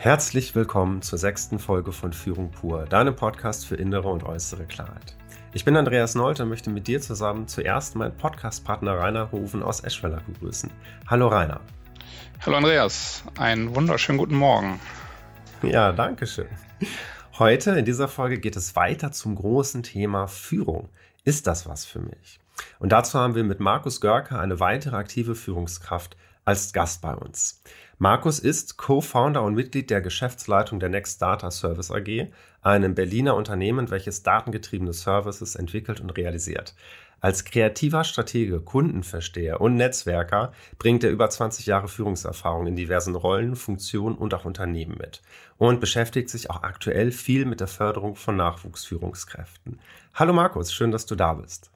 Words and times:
Herzlich 0.00 0.54
willkommen 0.54 1.02
zur 1.02 1.18
sechsten 1.18 1.58
Folge 1.58 1.90
von 1.90 2.12
Führung 2.12 2.52
pur, 2.52 2.84
deinem 2.84 3.16
Podcast 3.16 3.66
für 3.66 3.74
innere 3.74 4.06
und 4.06 4.22
äußere 4.22 4.64
Klarheit. 4.64 5.16
Ich 5.52 5.64
bin 5.64 5.76
Andreas 5.76 6.14
Nolte 6.14 6.44
und 6.44 6.50
möchte 6.50 6.70
mit 6.70 6.86
dir 6.86 7.00
zusammen 7.00 7.48
zuerst 7.48 7.96
meinen 7.96 8.16
Podcastpartner 8.16 8.96
Rainer 8.96 9.32
Hofen 9.32 9.60
aus 9.60 9.80
Eschweiler 9.80 10.22
begrüßen. 10.24 10.70
Hallo 11.08 11.26
Rainer. 11.26 11.60
Hallo 12.46 12.58
Andreas, 12.58 13.24
einen 13.38 13.74
wunderschönen 13.74 14.18
guten 14.18 14.36
Morgen. 14.36 14.78
Ja, 15.62 15.90
danke 15.90 16.28
schön. 16.28 16.46
Heute 17.40 17.72
in 17.72 17.84
dieser 17.84 18.06
Folge 18.06 18.38
geht 18.38 18.54
es 18.54 18.76
weiter 18.76 19.10
zum 19.10 19.34
großen 19.34 19.82
Thema 19.82 20.28
Führung. 20.28 20.90
Ist 21.24 21.48
das 21.48 21.68
was 21.68 21.84
für 21.84 21.98
mich? 21.98 22.38
Und 22.78 22.92
dazu 22.92 23.18
haben 23.18 23.34
wir 23.34 23.42
mit 23.42 23.58
Markus 23.58 24.00
Görke 24.00 24.38
eine 24.38 24.60
weitere 24.60 24.94
aktive 24.94 25.34
Führungskraft 25.34 26.16
als 26.44 26.72
Gast 26.72 27.02
bei 27.02 27.14
uns. 27.14 27.62
Markus 28.00 28.38
ist 28.38 28.76
Co-Founder 28.76 29.42
und 29.42 29.54
Mitglied 29.54 29.90
der 29.90 30.00
Geschäftsleitung 30.00 30.78
der 30.78 30.88
Next 30.88 31.20
Data 31.20 31.50
Service 31.50 31.90
AG, 31.90 32.28
einem 32.62 32.94
Berliner 32.94 33.34
Unternehmen, 33.34 33.90
welches 33.90 34.22
datengetriebene 34.22 34.92
Services 34.92 35.56
entwickelt 35.56 36.00
und 36.00 36.10
realisiert. 36.10 36.76
Als 37.20 37.44
kreativer 37.44 38.04
Stratege, 38.04 38.60
Kundenversteher 38.60 39.60
und 39.60 39.74
Netzwerker 39.74 40.52
bringt 40.78 41.02
er 41.02 41.10
über 41.10 41.28
20 41.28 41.66
Jahre 41.66 41.88
Führungserfahrung 41.88 42.68
in 42.68 42.76
diversen 42.76 43.16
Rollen, 43.16 43.56
Funktionen 43.56 44.16
und 44.16 44.32
auch 44.32 44.44
Unternehmen 44.44 44.96
mit 44.96 45.20
und 45.56 45.80
beschäftigt 45.80 46.30
sich 46.30 46.50
auch 46.50 46.62
aktuell 46.62 47.10
viel 47.10 47.46
mit 47.46 47.58
der 47.58 47.66
Förderung 47.66 48.14
von 48.14 48.36
Nachwuchsführungskräften. 48.36 49.80
Hallo 50.14 50.32
Markus, 50.32 50.72
schön, 50.72 50.92
dass 50.92 51.06
du 51.06 51.16
da 51.16 51.34
bist. 51.34 51.72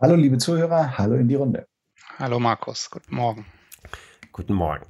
Hallo 0.00 0.16
liebe 0.16 0.38
Zuhörer, 0.38 0.98
hallo 0.98 1.14
in 1.14 1.28
die 1.28 1.36
Runde. 1.36 1.68
Hallo 2.18 2.40
Markus, 2.40 2.90
guten 2.90 3.14
Morgen. 3.14 3.46
Guten 4.32 4.54
Morgen. 4.54 4.86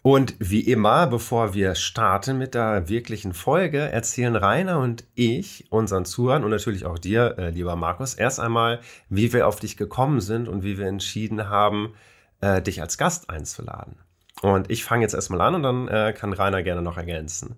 Und 0.00 0.34
wie 0.38 0.60
immer, 0.60 1.08
bevor 1.08 1.52
wir 1.52 1.74
starten 1.74 2.38
mit 2.38 2.54
der 2.54 2.88
wirklichen 2.88 3.34
Folge, 3.34 3.78
erzählen 3.78 4.36
Rainer 4.36 4.78
und 4.78 5.04
ich 5.14 5.66
unseren 5.70 6.04
Zuhörern 6.04 6.44
und 6.44 6.50
natürlich 6.50 6.86
auch 6.86 6.98
dir, 6.98 7.34
äh, 7.38 7.50
lieber 7.50 7.76
Markus, 7.76 8.14
erst 8.14 8.40
einmal, 8.40 8.80
wie 9.08 9.32
wir 9.32 9.46
auf 9.48 9.58
dich 9.58 9.76
gekommen 9.76 10.20
sind 10.20 10.48
und 10.48 10.62
wie 10.62 10.78
wir 10.78 10.86
entschieden 10.86 11.48
haben, 11.48 11.94
äh, 12.40 12.62
dich 12.62 12.80
als 12.80 12.98
Gast 12.98 13.30
einzuladen. 13.30 13.96
Und 14.42 14.70
ich 14.70 14.84
fange 14.84 15.02
jetzt 15.02 15.14
erstmal 15.14 15.40
an 15.40 15.56
und 15.56 15.62
dann 15.62 15.88
äh, 15.88 16.12
kann 16.12 16.32
Rainer 16.32 16.62
gerne 16.62 16.82
noch 16.82 16.96
ergänzen. 16.96 17.56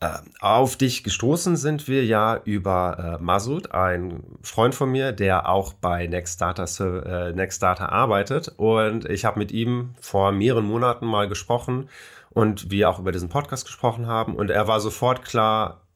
Äh, 0.00 0.18
auf 0.40 0.76
dich 0.76 1.04
gestoßen 1.04 1.56
sind 1.56 1.88
wir 1.88 2.04
ja 2.04 2.40
über 2.44 3.18
äh, 3.18 3.22
Masud, 3.22 3.72
ein 3.72 4.22
Freund 4.42 4.74
von 4.74 4.90
mir, 4.90 5.12
der 5.12 5.48
auch 5.48 5.72
bei 5.72 6.06
Nextdata, 6.06 6.64
äh, 6.64 7.32
Nextdata 7.32 7.86
arbeitet. 7.86 8.48
Und 8.58 9.06
ich 9.06 9.24
habe 9.24 9.38
mit 9.38 9.52
ihm 9.52 9.94
vor 10.00 10.32
mehreren 10.32 10.66
Monaten 10.66 11.06
mal 11.06 11.28
gesprochen 11.28 11.88
und 12.30 12.70
wir 12.70 12.90
auch 12.90 12.98
über 12.98 13.12
diesen 13.12 13.30
Podcast 13.30 13.64
gesprochen 13.64 14.06
haben. 14.06 14.36
Und 14.36 14.50
er 14.50 14.68
war 14.68 14.80
sofort 14.80 15.24
klar, 15.24 15.86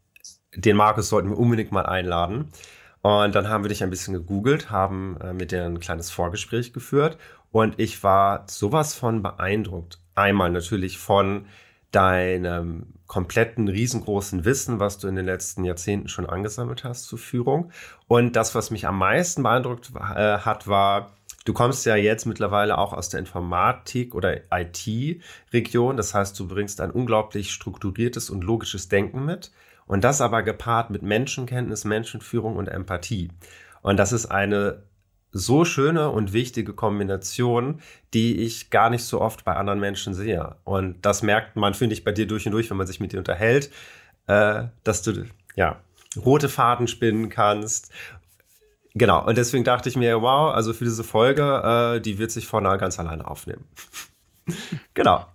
den 0.54 0.76
Markus 0.76 1.10
sollten 1.10 1.28
wir 1.28 1.38
unbedingt 1.38 1.72
mal 1.72 1.84
einladen. 1.84 2.50
Und 3.02 3.34
dann 3.34 3.48
haben 3.48 3.64
wir 3.64 3.68
dich 3.68 3.82
ein 3.82 3.90
bisschen 3.90 4.14
gegoogelt, 4.14 4.70
haben 4.70 5.18
äh, 5.20 5.34
mit 5.34 5.52
dir 5.52 5.64
ein 5.64 5.80
kleines 5.80 6.10
Vorgespräch 6.10 6.72
geführt. 6.72 7.18
Und 7.52 7.78
ich 7.78 8.02
war 8.02 8.44
sowas 8.48 8.94
von 8.94 9.22
beeindruckt. 9.22 9.98
Einmal 10.14 10.50
natürlich 10.50 10.98
von 10.98 11.46
deinem 11.92 12.94
kompletten 13.10 13.66
riesengroßen 13.66 14.44
Wissen, 14.44 14.78
was 14.78 14.98
du 14.98 15.08
in 15.08 15.16
den 15.16 15.26
letzten 15.26 15.64
Jahrzehnten 15.64 16.06
schon 16.06 16.26
angesammelt 16.26 16.84
hast 16.84 17.06
zur 17.06 17.18
Führung. 17.18 17.72
Und 18.06 18.36
das, 18.36 18.54
was 18.54 18.70
mich 18.70 18.86
am 18.86 18.98
meisten 18.98 19.42
beeindruckt 19.42 19.90
äh, 19.96 20.38
hat, 20.38 20.68
war, 20.68 21.10
du 21.44 21.52
kommst 21.52 21.84
ja 21.86 21.96
jetzt 21.96 22.24
mittlerweile 22.24 22.78
auch 22.78 22.92
aus 22.92 23.08
der 23.08 23.18
Informatik 23.18 24.14
oder 24.14 24.36
IT-Region. 24.52 25.96
Das 25.96 26.14
heißt, 26.14 26.38
du 26.38 26.46
bringst 26.46 26.80
ein 26.80 26.92
unglaublich 26.92 27.52
strukturiertes 27.52 28.30
und 28.30 28.44
logisches 28.44 28.88
Denken 28.88 29.24
mit. 29.24 29.50
Und 29.88 30.04
das 30.04 30.20
aber 30.20 30.44
gepaart 30.44 30.90
mit 30.90 31.02
Menschenkenntnis, 31.02 31.84
Menschenführung 31.84 32.54
und 32.54 32.68
Empathie. 32.68 33.32
Und 33.82 33.96
das 33.96 34.12
ist 34.12 34.26
eine 34.26 34.84
so 35.32 35.64
schöne 35.64 36.10
und 36.10 36.32
wichtige 36.32 36.72
Kombination, 36.72 37.80
die 38.14 38.38
ich 38.40 38.70
gar 38.70 38.90
nicht 38.90 39.04
so 39.04 39.20
oft 39.20 39.44
bei 39.44 39.54
anderen 39.54 39.80
Menschen 39.80 40.14
sehe. 40.14 40.56
Und 40.64 40.96
das 41.02 41.22
merkt 41.22 41.56
man, 41.56 41.74
finde 41.74 41.94
ich, 41.94 42.04
bei 42.04 42.12
dir 42.12 42.26
durch 42.26 42.46
und 42.46 42.52
durch, 42.52 42.70
wenn 42.70 42.76
man 42.76 42.86
sich 42.86 43.00
mit 43.00 43.12
dir 43.12 43.18
unterhält, 43.18 43.70
äh, 44.26 44.64
dass 44.82 45.02
du 45.02 45.26
ja 45.54 45.80
rote 46.16 46.48
Faden 46.48 46.88
spinnen 46.88 47.28
kannst. 47.28 47.92
Genau, 48.94 49.24
und 49.24 49.38
deswegen 49.38 49.62
dachte 49.62 49.88
ich 49.88 49.96
mir, 49.96 50.20
wow, 50.20 50.52
also 50.52 50.72
für 50.72 50.84
diese 50.84 51.04
Folge, 51.04 51.96
äh, 51.96 52.00
die 52.00 52.18
wird 52.18 52.32
sich 52.32 52.46
vorne 52.46 52.76
ganz 52.78 52.98
alleine 52.98 53.26
aufnehmen. 53.28 53.64
genau. 54.94 55.26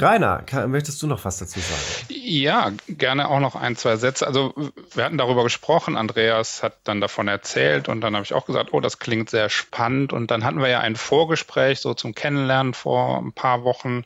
Rainer, 0.00 0.42
kann, 0.46 0.70
möchtest 0.70 1.02
du 1.02 1.06
noch 1.06 1.24
was 1.24 1.38
dazu 1.38 1.60
sagen? 1.60 1.80
Ja, 2.08 2.72
gerne 2.88 3.28
auch 3.28 3.40
noch 3.40 3.54
ein, 3.54 3.76
zwei 3.76 3.96
Sätze. 3.96 4.26
Also 4.26 4.54
wir 4.94 5.04
hatten 5.04 5.18
darüber 5.18 5.42
gesprochen, 5.42 5.96
Andreas 5.96 6.62
hat 6.62 6.76
dann 6.84 7.00
davon 7.00 7.28
erzählt 7.28 7.88
und 7.88 8.00
dann 8.00 8.14
habe 8.14 8.24
ich 8.24 8.34
auch 8.34 8.46
gesagt, 8.46 8.72
oh, 8.72 8.80
das 8.80 8.98
klingt 8.98 9.30
sehr 9.30 9.48
spannend. 9.48 10.12
Und 10.12 10.30
dann 10.30 10.44
hatten 10.44 10.60
wir 10.60 10.68
ja 10.68 10.80
ein 10.80 10.96
Vorgespräch 10.96 11.80
so 11.80 11.94
zum 11.94 12.14
Kennenlernen 12.14 12.74
vor 12.74 13.18
ein 13.18 13.32
paar 13.32 13.64
Wochen. 13.64 14.04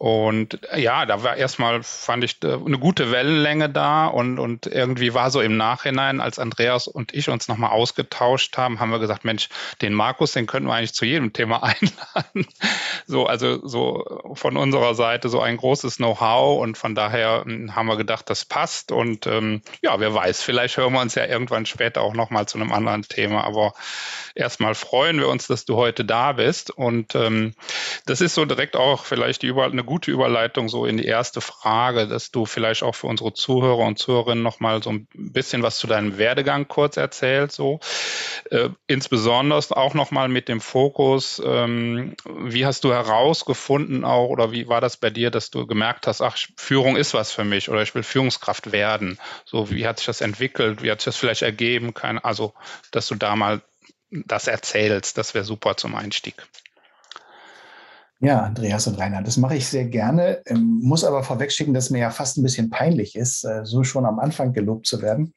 Und 0.00 0.58
ja, 0.74 1.04
da 1.04 1.22
war 1.24 1.36
erstmal, 1.36 1.82
fand 1.82 2.24
ich, 2.24 2.42
äh, 2.42 2.54
eine 2.54 2.78
gute 2.78 3.12
Wellenlänge 3.12 3.68
da 3.68 4.06
und, 4.06 4.38
und 4.38 4.66
irgendwie 4.66 5.12
war 5.12 5.30
so 5.30 5.42
im 5.42 5.58
Nachhinein, 5.58 6.22
als 6.22 6.38
Andreas 6.38 6.88
und 6.88 7.12
ich 7.12 7.28
uns 7.28 7.48
nochmal 7.48 7.72
ausgetauscht 7.72 8.56
haben, 8.56 8.80
haben 8.80 8.88
wir 8.92 8.98
gesagt, 8.98 9.26
Mensch, 9.26 9.50
den 9.82 9.92
Markus, 9.92 10.32
den 10.32 10.46
könnten 10.46 10.70
wir 10.70 10.74
eigentlich 10.74 10.94
zu 10.94 11.04
jedem 11.04 11.34
Thema 11.34 11.62
einladen. 11.64 12.46
So, 13.06 13.26
also 13.26 13.60
so 13.68 14.32
von 14.32 14.56
unserer 14.56 14.94
Seite 14.94 15.28
so 15.28 15.42
ein 15.42 15.58
großes 15.58 15.98
Know-how 15.98 16.62
und 16.62 16.78
von 16.78 16.94
daher 16.94 17.42
hm, 17.44 17.76
haben 17.76 17.86
wir 17.86 17.98
gedacht, 17.98 18.30
das 18.30 18.46
passt. 18.46 18.92
Und 18.92 19.26
ähm, 19.26 19.60
ja, 19.82 20.00
wer 20.00 20.14
weiß, 20.14 20.42
vielleicht 20.42 20.78
hören 20.78 20.94
wir 20.94 21.02
uns 21.02 21.14
ja 21.14 21.26
irgendwann 21.26 21.66
später 21.66 22.00
auch 22.00 22.14
nochmal 22.14 22.48
zu 22.48 22.56
einem 22.56 22.72
anderen 22.72 23.02
Thema, 23.02 23.44
aber 23.44 23.74
erstmal 24.34 24.74
freuen 24.74 25.18
wir 25.18 25.28
uns, 25.28 25.46
dass 25.46 25.66
du 25.66 25.76
heute 25.76 26.06
da 26.06 26.32
bist. 26.32 26.70
Und 26.70 27.14
ähm, 27.14 27.52
das 28.06 28.22
ist 28.22 28.34
so 28.34 28.46
direkt 28.46 28.76
auch 28.76 29.04
vielleicht 29.04 29.42
überall 29.42 29.70
eine 29.70 29.89
gute 29.90 30.12
Überleitung 30.12 30.68
so 30.68 30.86
in 30.86 30.98
die 30.98 31.04
erste 31.04 31.40
Frage, 31.40 32.06
dass 32.06 32.30
du 32.30 32.46
vielleicht 32.46 32.84
auch 32.84 32.94
für 32.94 33.08
unsere 33.08 33.34
Zuhörer 33.34 33.84
und 33.84 33.98
Zuhörerinnen 33.98 34.44
noch 34.44 34.60
mal 34.60 34.80
so 34.84 34.90
ein 34.90 35.08
bisschen 35.12 35.64
was 35.64 35.78
zu 35.78 35.88
deinem 35.88 36.16
Werdegang 36.16 36.68
kurz 36.68 36.96
erzählst, 36.96 37.56
so 37.56 37.80
äh, 38.50 38.68
insbesondere 38.86 39.58
auch 39.76 39.94
noch 39.94 40.12
mal 40.12 40.28
mit 40.28 40.46
dem 40.46 40.60
Fokus, 40.60 41.42
ähm, 41.44 42.14
wie 42.24 42.64
hast 42.64 42.84
du 42.84 42.92
herausgefunden 42.92 44.04
auch 44.04 44.28
oder 44.28 44.52
wie 44.52 44.68
war 44.68 44.80
das 44.80 44.96
bei 44.96 45.10
dir, 45.10 45.32
dass 45.32 45.50
du 45.50 45.66
gemerkt 45.66 46.06
hast, 46.06 46.20
ach 46.20 46.38
Führung 46.56 46.96
ist 46.96 47.12
was 47.12 47.32
für 47.32 47.44
mich 47.44 47.68
oder 47.68 47.82
ich 47.82 47.92
will 47.96 48.04
Führungskraft 48.04 48.70
werden. 48.70 49.18
So 49.44 49.72
wie 49.72 49.88
hat 49.88 49.98
sich 49.98 50.06
das 50.06 50.20
entwickelt, 50.20 50.84
wie 50.84 50.90
hat 50.92 51.00
sich 51.00 51.06
das 51.06 51.16
vielleicht 51.16 51.42
ergeben, 51.42 51.94
Keine, 51.94 52.24
also 52.24 52.54
dass 52.92 53.08
du 53.08 53.16
da 53.16 53.34
mal 53.34 53.60
das 54.12 54.46
erzählst, 54.46 55.18
das 55.18 55.34
wäre 55.34 55.44
super 55.44 55.76
zum 55.76 55.96
Einstieg. 55.96 56.36
Ja, 58.22 58.42
Andreas 58.42 58.86
und 58.86 58.98
Rainer, 58.98 59.22
das 59.22 59.38
mache 59.38 59.56
ich 59.56 59.66
sehr 59.66 59.86
gerne, 59.86 60.42
ähm, 60.44 60.80
muss 60.82 61.04
aber 61.04 61.22
vorwegschicken, 61.22 61.72
dass 61.72 61.88
mir 61.88 62.00
ja 62.00 62.10
fast 62.10 62.36
ein 62.36 62.42
bisschen 62.42 62.68
peinlich 62.68 63.16
ist, 63.16 63.44
äh, 63.44 63.64
so 63.64 63.82
schon 63.82 64.04
am 64.04 64.18
Anfang 64.18 64.52
gelobt 64.52 64.86
zu 64.86 65.00
werden. 65.00 65.32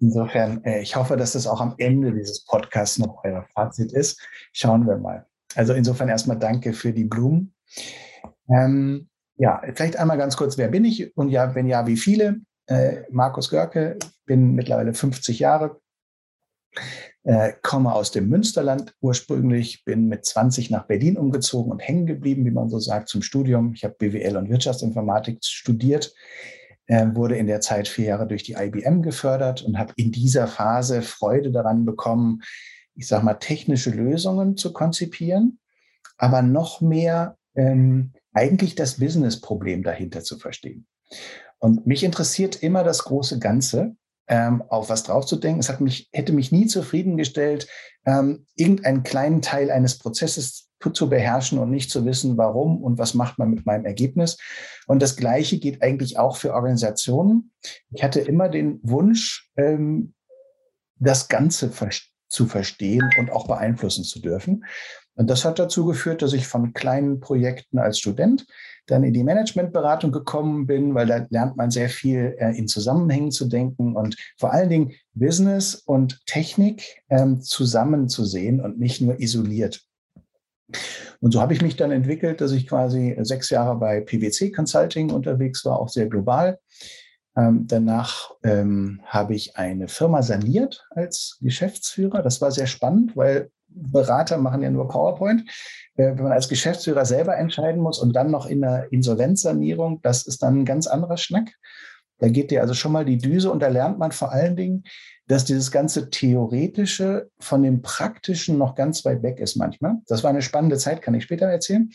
Insofern, 0.00 0.64
äh, 0.64 0.80
ich 0.80 0.96
hoffe, 0.96 1.18
dass 1.18 1.32
das 1.32 1.46
auch 1.46 1.60
am 1.60 1.74
Ende 1.76 2.12
dieses 2.12 2.44
Podcasts 2.46 2.98
noch 2.98 3.22
euer 3.24 3.44
Fazit 3.52 3.92
ist. 3.92 4.26
Schauen 4.52 4.86
wir 4.86 4.96
mal. 4.96 5.26
Also 5.54 5.74
insofern 5.74 6.08
erstmal 6.08 6.38
danke 6.38 6.72
für 6.72 6.94
die 6.94 7.04
Blumen. 7.04 7.54
Ähm, 8.48 9.08
ja, 9.36 9.60
vielleicht 9.74 9.96
einmal 9.96 10.16
ganz 10.16 10.36
kurz, 10.38 10.56
wer 10.56 10.68
bin 10.68 10.86
ich 10.86 11.14
und 11.18 11.28
ja, 11.28 11.54
wenn 11.54 11.66
ja, 11.66 11.86
wie 11.86 11.98
viele? 11.98 12.36
Äh, 12.66 13.02
Markus 13.10 13.50
Görke, 13.50 13.98
bin 14.24 14.54
mittlerweile 14.54 14.94
50 14.94 15.40
Jahre, 15.40 15.78
äh, 17.24 17.52
komme 17.62 17.94
aus 17.94 18.10
dem 18.10 18.28
Münsterland 18.28 18.94
ursprünglich, 19.00 19.84
bin 19.84 20.08
mit 20.08 20.24
20 20.24 20.70
nach 20.70 20.86
Berlin 20.86 21.16
umgezogen 21.16 21.72
und 21.72 21.80
hängen 21.80 22.06
geblieben, 22.06 22.44
wie 22.44 22.50
man 22.50 22.68
so 22.68 22.78
sagt, 22.78 23.08
zum 23.08 23.22
Studium. 23.22 23.72
Ich 23.74 23.84
habe 23.84 23.94
BWL 23.98 24.36
und 24.36 24.50
Wirtschaftsinformatik 24.50 25.38
studiert, 25.42 26.14
äh, 26.86 27.06
wurde 27.14 27.36
in 27.36 27.46
der 27.46 27.60
Zeit 27.60 27.88
vier 27.88 28.06
Jahre 28.06 28.26
durch 28.26 28.42
die 28.42 28.54
IBM 28.54 29.02
gefördert 29.02 29.62
und 29.62 29.78
habe 29.78 29.94
in 29.96 30.12
dieser 30.12 30.46
Phase 30.46 31.02
Freude 31.02 31.50
daran 31.50 31.84
bekommen, 31.84 32.42
ich 32.94 33.06
sage 33.06 33.24
mal, 33.24 33.34
technische 33.34 33.90
Lösungen 33.90 34.56
zu 34.56 34.72
konzipieren, 34.72 35.58
aber 36.18 36.42
noch 36.42 36.80
mehr 36.80 37.36
ähm, 37.54 38.12
eigentlich 38.34 38.74
das 38.74 38.98
Business-Problem 38.98 39.82
dahinter 39.82 40.22
zu 40.22 40.38
verstehen. 40.38 40.86
Und 41.58 41.86
mich 41.86 42.04
interessiert 42.04 42.62
immer 42.62 42.84
das 42.84 43.04
große 43.04 43.38
Ganze 43.38 43.96
ähm, 44.28 44.62
auf 44.68 44.88
was 44.88 45.02
draufzudenken. 45.02 45.60
Es 45.60 45.68
hat 45.68 45.80
mich, 45.80 46.08
hätte 46.12 46.32
mich 46.32 46.52
nie 46.52 46.66
zufriedengestellt, 46.66 47.68
ähm, 48.06 48.46
irgendeinen 48.54 49.02
kleinen 49.02 49.42
Teil 49.42 49.70
eines 49.70 49.98
Prozesses 49.98 50.68
zu 50.92 51.08
beherrschen 51.08 51.58
und 51.58 51.70
nicht 51.70 51.90
zu 51.90 52.04
wissen, 52.04 52.36
warum 52.36 52.82
und 52.82 52.98
was 52.98 53.14
macht 53.14 53.38
man 53.38 53.50
mit 53.50 53.64
meinem 53.64 53.86
Ergebnis. 53.86 54.36
Und 54.86 55.00
das 55.00 55.16
Gleiche 55.16 55.58
geht 55.58 55.82
eigentlich 55.82 56.18
auch 56.18 56.36
für 56.36 56.52
Organisationen. 56.52 57.52
Ich 57.90 58.02
hatte 58.02 58.20
immer 58.20 58.50
den 58.50 58.80
Wunsch, 58.82 59.50
ähm, 59.56 60.12
das 60.96 61.28
Ganze 61.28 61.70
zu 62.28 62.46
verstehen 62.46 63.10
und 63.18 63.30
auch 63.30 63.46
beeinflussen 63.46 64.04
zu 64.04 64.20
dürfen. 64.20 64.64
Und 65.16 65.30
das 65.30 65.44
hat 65.44 65.58
dazu 65.58 65.84
geführt, 65.84 66.22
dass 66.22 66.32
ich 66.32 66.46
von 66.46 66.72
kleinen 66.72 67.20
Projekten 67.20 67.78
als 67.78 67.98
Student 67.98 68.46
dann 68.86 69.04
in 69.04 69.14
die 69.14 69.24
Managementberatung 69.24 70.12
gekommen 70.12 70.66
bin, 70.66 70.94
weil 70.94 71.06
da 71.06 71.26
lernt 71.30 71.56
man 71.56 71.70
sehr 71.70 71.88
viel 71.88 72.36
äh, 72.38 72.56
in 72.56 72.68
Zusammenhängen 72.68 73.30
zu 73.30 73.46
denken 73.46 73.96
und 73.96 74.16
vor 74.36 74.52
allen 74.52 74.68
Dingen 74.68 74.92
Business 75.14 75.74
und 75.74 76.20
Technik 76.26 77.02
ähm, 77.08 77.40
zusammenzusehen 77.40 78.60
und 78.60 78.78
nicht 78.78 79.00
nur 79.00 79.20
isoliert. 79.20 79.82
Und 81.20 81.32
so 81.32 81.40
habe 81.40 81.54
ich 81.54 81.62
mich 81.62 81.76
dann 81.76 81.92
entwickelt, 81.92 82.40
dass 82.40 82.52
ich 82.52 82.66
quasi 82.66 83.16
sechs 83.20 83.50
Jahre 83.50 83.76
bei 83.76 84.00
PwC 84.00 84.50
Consulting 84.50 85.10
unterwegs 85.10 85.64
war, 85.64 85.78
auch 85.78 85.88
sehr 85.88 86.06
global. 86.06 86.58
Ähm, 87.36 87.66
danach 87.66 88.30
ähm, 88.42 89.00
habe 89.04 89.34
ich 89.34 89.56
eine 89.56 89.88
Firma 89.88 90.22
saniert 90.22 90.86
als 90.90 91.38
Geschäftsführer. 91.40 92.22
Das 92.22 92.40
war 92.40 92.50
sehr 92.50 92.66
spannend, 92.66 93.16
weil 93.16 93.50
Berater 93.74 94.38
machen 94.38 94.62
ja 94.62 94.70
nur 94.70 94.88
PowerPoint. 94.88 95.42
Äh, 95.96 96.16
wenn 96.16 96.24
man 96.24 96.32
als 96.32 96.48
Geschäftsführer 96.48 97.04
selber 97.04 97.36
entscheiden 97.36 97.82
muss 97.82 97.98
und 97.98 98.14
dann 98.14 98.30
noch 98.30 98.46
in 98.46 98.60
der 98.60 98.92
Insolvenzsanierung, 98.92 100.00
das 100.02 100.26
ist 100.26 100.42
dann 100.42 100.60
ein 100.60 100.64
ganz 100.64 100.86
anderer 100.86 101.16
Schnack. 101.16 101.52
Da 102.18 102.28
geht 102.28 102.50
dir 102.50 102.62
also 102.62 102.74
schon 102.74 102.92
mal 102.92 103.04
die 103.04 103.18
Düse 103.18 103.50
und 103.50 103.60
da 103.60 103.68
lernt 103.68 103.98
man 103.98 104.12
vor 104.12 104.32
allen 104.32 104.56
Dingen, 104.56 104.84
dass 105.26 105.44
dieses 105.44 105.70
ganze 105.70 106.10
Theoretische 106.10 107.30
von 107.38 107.62
dem 107.62 107.82
Praktischen 107.82 108.58
noch 108.58 108.74
ganz 108.74 109.04
weit 109.04 109.22
weg 109.22 109.40
ist 109.40 109.56
manchmal. 109.56 109.96
Das 110.06 110.22
war 110.22 110.30
eine 110.30 110.42
spannende 110.42 110.76
Zeit, 110.76 111.02
kann 111.02 111.14
ich 111.14 111.24
später 111.24 111.46
erzählen. 111.46 111.90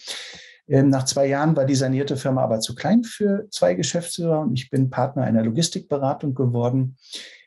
Ähm, 0.68 0.90
nach 0.90 1.06
zwei 1.06 1.28
Jahren 1.28 1.56
war 1.56 1.66
die 1.66 1.76
sanierte 1.76 2.18
Firma 2.18 2.44
aber 2.44 2.60
zu 2.60 2.76
klein 2.76 3.04
für 3.04 3.48
zwei 3.50 3.74
Geschäftsführer 3.74 4.42
und 4.42 4.54
ich 4.54 4.70
bin 4.70 4.90
Partner 4.90 5.24
einer 5.24 5.44
Logistikberatung 5.44 6.34
geworden. 6.34 6.98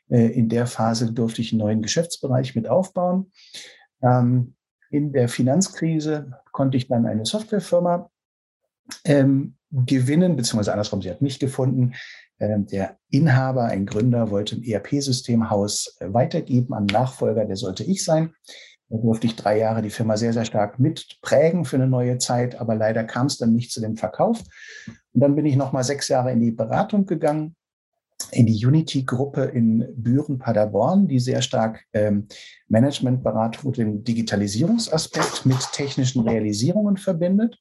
Äh, 0.09 0.27
in 0.27 0.49
der 0.49 0.67
Phase 0.67 1.11
durfte 1.11 1.41
ich 1.41 1.51
einen 1.51 1.59
neuen 1.59 1.81
Geschäftsbereich 1.81 2.55
mit 2.55 2.67
aufbauen. 2.67 3.31
Ähm, 4.03 4.55
in 4.91 5.11
der 5.11 5.27
Finanzkrise 5.27 6.39
konnte 6.51 6.77
ich 6.77 6.87
dann 6.87 7.05
eine 7.05 7.25
Softwarefirma 7.25 8.11
ähm, 9.05 9.55
gewinnen, 9.71 10.35
beziehungsweise 10.35 10.73
andersrum, 10.73 11.01
sie 11.01 11.09
hat 11.09 11.21
mich 11.21 11.39
gefunden. 11.39 11.93
Ähm, 12.39 12.67
der 12.67 12.97
Inhaber, 13.09 13.65
ein 13.65 13.85
Gründer, 13.85 14.29
wollte 14.29 14.55
ein 14.55 14.63
ERP-Systemhaus 14.63 15.97
äh, 15.99 16.13
weitergeben 16.13 16.73
an 16.73 16.85
Nachfolger, 16.85 17.45
der 17.45 17.55
sollte 17.55 17.83
ich 17.83 18.03
sein. 18.03 18.33
Da 18.89 18.97
durfte 18.97 19.25
ich 19.25 19.35
drei 19.35 19.57
Jahre 19.57 19.81
die 19.81 19.89
Firma 19.89 20.17
sehr, 20.17 20.33
sehr 20.33 20.45
stark 20.45 20.77
mitprägen 20.77 21.65
für 21.65 21.77
eine 21.77 21.87
neue 21.87 22.19
Zeit, 22.19 22.59
aber 22.59 22.75
leider 22.75 23.03
kam 23.03 23.27
es 23.27 23.37
dann 23.37 23.53
nicht 23.53 23.71
zu 23.71 23.81
dem 23.81 23.95
Verkauf. 23.95 24.43
Und 25.13 25.21
dann 25.21 25.35
bin 25.35 25.45
ich 25.45 25.55
nochmal 25.55 25.83
sechs 25.83 26.07
Jahre 26.09 26.31
in 26.31 26.39
die 26.39 26.51
Beratung 26.51 27.05
gegangen 27.05 27.55
in 28.33 28.45
die 28.45 28.65
Unity-Gruppe 28.65 29.43
in 29.43 29.85
Büren, 29.95 30.39
Paderborn, 30.39 31.07
die 31.07 31.19
sehr 31.19 31.41
stark 31.41 31.85
ähm, 31.93 32.27
Managementberatung 32.67 33.65
und 33.65 33.77
den 33.77 34.03
Digitalisierungsaspekt 34.03 35.45
mit 35.45 35.59
technischen 35.73 36.27
Realisierungen 36.27 36.97
verbindet. 36.97 37.59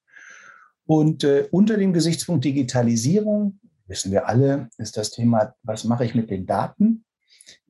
Und 0.87 1.25
äh, 1.25 1.49
unter 1.51 1.77
dem 1.77 1.93
Gesichtspunkt 1.93 2.45
Digitalisierung, 2.45 3.61
wissen 3.87 4.13
wir 4.13 4.29
alle, 4.29 4.69
ist 4.79 4.97
das 4.97 5.11
Thema, 5.11 5.55
was 5.63 5.85
mache 5.85 6.05
ich 6.05 6.15
mit 6.15 6.31
den 6.31 6.47
Daten, 6.47 7.05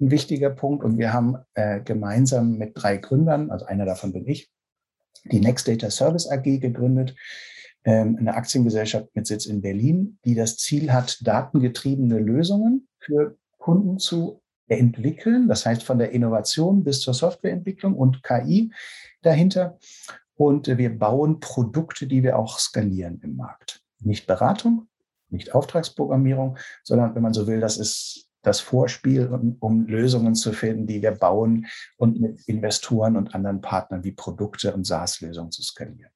ein 0.00 0.10
wichtiger 0.10 0.50
Punkt. 0.50 0.84
Und 0.84 0.98
wir 0.98 1.12
haben 1.12 1.36
äh, 1.54 1.80
gemeinsam 1.80 2.56
mit 2.56 2.72
drei 2.74 2.96
Gründern, 2.96 3.50
also 3.50 3.66
einer 3.66 3.84
davon 3.84 4.12
bin 4.12 4.26
ich, 4.26 4.50
die 5.24 5.40
Next 5.40 5.68
Data 5.68 5.90
Service 5.90 6.28
AG 6.28 6.42
gegründet, 6.42 7.14
ähm, 7.84 8.16
eine 8.18 8.34
Aktiengesellschaft 8.34 9.08
mit 9.14 9.26
Sitz 9.26 9.46
in 9.46 9.60
Berlin, 9.60 10.18
die 10.24 10.34
das 10.34 10.56
Ziel 10.56 10.92
hat, 10.92 11.18
datengetriebene 11.26 12.18
Lösungen 12.18 12.88
für 13.04 13.36
Kunden 13.58 13.98
zu 13.98 14.42
entwickeln. 14.68 15.48
Das 15.48 15.66
heißt, 15.66 15.82
von 15.82 15.98
der 15.98 16.12
Innovation 16.12 16.84
bis 16.84 17.00
zur 17.00 17.14
Softwareentwicklung 17.14 17.94
und 17.94 18.22
KI 18.22 18.72
dahinter. 19.22 19.78
Und 20.34 20.66
wir 20.66 20.98
bauen 20.98 21.40
Produkte, 21.40 22.06
die 22.06 22.22
wir 22.22 22.38
auch 22.38 22.58
skalieren 22.58 23.20
im 23.22 23.36
Markt. 23.36 23.82
Nicht 24.00 24.26
Beratung, 24.26 24.88
nicht 25.28 25.54
Auftragsprogrammierung, 25.54 26.58
sondern 26.82 27.14
wenn 27.14 27.22
man 27.22 27.34
so 27.34 27.46
will, 27.46 27.60
das 27.60 27.78
ist 27.78 28.28
das 28.42 28.58
Vorspiel, 28.60 29.28
um, 29.28 29.56
um, 29.60 29.86
Lösungen 29.86 30.34
zu 30.34 30.52
finden, 30.52 30.86
die 30.86 31.00
wir 31.00 31.12
bauen 31.12 31.66
und 31.96 32.20
mit 32.20 32.40
Investoren 32.48 33.16
und 33.16 33.34
anderen 33.34 33.60
Partnern 33.60 34.02
wie 34.02 34.12
Produkte 34.12 34.74
und 34.74 34.84
SaaS-Lösungen 34.84 35.52
zu 35.52 35.62
skalieren. 35.62 36.10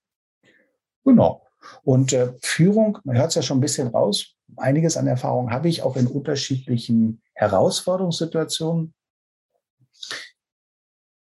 Genau. 1.04 1.46
Und 1.84 2.12
äh, 2.12 2.32
Führung, 2.42 2.98
man 3.04 3.16
hört 3.16 3.28
es 3.28 3.36
ja 3.36 3.42
schon 3.42 3.58
ein 3.58 3.62
bisschen 3.62 3.88
raus, 3.88 4.35
einiges 4.56 4.96
an 4.96 5.06
Erfahrung 5.06 5.50
habe 5.50 5.68
ich 5.68 5.82
auch 5.82 5.96
in 5.96 6.06
unterschiedlichen 6.06 7.22
Herausforderungssituationen. 7.34 8.94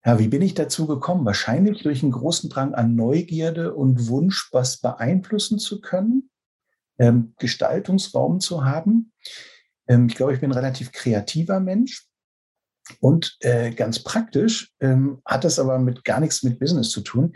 Ja, 0.04 0.18
wie 0.18 0.28
bin 0.28 0.42
ich 0.42 0.54
dazu 0.54 0.86
gekommen? 0.86 1.24
Wahrscheinlich 1.26 1.82
durch 1.82 2.02
einen 2.02 2.12
großen 2.12 2.48
Drang 2.48 2.74
an 2.74 2.94
Neugierde 2.94 3.74
und 3.74 4.08
Wunsch, 4.08 4.48
was 4.52 4.78
beeinflussen 4.78 5.58
zu 5.58 5.80
können, 5.80 6.30
ähm, 6.98 7.34
Gestaltungsraum 7.38 8.40
zu 8.40 8.64
haben. 8.64 9.12
Ähm, 9.86 10.06
ich 10.06 10.14
glaube, 10.14 10.34
ich 10.34 10.40
bin 10.40 10.50
ein 10.50 10.56
relativ 10.56 10.92
kreativer 10.92 11.60
Mensch. 11.60 12.06
Und 13.00 13.36
äh, 13.40 13.72
ganz 13.72 14.02
praktisch 14.02 14.72
ähm, 14.80 15.20
hat 15.26 15.44
das 15.44 15.58
aber 15.58 15.78
mit 15.78 16.04
gar 16.04 16.20
nichts 16.20 16.42
mit 16.42 16.58
Business 16.58 16.90
zu 16.90 17.02
tun. 17.02 17.34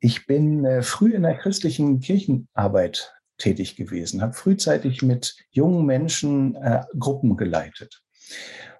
Ich 0.00 0.26
bin 0.26 0.64
äh, 0.64 0.82
früh 0.82 1.12
in 1.12 1.24
der 1.24 1.36
christlichen 1.36 2.00
Kirchenarbeit 2.00 3.17
tätig 3.38 3.76
gewesen, 3.76 4.20
habe 4.20 4.34
frühzeitig 4.34 5.02
mit 5.02 5.36
jungen 5.50 5.86
Menschen 5.86 6.54
äh, 6.56 6.82
Gruppen 6.98 7.36
geleitet 7.36 8.02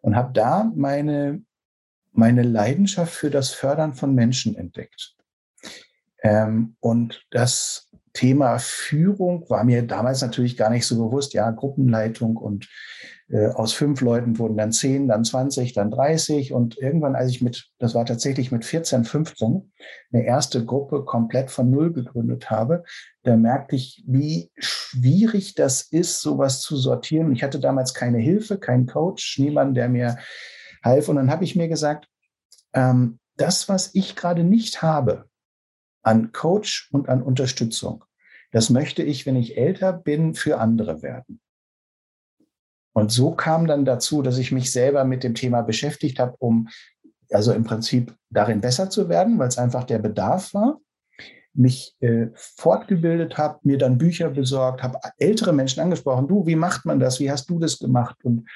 und 0.02 0.16
habe 0.16 0.32
da 0.32 0.70
meine, 0.74 1.42
meine 2.12 2.42
Leidenschaft 2.42 3.14
für 3.14 3.30
das 3.30 3.50
Fördern 3.50 3.94
von 3.94 4.14
Menschen 4.14 4.54
entdeckt. 4.56 5.14
Ähm, 6.22 6.76
und 6.80 7.24
das 7.30 7.87
Thema 8.12 8.58
Führung 8.58 9.48
war 9.48 9.64
mir 9.64 9.82
damals 9.86 10.22
natürlich 10.22 10.56
gar 10.56 10.70
nicht 10.70 10.86
so 10.86 10.96
bewusst. 10.96 11.34
Ja, 11.34 11.50
Gruppenleitung 11.50 12.36
und 12.36 12.68
äh, 13.30 13.48
aus 13.48 13.72
fünf 13.72 14.00
Leuten 14.00 14.38
wurden 14.38 14.56
dann 14.56 14.72
zehn, 14.72 15.08
dann 15.08 15.24
20, 15.24 15.74
dann 15.74 15.90
30 15.90 16.52
und 16.52 16.78
irgendwann, 16.78 17.14
als 17.14 17.30
ich 17.30 17.42
mit, 17.42 17.68
das 17.78 17.94
war 17.94 18.06
tatsächlich 18.06 18.50
mit 18.50 18.64
14, 18.64 19.04
15, 19.04 19.70
eine 20.12 20.24
erste 20.24 20.64
Gruppe 20.64 21.04
komplett 21.04 21.50
von 21.50 21.70
Null 21.70 21.92
gegründet 21.92 22.50
habe, 22.50 22.84
da 23.22 23.36
merkte 23.36 23.76
ich, 23.76 24.02
wie 24.06 24.50
schwierig 24.56 25.54
das 25.54 25.82
ist, 25.82 26.22
sowas 26.22 26.62
zu 26.62 26.76
sortieren. 26.76 27.32
Ich 27.32 27.42
hatte 27.42 27.60
damals 27.60 27.92
keine 27.92 28.18
Hilfe, 28.18 28.58
keinen 28.58 28.86
Coach, 28.86 29.38
niemanden, 29.38 29.74
der 29.74 29.88
mir 29.88 30.16
half. 30.82 31.08
Und 31.08 31.16
dann 31.16 31.30
habe 31.30 31.44
ich 31.44 31.54
mir 31.54 31.68
gesagt, 31.68 32.08
ähm, 32.72 33.18
das, 33.36 33.68
was 33.68 33.94
ich 33.94 34.16
gerade 34.16 34.42
nicht 34.42 34.82
habe 34.82 35.27
an 36.02 36.32
Coach 36.32 36.88
und 36.92 37.08
an 37.08 37.22
Unterstützung, 37.22 38.04
das 38.52 38.70
möchte 38.70 39.02
ich, 39.02 39.26
wenn 39.26 39.36
ich 39.36 39.56
älter 39.56 39.92
bin, 39.92 40.34
für 40.34 40.58
andere 40.58 41.02
werden. 41.02 41.40
Und 42.94 43.12
so 43.12 43.32
kam 43.32 43.66
dann 43.66 43.84
dazu, 43.84 44.22
dass 44.22 44.38
ich 44.38 44.50
mich 44.50 44.72
selber 44.72 45.04
mit 45.04 45.22
dem 45.22 45.34
Thema 45.34 45.62
beschäftigt 45.62 46.18
habe, 46.18 46.34
um 46.38 46.68
also 47.30 47.52
im 47.52 47.64
Prinzip 47.64 48.14
darin 48.30 48.60
besser 48.60 48.90
zu 48.90 49.08
werden, 49.08 49.38
weil 49.38 49.48
es 49.48 49.58
einfach 49.58 49.84
der 49.84 49.98
Bedarf 49.98 50.54
war 50.54 50.80
mich 51.58 51.94
äh, 52.00 52.26
fortgebildet 52.34 53.36
habe, 53.36 53.58
mir 53.62 53.78
dann 53.78 53.98
Bücher 53.98 54.30
besorgt, 54.30 54.82
habe 54.82 54.98
ältere 55.18 55.52
Menschen 55.52 55.80
angesprochen, 55.80 56.28
du, 56.28 56.46
wie 56.46 56.56
macht 56.56 56.86
man 56.86 57.00
das? 57.00 57.18
Wie 57.20 57.30
hast 57.30 57.50
du 57.50 57.58
das 57.58 57.78
gemacht? 57.78 58.16
Und 58.22 58.48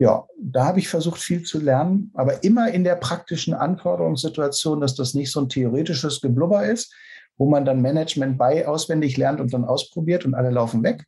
ja, 0.00 0.26
da 0.40 0.64
habe 0.64 0.78
ich 0.78 0.88
versucht, 0.88 1.20
viel 1.20 1.42
zu 1.42 1.60
lernen, 1.60 2.10
aber 2.14 2.42
immer 2.42 2.70
in 2.72 2.84
der 2.84 2.96
praktischen 2.96 3.52
Anforderungssituation, 3.52 4.80
dass 4.80 4.94
das 4.94 5.12
nicht 5.12 5.30
so 5.30 5.42
ein 5.42 5.50
theoretisches 5.50 6.22
Geblubber 6.22 6.64
ist, 6.64 6.92
wo 7.36 7.48
man 7.48 7.66
dann 7.66 7.82
Management 7.82 8.38
bei 8.38 8.66
auswendig 8.66 9.18
lernt 9.18 9.40
und 9.40 9.52
dann 9.52 9.64
ausprobiert 9.64 10.24
und 10.24 10.34
alle 10.34 10.50
laufen 10.50 10.82
weg, 10.82 11.04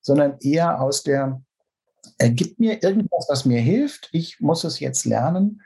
sondern 0.00 0.38
eher 0.40 0.80
aus 0.80 1.02
der 1.02 1.42
er 2.16 2.30
gibt 2.30 2.58
mir 2.58 2.82
irgendwas, 2.82 3.26
was 3.28 3.44
mir 3.44 3.60
hilft. 3.60 4.08
Ich 4.12 4.40
muss 4.40 4.64
es 4.64 4.80
jetzt 4.80 5.04
lernen. 5.04 5.62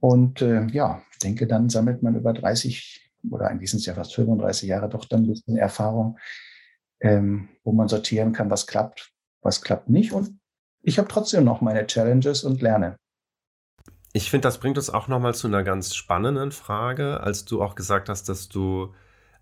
Und 0.00 0.40
äh, 0.40 0.66
ja, 0.66 1.02
denke, 1.22 1.46
dann 1.46 1.68
sammelt 1.68 2.02
man 2.02 2.16
über 2.16 2.32
30 2.32 3.10
oder 3.30 3.48
eigentlich 3.48 3.70
sind 3.70 3.80
es 3.80 3.86
ja 3.86 3.94
fast 3.94 4.14
35 4.14 4.68
Jahre 4.68 4.88
doch 4.88 5.04
dann 5.04 5.24
ein 5.24 5.28
bisschen 5.28 5.56
Erfahrung, 5.56 6.18
ähm, 7.00 7.48
wo 7.64 7.72
man 7.72 7.88
sortieren 7.88 8.32
kann, 8.32 8.50
was 8.50 8.66
klappt, 8.66 9.12
was 9.42 9.60
klappt 9.60 9.90
nicht. 9.90 10.12
Und 10.12 10.38
ich 10.88 10.98
habe 10.98 11.08
trotzdem 11.08 11.44
noch 11.44 11.60
meine 11.60 11.86
Challenges 11.86 12.44
und 12.44 12.62
lerne. 12.62 12.96
Ich 14.14 14.30
finde, 14.30 14.48
das 14.48 14.58
bringt 14.58 14.78
uns 14.78 14.88
auch 14.88 15.06
nochmal 15.06 15.34
zu 15.34 15.46
einer 15.46 15.62
ganz 15.62 15.94
spannenden 15.94 16.50
Frage, 16.50 17.20
als 17.20 17.44
du 17.44 17.62
auch 17.62 17.74
gesagt 17.74 18.08
hast, 18.08 18.28
dass 18.28 18.48
du 18.48 18.94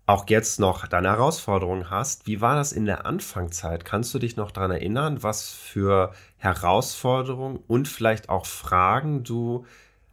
auch 0.05 0.27
jetzt 0.29 0.59
noch 0.59 0.87
deine 0.87 1.09
Herausforderungen 1.09 1.89
hast. 1.89 2.27
Wie 2.27 2.41
war 2.41 2.55
das 2.55 2.73
in 2.73 2.85
der 2.85 3.05
Anfangszeit? 3.05 3.85
Kannst 3.85 4.13
du 4.13 4.19
dich 4.19 4.35
noch 4.35 4.51
daran 4.51 4.71
erinnern, 4.71 5.23
was 5.23 5.49
für 5.49 6.11
Herausforderungen 6.37 7.59
und 7.67 7.87
vielleicht 7.87 8.29
auch 8.29 8.45
Fragen 8.45 9.23
du 9.23 9.65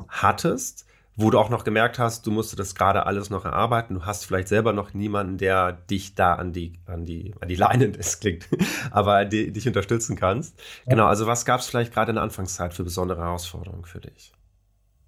hattest, 0.09 0.87
wo 1.17 1.31
du 1.31 1.39
auch 1.39 1.49
noch 1.49 1.65
gemerkt 1.65 1.99
hast, 1.99 2.27
du 2.27 2.31
musst 2.31 2.59
das 2.59 2.75
gerade 2.75 3.07
alles 3.07 3.31
noch 3.31 3.45
erarbeiten. 3.45 3.95
Du 3.95 4.05
hast 4.05 4.25
vielleicht 4.25 4.49
selber 4.49 4.73
noch 4.73 4.95
niemanden, 4.95 5.39
der 5.39 5.73
dich 5.73 6.15
da 6.15 6.35
an 6.35 6.53
die, 6.53 6.73
an 6.87 7.05
die, 7.05 7.35
an 7.41 7.49
die 7.49 7.55
Leine, 7.55 7.89
das 7.91 8.21
klingt, 8.21 8.49
aber 8.91 9.25
die, 9.25 9.53
dich 9.53 9.67
unterstützen 9.69 10.17
kannst. 10.17 10.59
Ja. 10.87 10.91
Genau, 10.91 11.07
also 11.07 11.27
was 11.27 11.45
gab 11.45 11.61
es 11.61 11.67
vielleicht 11.67 11.93
gerade 11.93 12.11
in 12.11 12.17
der 12.17 12.25
Anfangszeit 12.25 12.75
für 12.75 12.85
besondere 12.85 13.21
Herausforderungen 13.23 13.85
für 13.85 14.01
dich? 14.01 14.33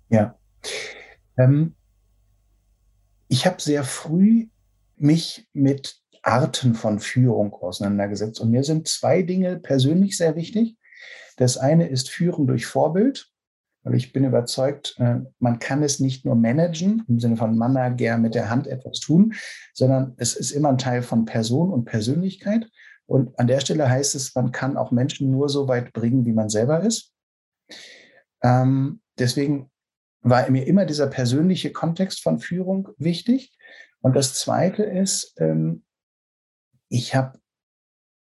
Ja. 0.09 0.39
Ähm, 1.37 1.75
ich 3.29 3.47
habe 3.47 3.61
sehr 3.61 3.83
früh 3.83 4.49
mich 4.97 5.49
mit 5.53 6.01
Arten 6.23 6.75
von 6.75 6.99
Führung 6.99 7.53
auseinandergesetzt. 7.53 8.41
Und 8.41 8.51
mir 8.51 8.65
sind 8.65 8.89
zwei 8.89 9.23
Dinge 9.23 9.57
persönlich 9.59 10.17
sehr 10.17 10.37
wichtig. 10.37 10.77
Das 11.37 11.57
eine 11.57 11.89
ist 11.89 12.11
Führen 12.11 12.47
durch 12.47 12.67
Vorbild. 12.67 13.31
Weil 13.87 13.95
ich 13.95 14.13
bin 14.13 14.25
überzeugt, 14.25 14.97
äh, 14.99 15.21
man 15.39 15.61
kann 15.61 15.85
es 15.85 16.01
nicht 16.01 16.25
nur 16.25 16.35
managen, 16.35 17.05
im 17.07 17.21
Sinne 17.21 17.37
von 17.37 17.57
Manager 17.57 18.19
mit 18.19 18.35
der 18.35 18.51
Hand 18.51 18.67
etwas 18.67 18.99
tun, 18.99 19.33
sondern 19.75 20.15
es 20.17 20.35
ist 20.35 20.51
immer 20.51 20.71
ein 20.71 20.79
Teil 20.79 21.03
von 21.03 21.25
Person 21.25 21.73
und 21.73 21.85
Persönlichkeit. 21.85 22.69
Und 23.07 23.39
an 23.39 23.47
der 23.47 23.61
Stelle 23.61 23.89
heißt 23.89 24.17
es, 24.17 24.35
man 24.35 24.51
kann 24.51 24.77
auch 24.77 24.91
Menschen 24.91 25.31
nur 25.31 25.49
so 25.49 25.69
weit 25.69 25.93
bringen, 25.93 26.27
wie 26.27 26.33
man 26.33 26.49
selber 26.49 26.81
ist. 26.81 27.15
Ähm, 28.43 29.03
deswegen 29.21 29.71
war 30.21 30.51
mir 30.51 30.67
immer 30.67 30.85
dieser 30.85 31.07
persönliche 31.07 31.71
Kontext 31.71 32.25
von 32.25 32.41
Führung 32.41 32.89
wichtig. 32.99 33.57
Und 34.01 34.17
das 34.17 34.35
Zweite 34.35 34.83
ist, 34.83 35.33
ähm, 35.39 35.85
ich 36.89 37.15
habe 37.15 37.39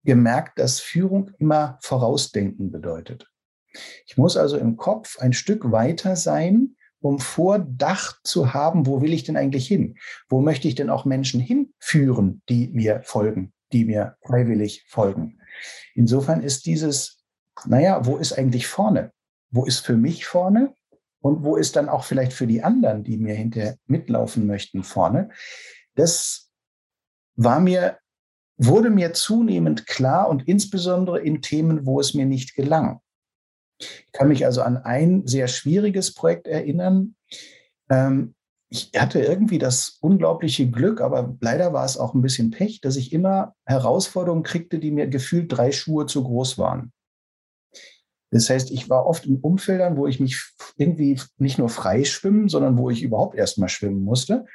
gemerkt, 0.05 0.59
dass 0.59 0.81
Führung 0.81 1.31
immer 1.39 1.79
Vorausdenken 1.81 2.71
bedeutet. 2.71 3.27
Ich 4.07 4.17
muss 4.17 4.37
also 4.37 4.57
im 4.57 4.77
Kopf 4.77 5.19
ein 5.19 5.33
Stück 5.33 5.71
weiter 5.71 6.17
sein, 6.17 6.77
um 7.01 7.19
Vordacht 7.19 8.21
zu 8.25 8.53
haben, 8.55 8.87
wo 8.87 9.01
will 9.01 9.13
ich 9.13 9.25
denn 9.25 9.37
eigentlich 9.37 9.67
hin? 9.67 9.97
Wo 10.29 10.41
möchte 10.41 10.69
ich 10.69 10.75
denn 10.75 10.91
auch 10.91 11.05
Menschen 11.05 11.41
hinführen, 11.41 12.43
die 12.49 12.69
mir 12.69 13.03
folgen, 13.05 13.53
die 13.73 13.85
mir 13.85 14.17
freiwillig 14.23 14.85
folgen? 14.89 15.39
Insofern 15.95 16.43
ist 16.43 16.67
dieses, 16.67 17.23
naja, 17.65 18.07
wo 18.07 18.17
ist 18.17 18.33
eigentlich 18.33 18.67
vorne? 18.67 19.13
Wo 19.51 19.65
ist 19.65 19.81
für 19.81 19.97
mich 19.97 20.27
vorne? 20.27 20.75
Und 21.21 21.43
wo 21.43 21.57
ist 21.57 21.77
dann 21.77 21.89
auch 21.89 22.05
vielleicht 22.05 22.33
für 22.33 22.47
die 22.47 22.63
anderen, 22.63 23.03
die 23.03 23.17
mir 23.17 23.35
hinterher 23.35 23.77
mitlaufen 23.87 24.47
möchten, 24.47 24.83
vorne? 24.83 25.31
Das 25.95 26.51
war 27.35 27.61
mir, 27.61 27.99
wurde 28.57 28.91
mir 28.91 29.13
zunehmend 29.13 29.87
klar 29.87 30.29
und 30.29 30.47
insbesondere 30.47 31.21
in 31.21 31.43
Themen, 31.43 31.87
wo 31.87 32.01
es 32.01 32.15
mir 32.15 32.27
nicht 32.27 32.55
gelang. 32.55 33.01
Ich 33.79 34.13
kann 34.13 34.29
mich 34.29 34.47
also 34.47 34.63
an 34.63 34.77
ein 34.77 35.27
sehr 35.27 35.49
schwieriges 35.49 36.15
Projekt 36.15 36.47
erinnern. 36.47 37.15
Ähm, 37.91 38.35
ich 38.69 38.91
hatte 38.97 39.21
irgendwie 39.21 39.59
das 39.59 39.99
unglaubliche 40.01 40.69
Glück, 40.69 41.01
aber 41.01 41.37
leider 41.41 41.73
war 41.73 41.85
es 41.85 41.97
auch 41.97 42.15
ein 42.15 42.23
bisschen 42.23 42.51
Pech, 42.51 42.81
dass 42.81 42.97
ich 42.97 43.13
immer 43.13 43.55
Herausforderungen 43.65 44.43
kriegte, 44.43 44.79
die 44.79 44.91
mir 44.91 45.07
gefühlt 45.07 45.57
drei 45.57 45.71
Schuhe 45.71 46.07
zu 46.07 46.25
groß 46.25 46.59
waren. 46.59 46.93
Das 48.31 48.51
heißt, 48.51 48.73
ich 48.73 48.91
war 48.91 49.07
oft 49.07 49.25
in 49.25 49.39
Umfeldern, 49.39 49.97
wo 49.97 50.07
ich 50.07 50.19
mich 50.19 50.43
irgendwie 50.77 51.21
nicht 51.39 51.59
nur 51.59 51.69
frei 51.69 52.05
schwimmen, 52.05 52.49
sondern 52.49 52.77
wo 52.77 52.91
ich 52.91 53.03
überhaupt 53.03 53.37
erstmal 53.37 53.69
schwimmen 53.69 54.03
musste. 54.03 54.47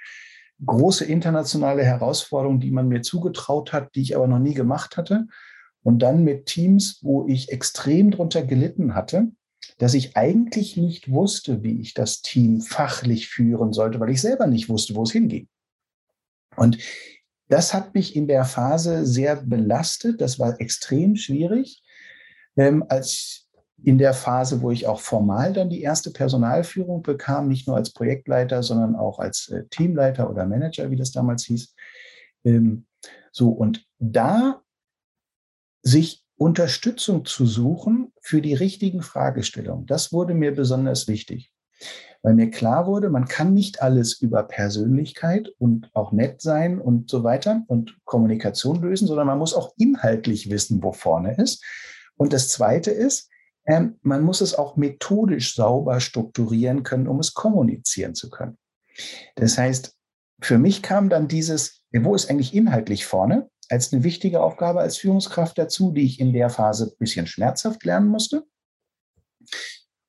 Große 0.63 1.05
internationale 1.05 1.83
Herausforderungen, 1.83 2.59
die 2.59 2.71
man 2.71 2.89
mir 2.89 3.01
zugetraut 3.01 3.71
hat, 3.71 3.95
die 3.95 4.01
ich 4.01 4.15
aber 4.15 4.27
noch 4.27 4.39
nie 4.39 4.53
gemacht 4.53 4.97
hatte. 4.97 5.27
Und 5.83 5.99
dann 5.99 6.23
mit 6.23 6.45
Teams, 6.45 6.99
wo 7.01 7.27
ich 7.27 7.51
extrem 7.51 8.11
drunter 8.11 8.43
gelitten 8.43 8.93
hatte, 8.93 9.31
dass 9.77 9.93
ich 9.93 10.15
eigentlich 10.15 10.77
nicht 10.77 11.11
wusste, 11.11 11.63
wie 11.63 11.81
ich 11.81 11.93
das 11.93 12.21
Team 12.21 12.61
fachlich 12.61 13.29
führen 13.29 13.73
sollte, 13.73 13.99
weil 13.99 14.11
ich 14.11 14.21
selber 14.21 14.47
nicht 14.47 14.69
wusste, 14.69 14.95
wo 14.95 15.03
es 15.03 15.11
hinging. 15.11 15.47
Und 16.55 16.77
das 17.47 17.73
hat 17.73 17.93
mich 17.93 18.15
in 18.15 18.27
der 18.27 18.45
Phase 18.45 19.05
sehr 19.05 19.35
belastet. 19.35 20.21
Das 20.21 20.39
war 20.39 20.59
extrem 20.59 21.15
schwierig. 21.15 21.83
Ähm, 22.55 22.85
als 22.87 23.47
in 23.83 23.97
der 23.97 24.13
Phase, 24.13 24.61
wo 24.61 24.71
ich 24.71 24.87
auch 24.87 24.99
formal 24.99 25.53
dann 25.53 25.69
die 25.69 25.81
erste 25.81 26.11
Personalführung 26.11 27.01
bekam, 27.01 27.47
nicht 27.47 27.67
nur 27.67 27.75
als 27.75 27.91
Projektleiter, 27.93 28.61
sondern 28.61 28.95
auch 28.95 29.19
als 29.19 29.49
äh, 29.49 29.65
Teamleiter 29.69 30.29
oder 30.29 30.45
Manager, 30.45 30.91
wie 30.91 30.95
das 30.95 31.11
damals 31.11 31.45
hieß. 31.45 31.73
Ähm, 32.45 32.85
so, 33.31 33.49
und 33.49 33.85
da 33.99 34.61
sich 35.83 36.23
Unterstützung 36.37 37.25
zu 37.25 37.45
suchen 37.45 38.11
für 38.19 38.41
die 38.41 38.53
richtigen 38.53 39.03
Fragestellungen. 39.03 39.85
Das 39.85 40.11
wurde 40.11 40.33
mir 40.33 40.55
besonders 40.55 41.07
wichtig, 41.07 41.51
weil 42.23 42.33
mir 42.33 42.49
klar 42.49 42.87
wurde, 42.87 43.09
man 43.09 43.27
kann 43.27 43.53
nicht 43.53 43.81
alles 43.81 44.19
über 44.19 44.43
Persönlichkeit 44.43 45.49
und 45.59 45.91
auch 45.93 46.11
nett 46.11 46.41
sein 46.41 46.79
und 46.81 47.09
so 47.09 47.23
weiter 47.23 47.63
und 47.67 47.97
Kommunikation 48.05 48.81
lösen, 48.81 49.07
sondern 49.07 49.27
man 49.27 49.37
muss 49.37 49.53
auch 49.53 49.73
inhaltlich 49.77 50.49
wissen, 50.49 50.81
wo 50.81 50.91
vorne 50.93 51.35
ist. 51.35 51.63
Und 52.17 52.33
das 52.33 52.49
Zweite 52.49 52.91
ist, 52.91 53.29
ähm, 53.67 53.99
man 54.01 54.23
muss 54.23 54.41
es 54.41 54.55
auch 54.55 54.75
methodisch 54.75 55.55
sauber 55.55 55.99
strukturieren 55.99 56.83
können, 56.83 57.07
um 57.07 57.19
es 57.19 57.33
kommunizieren 57.33 58.15
zu 58.15 58.29
können. 58.29 58.57
Das 59.35 59.57
heißt, 59.57 59.95
für 60.41 60.57
mich 60.57 60.81
kam 60.81 61.09
dann 61.09 61.27
dieses, 61.27 61.83
wo 61.91 62.15
ist 62.15 62.29
eigentlich 62.29 62.55
inhaltlich 62.55 63.05
vorne? 63.05 63.49
Als 63.71 63.93
eine 63.93 64.03
wichtige 64.03 64.41
Aufgabe 64.41 64.81
als 64.81 64.97
Führungskraft 64.97 65.57
dazu, 65.57 65.91
die 65.91 66.03
ich 66.03 66.19
in 66.19 66.33
der 66.33 66.49
Phase 66.49 66.87
ein 66.87 66.97
bisschen 66.99 67.25
schmerzhaft 67.25 67.83
lernen 67.85 68.07
musste. 68.07 68.45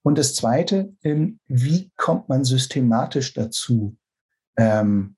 Und 0.03 0.19
das 0.19 0.35
Zweite, 0.35 0.97
ähm, 1.05 1.39
wie 1.47 1.93
kommt 1.97 2.29
man 2.29 2.45
systematisch 2.45 3.35
dazu, 3.35 3.97
ähm, 4.57 5.17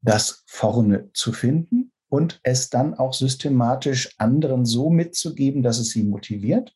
das 0.00 0.42
vorne 0.46 1.10
zu 1.12 1.32
finden 1.32 1.92
und 2.08 2.40
es 2.44 2.70
dann 2.70 2.94
auch 2.94 3.12
systematisch 3.12 4.14
anderen 4.18 4.64
so 4.64 4.88
mitzugeben, 4.88 5.62
dass 5.62 5.78
es 5.78 5.90
sie 5.90 6.04
motiviert. 6.04 6.74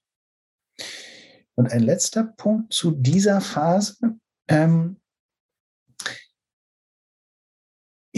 Und 1.54 1.72
ein 1.72 1.82
letzter 1.82 2.24
Punkt 2.24 2.74
zu 2.74 2.90
dieser 2.90 3.40
Phase. 3.40 3.96
Ähm, 4.48 4.99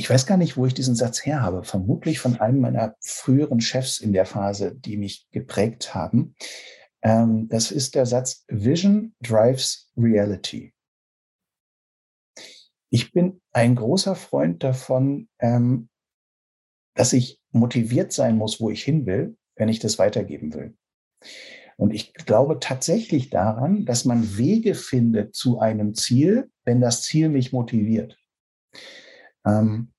ich 0.03 0.11
weiß 0.11 0.27
gar 0.27 0.37
nicht, 0.37 0.57
wo 0.57 0.67
ich 0.67 0.75
diesen 0.75 0.97
Satz 0.97 1.25
her 1.25 1.43
habe. 1.43 1.63
Vermutlich 1.63 2.19
von 2.19 2.41
einem 2.41 2.59
meiner 2.59 2.97
früheren 2.99 3.61
Chefs 3.61 4.01
in 4.01 4.13
der 4.13 4.27
Phase, 4.27 4.75
die 4.75 4.97
mich 4.97 5.29
geprägt 5.31 5.95
haben. 5.95 6.35
Ähm, 7.03 7.49
das 7.49 7.71
ist 7.71 7.95
der 7.95 8.05
Satz, 8.05 8.45
Vision 8.49 9.15
drives 9.21 9.93
reality. 9.97 10.75
Ich 12.91 13.13
bin 13.13 13.41
ein 13.53 13.77
großer 13.77 14.17
Freund 14.17 14.65
davon, 14.65 15.29
ähm, 15.39 15.89
dass 16.95 17.13
ich 17.13 17.41
motiviert 17.53 18.13
sein 18.13 18.37
muss, 18.37 18.61
wo 18.61 18.71
ich 18.71 18.83
hin 18.83 19.07
will, 19.07 19.37
wenn 19.55 19.69
ich 19.69 19.79
das 19.79 20.01
weitergeben 20.01 20.53
will. 20.53 20.77
Und 21.77 21.95
ich 21.95 22.13
glaube 22.13 22.59
tatsächlich 22.59 23.31
daran, 23.31 23.85
dass 23.85 24.05
man 24.05 24.37
Wege 24.37 24.75
findet 24.75 25.37
zu 25.37 25.61
einem 25.61 25.95
Ziel, 25.95 26.51
wenn 26.65 26.81
das 26.81 27.03
Ziel 27.03 27.29
mich 27.29 27.53
motiviert. 27.53 28.19
Ähm, 29.45 29.92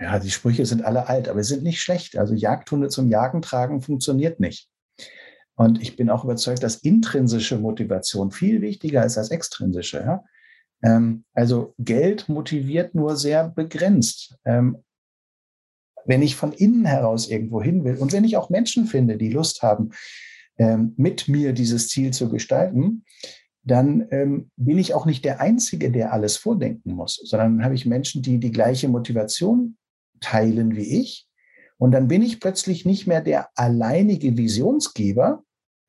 ja, 0.00 0.18
die 0.18 0.30
Sprüche 0.30 0.66
sind 0.66 0.84
alle 0.84 1.08
alt, 1.08 1.28
aber 1.28 1.42
sie 1.42 1.54
sind 1.54 1.64
nicht 1.64 1.80
schlecht. 1.80 2.16
Also 2.16 2.34
Jagdhunde 2.34 2.88
zum 2.88 3.08
Jagen 3.08 3.42
tragen 3.42 3.80
funktioniert 3.80 4.40
nicht. 4.40 4.68
Und 5.56 5.80
ich 5.80 5.96
bin 5.96 6.10
auch 6.10 6.24
überzeugt, 6.24 6.62
dass 6.62 6.76
intrinsische 6.76 7.58
Motivation 7.58 8.30
viel 8.30 8.60
wichtiger 8.60 9.04
ist 9.04 9.18
als 9.18 9.30
extrinsische. 9.30 9.98
Ja? 9.98 10.24
Ähm, 10.82 11.24
also 11.32 11.74
Geld 11.78 12.28
motiviert 12.28 12.94
nur 12.94 13.16
sehr 13.16 13.48
begrenzt. 13.48 14.36
Ähm, 14.44 14.82
wenn 16.06 16.22
ich 16.22 16.36
von 16.36 16.52
innen 16.52 16.84
heraus 16.84 17.28
irgendwo 17.28 17.62
hin 17.62 17.84
will 17.84 17.96
und 17.96 18.12
wenn 18.12 18.24
ich 18.24 18.36
auch 18.36 18.50
Menschen 18.50 18.86
finde, 18.86 19.16
die 19.16 19.30
Lust 19.30 19.62
haben, 19.62 19.90
ähm, 20.58 20.92
mit 20.96 21.28
mir 21.28 21.52
dieses 21.52 21.88
Ziel 21.88 22.12
zu 22.12 22.28
gestalten, 22.28 23.04
dann 23.64 24.06
ähm, 24.10 24.50
bin 24.56 24.78
ich 24.78 24.94
auch 24.94 25.06
nicht 25.06 25.24
der 25.24 25.40
Einzige, 25.40 25.90
der 25.90 26.12
alles 26.12 26.36
vordenken 26.36 26.92
muss, 26.92 27.20
sondern 27.24 27.64
habe 27.64 27.74
ich 27.74 27.86
Menschen, 27.86 28.22
die 28.22 28.38
die 28.38 28.52
gleiche 28.52 28.88
Motivation 28.88 29.76
teilen 30.20 30.76
wie 30.76 31.00
ich. 31.00 31.26
Und 31.78 31.92
dann 31.92 32.08
bin 32.08 32.22
ich 32.22 32.40
plötzlich 32.40 32.84
nicht 32.84 33.06
mehr 33.06 33.20
der 33.20 33.48
alleinige 33.56 34.36
Visionsgeber, 34.36 35.42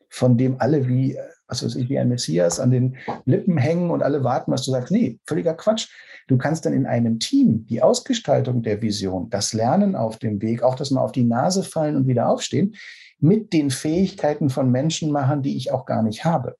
von 0.10 0.38
dem 0.38 0.60
alle 0.60 0.88
wie, 0.88 1.18
was 1.48 1.64
weiß 1.64 1.76
ich, 1.76 1.90
wie 1.90 2.00
ein 2.00 2.10
Messias 2.10 2.60
an 2.60 2.72
den 2.72 2.96
Lippen 3.26 3.58
hängen 3.58 3.92
und 3.92 4.02
alle 4.02 4.24
warten, 4.24 4.52
was 4.52 4.64
du 4.64 4.72
sagst. 4.72 4.92
Nee, 4.92 5.20
völliger 5.26 5.54
Quatsch. 5.54 5.90
Du 6.28 6.38
kannst 6.38 6.66
dann 6.66 6.74
in 6.74 6.86
einem 6.86 7.20
Team 7.20 7.66
die 7.68 7.84
Ausgestaltung 7.84 8.64
der 8.64 8.82
Vision, 8.82 9.30
das 9.30 9.54
Lernen 9.54 9.96
auf 9.96 10.18
dem 10.18 10.42
Weg, 10.42 10.64
auch 10.64 10.76
das 10.76 10.92
mal 10.92 11.02
auf 11.02 11.12
die 11.12 11.26
Nase 11.26 11.64
fallen 11.64 11.96
und 11.96 12.08
wieder 12.08 12.30
aufstehen, 12.30 12.76
mit 13.20 13.54
den 13.54 13.70
Fähigkeiten 13.70 14.50
von 14.50 14.72
Menschen 14.72 15.12
machen, 15.12 15.44
die 15.44 15.56
ich 15.56 15.72
auch 15.72 15.86
gar 15.86 16.02
nicht 16.02 16.26
habe. 16.26 16.56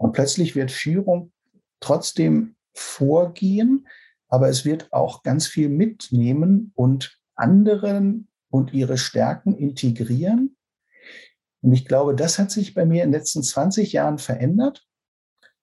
Und 0.00 0.12
plötzlich 0.12 0.56
wird 0.56 0.70
Führung 0.70 1.30
trotzdem 1.78 2.56
vorgehen, 2.72 3.86
aber 4.28 4.48
es 4.48 4.64
wird 4.64 4.90
auch 4.94 5.22
ganz 5.22 5.46
viel 5.46 5.68
mitnehmen 5.68 6.72
und 6.74 7.20
anderen 7.34 8.28
und 8.48 8.72
ihre 8.72 8.96
Stärken 8.96 9.54
integrieren. 9.54 10.56
Und 11.60 11.74
ich 11.74 11.84
glaube, 11.84 12.14
das 12.14 12.38
hat 12.38 12.50
sich 12.50 12.72
bei 12.72 12.86
mir 12.86 13.04
in 13.04 13.10
den 13.10 13.20
letzten 13.20 13.42
20 13.42 13.92
Jahren 13.92 14.16
verändert. 14.16 14.86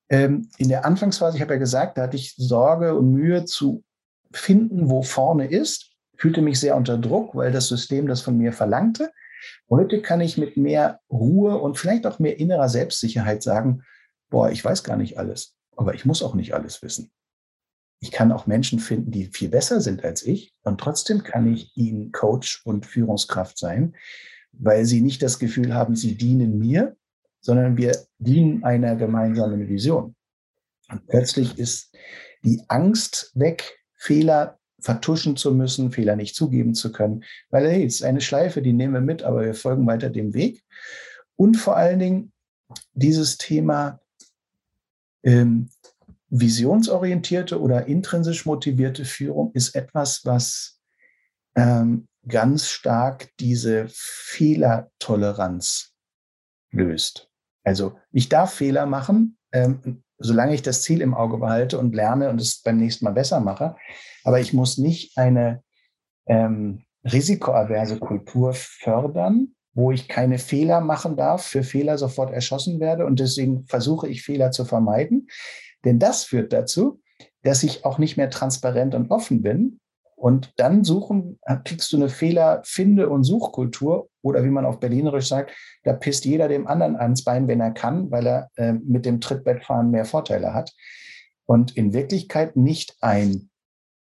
Ähm, 0.07 0.49
in 0.59 0.69
der 0.69 0.85
Anfangsphase, 0.85 1.37
ich 1.37 1.41
habe 1.41 1.55
ja 1.55 1.59
gesagt, 1.59 1.97
da 1.97 2.03
hatte 2.03 2.17
ich 2.17 2.35
Sorge 2.35 2.95
und 2.95 3.11
Mühe 3.11 3.45
zu 3.45 3.83
finden, 4.31 4.87
wo 4.91 5.01
vorne 5.01 5.47
ist, 5.47 5.95
fühlte 6.15 6.43
mich 6.43 6.59
sehr 6.59 6.75
unter 6.75 6.99
Druck, 6.99 7.33
weil 7.33 7.51
das 7.51 7.69
System 7.69 8.05
das 8.05 8.21
von 8.21 8.37
mir 8.37 8.53
verlangte. 8.53 9.11
Heute 9.67 10.03
kann 10.03 10.21
ich 10.21 10.37
mit 10.37 10.57
mehr 10.57 10.99
Ruhe 11.09 11.57
und 11.57 11.79
vielleicht 11.79 12.05
auch 12.05 12.19
mehr 12.19 12.37
innerer 12.39 12.69
Selbstsicherheit 12.69 13.41
sagen, 13.41 13.83
boah, 14.29 14.49
ich 14.51 14.63
weiß 14.63 14.83
gar 14.83 14.97
nicht 14.97 15.17
alles, 15.17 15.55
aber 15.75 15.93
ich 15.93 16.05
muss 16.05 16.23
auch 16.23 16.35
nicht 16.35 16.53
alles 16.53 16.81
wissen. 16.81 17.11
ich 17.99 18.11
kann 18.11 18.31
auch 18.31 18.45
Menschen 18.45 18.79
finden, 18.79 19.11
die 19.11 19.25
viel 19.25 19.49
besser 19.49 19.81
sind 19.81 20.03
als 20.03 20.23
ich. 20.23 20.53
Und 20.63 20.79
trotzdem 20.79 21.23
kann 21.23 21.51
ich 21.51 21.75
ihnen 21.75 22.11
Coach 22.11 22.61
und 22.65 22.85
Führungskraft 22.85 23.57
sein, 23.57 23.95
weil 24.51 24.85
sie 24.85 25.01
nicht 25.01 25.23
das 25.23 25.39
Gefühl 25.39 25.73
haben, 25.73 25.95
sie 25.95 26.15
dienen 26.15 26.59
mir, 26.59 26.95
sondern 27.41 27.77
wir 27.77 27.97
dienen 28.19 28.63
einer 28.63 28.95
gemeinsamen 28.95 29.67
Vision. 29.67 30.15
Und 30.89 31.07
plötzlich 31.07 31.57
ist 31.57 31.95
die 32.43 32.61
Angst 32.67 33.31
weg, 33.33 33.79
Fehler 33.95 34.59
vertuschen 34.79 35.35
zu 35.35 35.53
müssen, 35.53 35.91
Fehler 35.91 36.15
nicht 36.15 36.35
zugeben 36.35 36.75
zu 36.75 36.91
können, 36.91 37.23
weil 37.49 37.67
hey, 37.67 37.83
es 37.83 37.95
ist 37.95 38.03
eine 38.03 38.21
Schleife, 38.21 38.61
die 38.61 38.73
nehmen 38.73 38.93
wir 38.93 39.01
mit, 39.01 39.23
aber 39.23 39.43
wir 39.43 39.55
folgen 39.55 39.87
weiter 39.87 40.09
dem 40.11 40.35
Weg. 40.35 40.63
Und 41.35 41.57
vor 41.57 41.75
allen 41.75 41.99
Dingen 41.99 42.31
dieses 42.93 43.37
Thema 43.37 43.99
ähm, 45.23 45.69
visionsorientierte 46.29 47.61
oder 47.61 47.87
intrinsisch 47.87 48.45
motivierte 48.45 49.05
Führung 49.05 49.51
ist 49.53 49.75
etwas, 49.75 50.25
was 50.25 50.81
ähm, 51.55 52.07
ganz 52.27 52.69
stark 52.69 53.29
diese 53.39 53.87
Fehlertoleranz 53.89 55.93
löst. 56.71 57.29
Also 57.63 57.97
ich 58.11 58.29
darf 58.29 58.53
Fehler 58.53 58.85
machen, 58.85 59.37
ähm, 59.51 60.03
solange 60.17 60.53
ich 60.53 60.61
das 60.61 60.81
Ziel 60.81 61.01
im 61.01 61.13
Auge 61.13 61.37
behalte 61.37 61.79
und 61.79 61.95
lerne 61.95 62.29
und 62.29 62.41
es 62.41 62.61
beim 62.61 62.77
nächsten 62.77 63.05
Mal 63.05 63.11
besser 63.11 63.39
mache. 63.39 63.75
Aber 64.23 64.39
ich 64.39 64.53
muss 64.53 64.77
nicht 64.77 65.17
eine 65.17 65.63
ähm, 66.25 66.83
risikoaverse 67.03 67.99
Kultur 67.99 68.53
fördern, 68.53 69.55
wo 69.77 69.91
ich 69.91 70.07
keine 70.07 70.39
Fehler 70.39 70.81
machen 70.81 71.15
darf, 71.15 71.43
für 71.43 71.61
Fehler 71.61 71.99
sofort 71.99 72.33
erschossen 72.33 72.79
werde. 72.79 73.05
Und 73.05 73.19
deswegen 73.19 73.63
versuche 73.67 74.09
ich 74.09 74.23
Fehler 74.23 74.49
zu 74.49 74.65
vermeiden. 74.65 75.27
Denn 75.85 75.99
das 75.99 76.23
führt 76.23 76.51
dazu, 76.51 76.99
dass 77.43 77.61
ich 77.61 77.85
auch 77.85 77.99
nicht 77.99 78.17
mehr 78.17 78.31
transparent 78.31 78.95
und 78.95 79.11
offen 79.11 79.43
bin. 79.43 79.79
Und 80.15 80.51
dann 80.57 80.83
suchen, 80.83 81.39
kriegst 81.63 81.93
du 81.93 81.97
eine 81.97 82.09
Fehler-Finde- 82.09 83.07
und 83.07 83.23
Suchkultur 83.23 84.09
oder 84.23 84.43
wie 84.43 84.49
man 84.49 84.65
auf 84.65 84.79
Berlinerisch 84.79 85.27
sagt, 85.27 85.51
da 85.83 85.93
pisst 85.93 86.25
jeder 86.25 86.47
dem 86.47 86.65
anderen 86.65 86.95
ans 86.95 87.23
Bein, 87.23 87.47
wenn 87.47 87.61
er 87.61 87.69
kann, 87.69 88.09
weil 88.09 88.25
er 88.25 88.49
äh, 88.55 88.73
mit 88.73 89.05
dem 89.05 89.21
Trittbettfahren 89.21 89.91
mehr 89.91 90.05
Vorteile 90.05 90.55
hat. 90.55 90.73
Und 91.45 91.77
in 91.77 91.93
Wirklichkeit 91.93 92.55
nicht 92.55 92.95
ein 93.01 93.51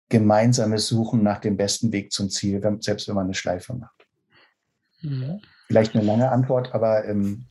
gemeinsames 0.09 0.87
Suchen 0.87 1.25
nach 1.25 1.41
dem 1.41 1.57
besten 1.57 1.91
Weg 1.91 2.13
zum 2.13 2.31
Ziel, 2.31 2.63
selbst 2.79 3.09
wenn 3.09 3.17
man 3.17 3.25
eine 3.25 3.35
Schleife 3.35 3.75
macht. 3.75 3.98
Mhm. 5.03 5.41
Vielleicht 5.67 5.95
eine 5.95 6.05
lange 6.05 6.31
Antwort, 6.31 6.75
aber 6.75 7.05
ähm, 7.05 7.47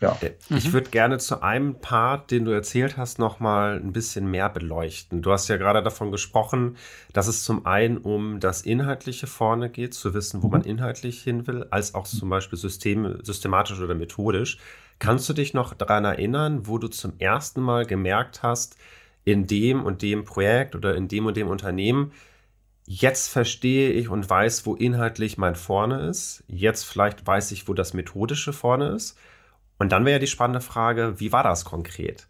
ja. 0.00 0.16
Äh, 0.20 0.32
ich 0.50 0.68
mhm. 0.68 0.72
würde 0.72 0.90
gerne 0.90 1.18
zu 1.18 1.42
einem 1.42 1.80
Part, 1.80 2.30
den 2.30 2.44
du 2.44 2.50
erzählt 2.50 2.96
hast, 2.96 3.18
noch 3.18 3.40
mal 3.40 3.76
ein 3.76 3.92
bisschen 3.92 4.30
mehr 4.30 4.48
beleuchten. 4.48 5.22
Du 5.22 5.32
hast 5.32 5.48
ja 5.48 5.56
gerade 5.56 5.82
davon 5.82 6.10
gesprochen, 6.10 6.76
dass 7.12 7.28
es 7.28 7.44
zum 7.44 7.66
einen 7.66 7.96
um 7.96 8.38
das 8.40 8.62
Inhaltliche 8.62 9.26
vorne 9.26 9.70
geht, 9.70 9.94
zu 9.94 10.12
wissen, 10.12 10.42
wo 10.42 10.48
mhm. 10.48 10.52
man 10.52 10.62
inhaltlich 10.62 11.22
hin 11.22 11.46
will, 11.46 11.66
als 11.70 11.94
auch 11.94 12.06
zum 12.06 12.28
Beispiel 12.28 12.58
System, 12.58 13.18
systematisch 13.22 13.80
oder 13.80 13.94
methodisch. 13.94 14.58
Kannst 14.98 15.28
du 15.28 15.32
dich 15.32 15.54
noch 15.54 15.74
daran 15.74 16.04
erinnern, 16.04 16.66
wo 16.66 16.78
du 16.78 16.88
zum 16.88 17.14
ersten 17.18 17.60
Mal 17.60 17.86
gemerkt 17.86 18.42
hast, 18.42 18.76
in 19.24 19.46
dem 19.46 19.84
und 19.84 20.02
dem 20.02 20.24
Projekt 20.24 20.74
oder 20.76 20.94
in 20.94 21.08
dem 21.08 21.26
und 21.26 21.36
dem 21.36 21.48
Unternehmen, 21.48 22.12
jetzt 22.86 23.28
verstehe 23.28 23.90
ich 23.90 24.08
und 24.08 24.28
weiß, 24.28 24.64
wo 24.64 24.74
inhaltlich 24.74 25.38
mein 25.38 25.56
vorne 25.56 26.08
ist. 26.08 26.44
Jetzt 26.46 26.84
vielleicht 26.84 27.26
weiß 27.26 27.50
ich, 27.50 27.68
wo 27.68 27.74
das 27.74 27.92
methodische 27.94 28.52
vorne 28.52 28.88
ist. 28.88 29.18
Und 29.78 29.92
dann 29.92 30.04
wäre 30.04 30.14
ja 30.14 30.18
die 30.18 30.26
spannende 30.26 30.60
Frage, 30.60 31.20
wie 31.20 31.32
war 31.32 31.42
das 31.42 31.64
konkret? 31.64 32.28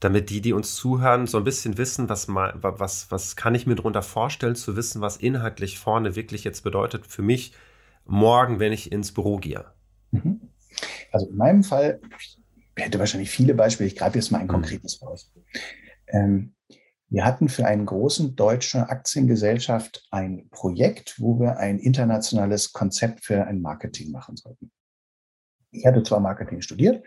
Damit 0.00 0.30
die, 0.30 0.40
die 0.40 0.52
uns 0.52 0.74
zuhören, 0.74 1.26
so 1.26 1.38
ein 1.38 1.44
bisschen 1.44 1.78
wissen, 1.78 2.08
was, 2.08 2.28
was, 2.28 3.10
was 3.10 3.36
kann 3.36 3.54
ich 3.54 3.66
mir 3.66 3.76
darunter 3.76 4.02
vorstellen, 4.02 4.56
zu 4.56 4.76
wissen, 4.76 5.00
was 5.00 5.16
inhaltlich 5.16 5.78
vorne 5.78 6.16
wirklich 6.16 6.44
jetzt 6.44 6.62
bedeutet 6.62 7.06
für 7.06 7.22
mich 7.22 7.52
morgen, 8.04 8.60
wenn 8.60 8.72
ich 8.72 8.90
ins 8.92 9.12
Büro 9.12 9.36
gehe. 9.38 9.64
Mhm. 10.10 10.40
Also 11.12 11.28
in 11.28 11.36
meinem 11.36 11.62
Fall, 11.62 12.00
ich 12.18 12.38
hätte 12.76 12.98
wahrscheinlich 12.98 13.30
viele 13.30 13.54
Beispiele, 13.54 13.88
ich 13.88 13.96
greife 13.96 14.16
jetzt 14.18 14.30
mal 14.30 14.38
ein 14.38 14.46
mhm. 14.46 14.52
konkretes 14.52 15.00
raus. 15.02 15.32
Ähm, 16.08 16.54
wir 17.10 17.24
hatten 17.24 17.48
für 17.48 17.66
eine 17.66 17.84
großen 17.84 18.36
deutsche 18.36 18.88
Aktiengesellschaft 18.88 20.06
ein 20.12 20.48
Projekt, 20.50 21.16
wo 21.18 21.40
wir 21.40 21.58
ein 21.58 21.80
internationales 21.80 22.72
Konzept 22.72 23.24
für 23.24 23.44
ein 23.46 23.60
Marketing 23.60 24.12
machen 24.12 24.36
sollten. 24.36 24.70
Ich 25.72 25.86
hatte 25.86 26.02
zwar 26.02 26.20
Marketing 26.20 26.62
studiert, 26.62 27.04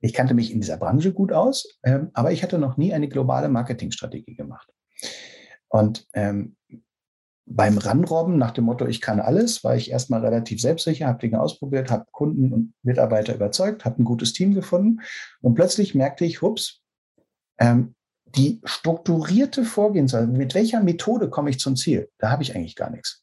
ich 0.00 0.12
kannte 0.12 0.34
mich 0.34 0.52
in 0.52 0.60
dieser 0.60 0.76
Branche 0.76 1.12
gut 1.12 1.32
aus, 1.32 1.78
ähm, 1.82 2.10
aber 2.14 2.32
ich 2.32 2.42
hatte 2.42 2.58
noch 2.58 2.76
nie 2.76 2.92
eine 2.92 3.08
globale 3.08 3.48
Marketingstrategie 3.48 4.34
gemacht. 4.34 4.70
Und 5.68 6.06
ähm, 6.12 6.56
beim 7.46 7.78
Ranrobben 7.78 8.38
nach 8.38 8.50
dem 8.50 8.64
Motto, 8.64 8.86
ich 8.86 9.00
kann 9.00 9.20
alles, 9.20 9.64
war 9.64 9.76
ich 9.76 9.90
erstmal 9.90 10.24
relativ 10.24 10.60
selbstsicher, 10.60 11.06
habe 11.06 11.18
Dinge 11.18 11.40
ausprobiert, 11.40 11.90
habe 11.90 12.06
Kunden 12.10 12.52
und 12.52 12.74
Mitarbeiter 12.82 13.34
überzeugt, 13.34 13.84
habe 13.84 14.02
ein 14.02 14.04
gutes 14.04 14.32
Team 14.32 14.54
gefunden 14.54 15.00
und 15.40 15.54
plötzlich 15.54 15.94
merkte 15.94 16.24
ich, 16.24 16.42
hups, 16.42 16.82
ähm, 17.58 17.94
die 18.34 18.60
strukturierte 18.64 19.64
Vorgehensweise, 19.64 20.26
mit 20.26 20.54
welcher 20.54 20.82
Methode 20.82 21.30
komme 21.30 21.50
ich 21.50 21.58
zum 21.58 21.76
Ziel, 21.76 22.08
da 22.18 22.30
habe 22.30 22.42
ich 22.42 22.54
eigentlich 22.54 22.76
gar 22.76 22.90
nichts. 22.90 23.22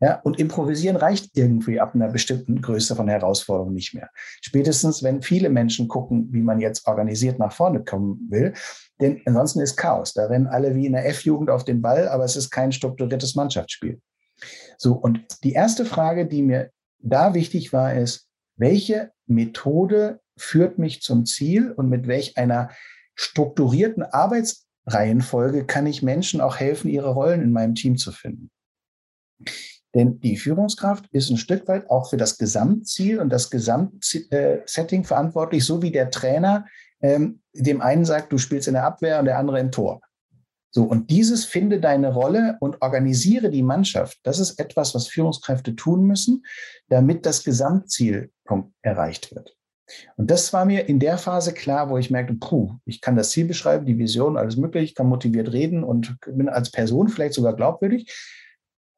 Ja, 0.00 0.20
und 0.22 0.40
improvisieren 0.40 0.96
reicht 0.96 1.36
irgendwie 1.36 1.78
ab 1.78 1.94
einer 1.94 2.08
bestimmten 2.08 2.60
Größe 2.60 2.96
von 2.96 3.06
Herausforderung 3.06 3.72
nicht 3.72 3.94
mehr. 3.94 4.10
Spätestens, 4.40 5.04
wenn 5.04 5.22
viele 5.22 5.48
Menschen 5.48 5.86
gucken, 5.86 6.26
wie 6.32 6.42
man 6.42 6.58
jetzt 6.58 6.88
organisiert 6.88 7.38
nach 7.38 7.52
vorne 7.52 7.84
kommen 7.84 8.26
will. 8.28 8.52
Denn 9.00 9.22
ansonsten 9.26 9.60
ist 9.60 9.76
Chaos. 9.76 10.12
Da 10.12 10.26
rennen 10.26 10.48
alle 10.48 10.74
wie 10.74 10.86
in 10.86 10.94
der 10.94 11.08
F-Jugend 11.08 11.50
auf 11.50 11.64
den 11.64 11.82
Ball, 11.82 12.08
aber 12.08 12.24
es 12.24 12.34
ist 12.34 12.50
kein 12.50 12.72
strukturiertes 12.72 13.36
Mannschaftsspiel. 13.36 14.00
So, 14.76 14.94
und 14.94 15.20
die 15.44 15.52
erste 15.52 15.84
Frage, 15.84 16.26
die 16.26 16.42
mir 16.42 16.72
da 16.98 17.32
wichtig 17.34 17.72
war, 17.72 17.94
ist, 17.94 18.26
welche 18.56 19.12
Methode 19.28 20.18
führt 20.36 20.78
mich 20.78 21.00
zum 21.02 21.26
Ziel 21.26 21.70
und 21.70 21.88
mit 21.88 22.08
welch 22.08 22.36
einer 22.36 22.70
strukturierten 23.14 24.02
Arbeitsreihenfolge 24.02 25.66
kann 25.66 25.86
ich 25.86 26.02
Menschen 26.02 26.40
auch 26.40 26.56
helfen, 26.56 26.88
ihre 26.88 27.10
Rollen 27.10 27.42
in 27.42 27.52
meinem 27.52 27.74
Team 27.74 27.96
zu 27.96 28.12
finden? 28.12 28.50
Denn 29.94 30.20
die 30.20 30.36
Führungskraft 30.36 31.06
ist 31.12 31.30
ein 31.30 31.36
Stück 31.36 31.68
weit 31.68 31.90
auch 31.90 32.08
für 32.08 32.16
das 32.16 32.38
Gesamtziel 32.38 33.18
und 33.20 33.28
das 33.30 33.50
Gesamtsetting 33.50 35.04
verantwortlich, 35.04 35.64
so 35.64 35.82
wie 35.82 35.90
der 35.90 36.10
Trainer 36.10 36.66
ähm, 37.02 37.40
dem 37.52 37.82
einen 37.82 38.04
sagt, 38.04 38.32
du 38.32 38.38
spielst 38.38 38.68
in 38.68 38.74
der 38.74 38.84
Abwehr 38.84 39.18
und 39.18 39.26
der 39.26 39.38
andere 39.38 39.60
im 39.60 39.70
Tor. 39.70 40.00
So, 40.70 40.84
und 40.84 41.10
dieses 41.10 41.44
finde 41.44 41.80
deine 41.80 42.14
Rolle 42.14 42.56
und 42.60 42.80
organisiere 42.80 43.50
die 43.50 43.62
Mannschaft. 43.62 44.18
Das 44.22 44.38
ist 44.38 44.58
etwas, 44.58 44.94
was 44.94 45.08
Führungskräfte 45.08 45.76
tun 45.76 46.06
müssen, 46.06 46.44
damit 46.88 47.26
das 47.26 47.44
Gesamtziel 47.44 48.30
erreicht 48.80 49.34
wird. 49.34 49.54
Und 50.16 50.30
das 50.30 50.52
war 50.52 50.64
mir 50.64 50.88
in 50.88 50.98
der 50.98 51.18
Phase 51.18 51.52
klar, 51.52 51.90
wo 51.90 51.98
ich 51.98 52.10
merkte, 52.10 52.34
puh, 52.34 52.74
ich 52.84 53.00
kann 53.00 53.16
das 53.16 53.30
Ziel 53.30 53.46
beschreiben, 53.46 53.86
die 53.86 53.98
Vision, 53.98 54.36
alles 54.36 54.56
möglich, 54.56 54.84
ich 54.84 54.94
kann 54.94 55.08
motiviert 55.08 55.52
reden 55.52 55.84
und 55.84 56.16
bin 56.26 56.48
als 56.48 56.70
Person 56.70 57.08
vielleicht 57.08 57.34
sogar 57.34 57.54
glaubwürdig 57.54 58.12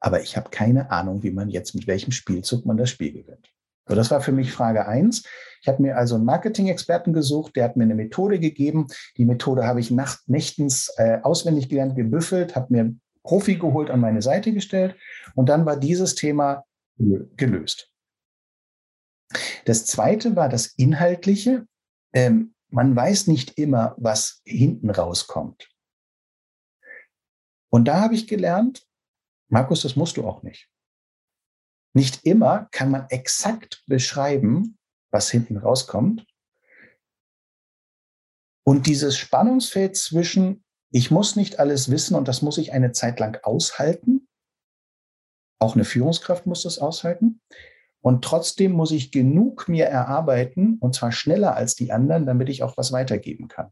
aber 0.05 0.21
ich 0.21 0.37
habe 0.37 0.51
keine 0.51 0.91
Ahnung, 0.91 1.23
wie 1.23 1.31
man 1.31 1.49
jetzt 1.49 1.73
mit 1.73 1.87
welchem 1.87 2.11
Spielzug 2.11 2.63
man 2.63 2.77
das 2.77 2.91
Spiel 2.91 3.11
gewinnt. 3.11 3.51
So, 3.87 3.95
das 3.95 4.11
war 4.11 4.21
für 4.21 4.31
mich 4.31 4.51
Frage 4.51 4.87
eins. 4.87 5.23
Ich 5.61 5.67
habe 5.67 5.81
mir 5.81 5.97
also 5.97 6.13
einen 6.13 6.25
Marketing-Experten 6.25 7.11
gesucht, 7.11 7.55
der 7.55 7.63
hat 7.63 7.75
mir 7.75 7.85
eine 7.85 7.95
Methode 7.95 8.39
gegeben. 8.39 8.85
Die 9.17 9.25
Methode 9.25 9.65
habe 9.65 9.79
ich 9.79 9.89
nacht, 9.89 10.19
nächtens 10.27 10.93
äh, 10.97 11.17
auswendig 11.23 11.69
gelernt, 11.69 11.95
gebüffelt, 11.95 12.55
habe 12.55 12.67
mir 12.69 12.95
Profi 13.23 13.55
geholt, 13.55 13.89
an 13.89 13.99
meine 13.99 14.21
Seite 14.21 14.53
gestellt 14.53 14.95
und 15.33 15.49
dann 15.49 15.65
war 15.65 15.75
dieses 15.75 16.13
Thema 16.13 16.65
gelöst. 16.97 17.91
Das 19.65 19.85
zweite 19.85 20.35
war 20.35 20.49
das 20.49 20.67
Inhaltliche. 20.67 21.67
Ähm, 22.13 22.55
man 22.69 22.95
weiß 22.95 23.27
nicht 23.27 23.57
immer, 23.57 23.95
was 23.97 24.41
hinten 24.45 24.89
rauskommt. 24.89 25.69
Und 27.69 27.85
da 27.85 27.99
habe 27.99 28.15
ich 28.15 28.27
gelernt, 28.27 28.87
Markus, 29.49 29.81
das 29.81 29.95
musst 29.95 30.17
du 30.17 30.27
auch 30.27 30.43
nicht. 30.43 30.69
Nicht 31.93 32.25
immer 32.25 32.67
kann 32.71 32.91
man 32.91 33.07
exakt 33.09 33.83
beschreiben, 33.87 34.77
was 35.11 35.29
hinten 35.29 35.57
rauskommt. 35.57 36.25
Und 38.65 38.87
dieses 38.87 39.17
Spannungsfeld 39.17 39.95
zwischen, 39.95 40.65
ich 40.91 41.11
muss 41.11 41.35
nicht 41.35 41.59
alles 41.59 41.91
wissen 41.91 42.15
und 42.15 42.27
das 42.27 42.41
muss 42.41 42.57
ich 42.57 42.73
eine 42.73 42.91
Zeit 42.91 43.19
lang 43.19 43.39
aushalten. 43.43 44.27
Auch 45.59 45.75
eine 45.75 45.85
Führungskraft 45.85 46.45
muss 46.45 46.63
das 46.63 46.79
aushalten. 46.79 47.41
Und 48.05 48.23
trotzdem 48.23 48.73
muss 48.73 48.91
ich 48.91 49.11
genug 49.11 49.67
mir 49.67 49.85
erarbeiten, 49.85 50.77
und 50.79 50.93
zwar 50.93 51.11
schneller 51.11 51.55
als 51.55 51.73
die 51.73 51.91
anderen, 51.91 52.27
damit 52.27 52.49
ich 52.49 52.61
auch 52.61 52.77
was 52.77 52.91
weitergeben 52.91 53.47
kann. 53.47 53.71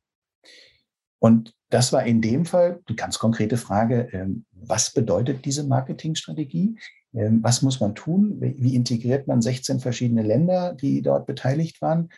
Und 1.19 1.53
das 1.69 1.93
war 1.93 2.03
in 2.03 2.19
dem 2.19 2.43
Fall 2.45 2.81
die 2.89 2.95
ganz 2.95 3.19
konkrete 3.19 3.57
Frage, 3.57 4.09
ähm, 4.11 4.45
was 4.51 4.91
bedeutet 4.91 5.45
diese 5.45 5.67
Marketingstrategie? 5.67 6.79
Ähm, 7.13 7.43
was 7.43 7.61
muss 7.61 7.79
man 7.79 7.93
tun? 7.93 8.37
Wie 8.39 8.73
integriert 8.73 9.27
man 9.27 9.39
16 9.39 9.79
verschiedene 9.79 10.23
Länder, 10.23 10.73
die 10.73 11.03
dort 11.03 11.27
beteiligt 11.27 11.79
waren? 11.83 12.09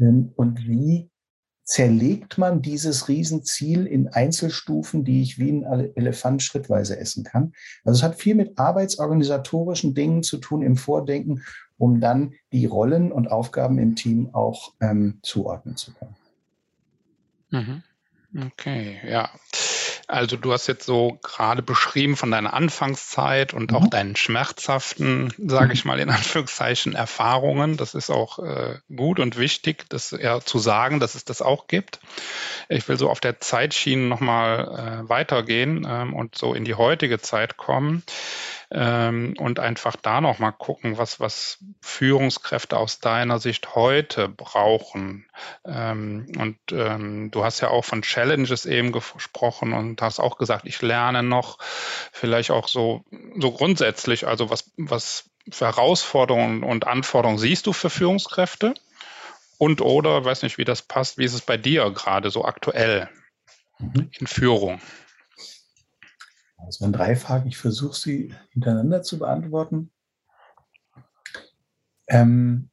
Ähm, 0.00 0.32
und 0.34 0.66
wie 0.66 1.11
zerlegt 1.64 2.38
man 2.38 2.60
dieses 2.60 3.08
Riesenziel 3.08 3.86
in 3.86 4.08
Einzelstufen, 4.08 5.04
die 5.04 5.22
ich 5.22 5.38
wie 5.38 5.50
ein 5.50 5.92
Elefant 5.94 6.42
schrittweise 6.42 6.98
essen 6.98 7.24
kann. 7.24 7.52
Also 7.84 7.98
es 7.98 8.02
hat 8.02 8.16
viel 8.16 8.34
mit 8.34 8.58
arbeitsorganisatorischen 8.58 9.94
Dingen 9.94 10.22
zu 10.22 10.38
tun 10.38 10.62
im 10.62 10.76
Vordenken, 10.76 11.42
um 11.78 12.00
dann 12.00 12.34
die 12.52 12.66
Rollen 12.66 13.12
und 13.12 13.30
Aufgaben 13.30 13.78
im 13.78 13.96
Team 13.96 14.30
auch 14.34 14.72
ähm, 14.80 15.18
zuordnen 15.22 15.76
zu 15.76 15.92
können. 15.94 16.16
Mhm. 17.50 17.82
Okay, 18.34 18.98
ja. 19.06 19.30
Also 20.12 20.36
du 20.36 20.52
hast 20.52 20.66
jetzt 20.66 20.84
so 20.84 21.18
gerade 21.22 21.62
beschrieben 21.62 22.16
von 22.16 22.30
deiner 22.30 22.52
Anfangszeit 22.52 23.54
und 23.54 23.70
mhm. 23.70 23.76
auch 23.76 23.86
deinen 23.88 24.14
schmerzhaften, 24.14 25.32
sage 25.38 25.72
ich 25.72 25.86
mal 25.86 25.98
in 25.98 26.10
Anführungszeichen, 26.10 26.94
Erfahrungen. 26.94 27.78
Das 27.78 27.94
ist 27.94 28.10
auch 28.10 28.38
äh, 28.38 28.78
gut 28.94 29.18
und 29.20 29.38
wichtig, 29.38 29.86
das 29.88 30.10
ja 30.10 30.40
zu 30.40 30.58
sagen, 30.58 31.00
dass 31.00 31.14
es 31.14 31.24
das 31.24 31.40
auch 31.40 31.66
gibt. 31.66 31.98
Ich 32.68 32.86
will 32.88 32.98
so 32.98 33.08
auf 33.08 33.20
der 33.20 33.40
Zeitschiene 33.40 34.02
nochmal 34.02 35.04
äh, 35.04 35.08
weitergehen 35.08 35.86
ähm, 35.88 36.12
und 36.12 36.36
so 36.36 36.52
in 36.52 36.66
die 36.66 36.74
heutige 36.74 37.18
Zeit 37.18 37.56
kommen 37.56 38.02
ähm, 38.74 39.34
und 39.38 39.60
einfach 39.60 39.96
da 39.96 40.20
noch 40.20 40.38
mal 40.38 40.50
gucken, 40.50 40.96
was, 40.96 41.20
was 41.20 41.58
Führungskräfte 41.82 42.78
aus 42.78 43.00
deiner 43.00 43.38
Sicht 43.38 43.74
heute 43.74 44.28
brauchen. 44.28 45.26
Ähm, 45.66 46.32
und 46.38 46.56
ähm, 46.72 47.30
du 47.30 47.44
hast 47.44 47.60
ja 47.60 47.68
auch 47.68 47.84
von 47.84 48.00
Challenges 48.00 48.64
eben 48.64 48.92
gesprochen 48.92 49.74
und 49.74 50.00
hast 50.00 50.20
auch 50.20 50.38
gesagt, 50.38 50.66
ich 50.66 50.80
lerne 50.80 51.22
noch 51.22 51.58
vielleicht 52.12 52.50
auch 52.50 52.66
so, 52.66 53.04
so 53.38 53.52
grundsätzlich, 53.52 54.26
also 54.26 54.48
was, 54.48 54.72
was 54.78 55.30
für 55.50 55.66
Herausforderungen 55.66 56.62
und 56.62 56.86
Anforderungen 56.86 57.38
siehst 57.38 57.66
du 57.66 57.74
für 57.74 57.90
Führungskräfte? 57.90 58.74
Und 59.58 59.80
oder, 59.80 60.24
weiß 60.24 60.42
nicht, 60.42 60.58
wie 60.58 60.64
das 60.64 60.82
passt, 60.82 61.18
wie 61.18 61.24
ist 61.24 61.34
es 61.34 61.42
bei 61.42 61.56
dir 61.56 61.90
gerade 61.90 62.30
so 62.30 62.44
aktuell 62.44 63.08
mhm. 63.78 64.10
in 64.18 64.26
Führung? 64.26 64.80
Das 66.66 66.80
waren 66.80 66.92
drei 66.92 67.16
Fragen. 67.16 67.48
Ich 67.48 67.58
versuche 67.58 67.96
sie 67.96 68.34
hintereinander 68.50 69.02
zu 69.02 69.18
beantworten. 69.18 69.90
Ähm, 72.08 72.70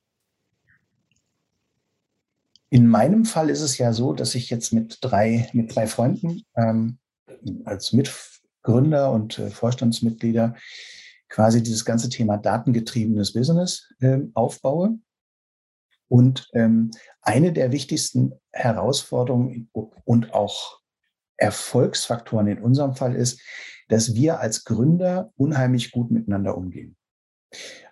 in 2.70 2.88
meinem 2.88 3.26
Fall 3.26 3.50
ist 3.50 3.62
es 3.62 3.78
ja 3.78 3.94
so, 3.94 4.14
dass 4.14 4.36
ich 4.36 4.50
jetzt 4.50 4.74
mit 4.74 5.00
drei, 5.02 5.50
mit 5.54 5.76
drei 5.76 5.88
Freunden 5.88 6.44
ähm, 6.56 7.00
als 7.66 7.94
Mitgründer 7.94 9.12
und 9.12 9.40
äh, 9.40 9.50
Vorstandsmitglieder 9.50 10.56
quasi 11.30 11.64
dieses 11.64 11.86
ganze 11.86 12.10
Thema 12.10 12.38
datengetriebenes 12.38 13.34
Business 13.34 13.92
äh, 14.02 14.20
aufbaue. 14.34 15.00
Und 16.08 16.50
ähm, 16.54 16.92
eine 17.22 17.54
der 17.54 17.72
wichtigsten 17.72 18.34
Herausforderungen 18.52 19.70
und 20.06 20.34
auch 20.34 20.80
Erfolgsfaktoren 21.38 22.48
in 22.48 22.60
unserem 22.60 22.96
Fall 22.96 23.16
ist, 23.16 23.42
dass 23.90 24.16
wir 24.16 24.40
als 24.40 24.64
Gründer 24.64 25.34
unheimlich 25.36 25.92
gut 25.92 26.12
miteinander 26.12 26.56
umgehen. 26.56 26.96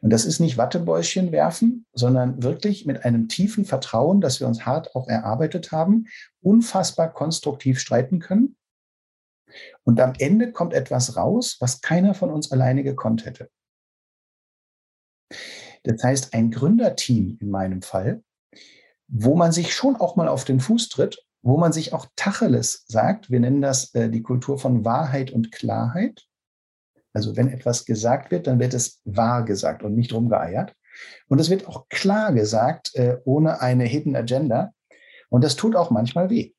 Und 0.01 0.11
das 0.11 0.25
ist 0.25 0.39
nicht 0.39 0.57
Wattebäuschen 0.57 1.31
werfen, 1.31 1.87
sondern 1.91 2.43
wirklich 2.43 2.85
mit 2.85 3.03
einem 3.03 3.27
tiefen 3.27 3.65
Vertrauen, 3.65 4.21
das 4.21 4.39
wir 4.39 4.47
uns 4.47 4.65
hart 4.65 4.95
auch 4.95 5.07
erarbeitet 5.07 5.71
haben, 5.71 6.05
unfassbar 6.41 7.11
konstruktiv 7.11 7.79
streiten 7.79 8.19
können. 8.19 8.55
Und 9.83 9.99
am 9.99 10.13
Ende 10.19 10.51
kommt 10.51 10.73
etwas 10.73 11.15
raus, 11.15 11.57
was 11.59 11.81
keiner 11.81 12.13
von 12.13 12.29
uns 12.29 12.51
alleine 12.51 12.83
gekonnt 12.83 13.25
hätte. 13.25 13.49
Das 15.83 16.03
heißt, 16.03 16.33
ein 16.33 16.51
Gründerteam 16.51 17.37
in 17.41 17.49
meinem 17.49 17.81
Fall, 17.81 18.23
wo 19.07 19.35
man 19.35 19.51
sich 19.51 19.73
schon 19.73 19.95
auch 19.95 20.15
mal 20.15 20.27
auf 20.27 20.45
den 20.45 20.59
Fuß 20.59 20.89
tritt 20.89 21.26
wo 21.47 21.55
man 21.55 21.71
sich 21.71 21.93
auch 21.93 22.07
Tacheles 22.17 22.83
sagt. 22.87 23.31
Wir 23.31 23.39
nennen 23.39 23.61
das 23.61 23.95
äh, 23.95 24.09
die 24.09 24.21
Kultur 24.21 24.59
von 24.59 24.83
Wahrheit 24.83 25.31
und 25.31 25.53
Klarheit. 25.53 26.25
Also 27.13 27.37
wenn 27.37 27.47
etwas 27.47 27.85
gesagt 27.85 28.31
wird, 28.31 28.47
dann 28.47 28.59
wird 28.59 28.73
es 28.73 28.99
wahr 29.05 29.45
gesagt 29.45 29.81
und 29.81 29.95
nicht 29.95 30.11
rumgeeiert. 30.11 30.75
Und 31.29 31.39
es 31.39 31.49
wird 31.49 31.65
auch 31.65 31.87
klar 31.87 32.33
gesagt, 32.33 32.93
äh, 32.95 33.19
ohne 33.23 33.61
eine 33.61 33.85
Hidden 33.85 34.17
Agenda. 34.17 34.73
Und 35.29 35.41
das 35.41 35.55
tut 35.55 35.77
auch 35.77 35.89
manchmal 35.89 36.29
weh. 36.29 36.51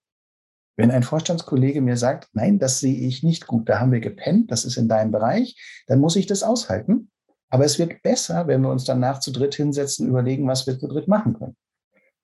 Wenn 0.79 0.91
ein 0.91 1.03
Vorstandskollege 1.03 1.83
mir 1.83 1.99
sagt, 1.99 2.31
nein, 2.33 2.59
das 2.59 2.81
sehe 2.81 2.97
ich 2.97 3.23
nicht 3.23 3.47
gut, 3.47 3.69
da 3.69 3.81
haben 3.81 3.93
wir 3.93 4.01
gepennt, 4.01 4.51
das 4.51 4.65
ist 4.65 4.79
in 4.79 4.89
deinem 4.89 5.13
Bereich, 5.13 5.85
dann 5.87 6.01
muss 6.01 6.17
ich 6.17 6.25
das 6.25 6.43
aushalten. 6.43 7.11
Aber 7.51 7.67
es 7.67 7.79
wird 7.79 8.01
besser, 8.03 8.47
wenn 8.47 8.63
wir 8.63 8.71
uns 8.71 8.85
danach 8.85 9.21
zu 9.21 9.33
dritt 9.33 9.55
hinsetzen, 9.55 10.09
überlegen, 10.09 10.49
was 10.49 10.67
wir 10.67 10.79
zu 10.79 10.89
dritt 10.89 11.09
machen 11.09 11.35
können. 11.35 11.57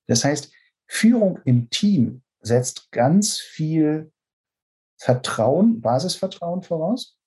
Das 0.07 0.25
heißt, 0.25 0.51
Führung 0.87 1.41
im 1.45 1.69
Team 1.69 2.23
setzt 2.45 2.93
ganz 2.93 3.39
viel 3.39 4.13
Vertrauen, 4.97 5.81
Basisvertrauen 5.81 6.63
voraus. 6.63 7.19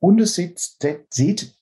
Und 0.00 0.20
es 0.20 0.34
sieht, 0.34 0.60
sieht, 1.10 1.54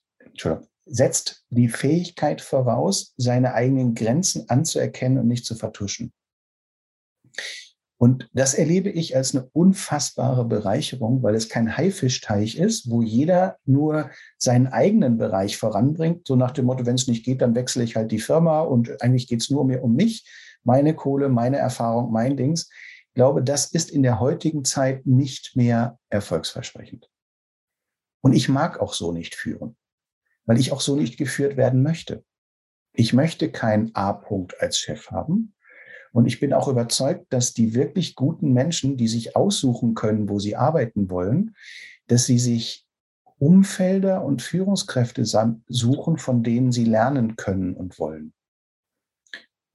setzt 0.85 1.45
die 1.49 1.69
Fähigkeit 1.69 2.41
voraus, 2.41 3.13
seine 3.17 3.53
eigenen 3.53 3.95
Grenzen 3.95 4.49
anzuerkennen 4.49 5.19
und 5.19 5.27
nicht 5.27 5.45
zu 5.45 5.55
vertuschen. 5.55 6.13
Und 7.99 8.29
das 8.31 8.53
erlebe 8.53 8.91
ich 8.91 9.15
als 9.15 9.35
eine 9.35 9.49
unfassbare 9.53 10.45
Bereicherung, 10.45 11.23
weil 11.23 11.33
es 11.33 11.49
kein 11.49 11.75
Haifischteich 11.77 12.55
ist, 12.55 12.91
wo 12.91 13.01
jeder 13.01 13.57
nur 13.65 14.11
seinen 14.37 14.67
eigenen 14.67 15.17
Bereich 15.17 15.57
voranbringt, 15.57 16.27
so 16.27 16.35
nach 16.35 16.51
dem 16.51 16.65
Motto, 16.65 16.85
wenn 16.85 16.95
es 16.95 17.07
nicht 17.07 17.25
geht, 17.25 17.41
dann 17.41 17.55
wechsle 17.55 17.83
ich 17.83 17.95
halt 17.95 18.11
die 18.11 18.19
Firma 18.19 18.61
und 18.61 19.01
eigentlich 19.01 19.27
geht 19.27 19.41
es 19.41 19.49
nur 19.49 19.65
mehr 19.65 19.83
um 19.83 19.95
mich, 19.95 20.25
meine 20.67 20.93
Kohle, 20.93 21.29
meine 21.29 21.57
Erfahrung, 21.57 22.11
mein 22.11 22.35
Dings. 22.35 22.69
Ich 23.07 23.13
glaube, 23.15 23.41
das 23.41 23.71
ist 23.71 23.89
in 23.89 24.03
der 24.03 24.19
heutigen 24.19 24.65
Zeit 24.65 25.07
nicht 25.07 25.55
mehr 25.55 25.97
erfolgsversprechend. 26.09 27.09
Und 28.21 28.33
ich 28.33 28.49
mag 28.49 28.79
auch 28.79 28.93
so 28.93 29.13
nicht 29.13 29.33
führen, 29.33 29.77
weil 30.45 30.59
ich 30.59 30.73
auch 30.73 30.81
so 30.81 30.97
nicht 30.97 31.17
geführt 31.17 31.55
werden 31.55 31.81
möchte. 31.81 32.25
Ich 32.93 33.13
möchte 33.13 33.49
keinen 33.49 33.95
A-Punkt 33.95 34.59
als 34.61 34.77
Chef 34.77 35.09
haben. 35.09 35.55
Und 36.11 36.25
ich 36.25 36.39
bin 36.39 36.51
auch 36.51 36.67
überzeugt, 36.67 37.31
dass 37.31 37.53
die 37.53 37.73
wirklich 37.73 38.15
guten 38.15 38.51
Menschen, 38.51 38.97
die 38.97 39.07
sich 39.07 39.35
aussuchen 39.37 39.93
können, 39.93 40.27
wo 40.27 40.39
sie 40.39 40.57
arbeiten 40.57 41.09
wollen, 41.09 41.55
dass 42.07 42.25
sie 42.25 42.39
sich 42.39 42.85
Umfelder 43.39 44.23
und 44.23 44.41
Führungskräfte 44.41 45.23
suchen, 45.69 46.17
von 46.17 46.43
denen 46.43 46.71
sie 46.71 46.85
lernen 46.85 47.35
können 47.37 47.73
und 47.73 47.99
wollen 47.99 48.33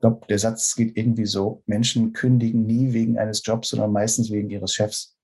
glaube, 0.03 0.27
der 0.29 0.39
Satz 0.39 0.75
geht 0.75 0.97
irgendwie 0.97 1.27
so, 1.27 1.63
Menschen 1.67 2.13
kündigen 2.13 2.67
nie 2.67 2.93
wegen 2.93 3.19
eines 3.19 3.43
Jobs, 3.45 3.71
sondern 3.71 3.93
meistens 3.93 4.31
wegen 4.31 4.51
ihres 4.51 4.75
Chefs. 4.75 5.17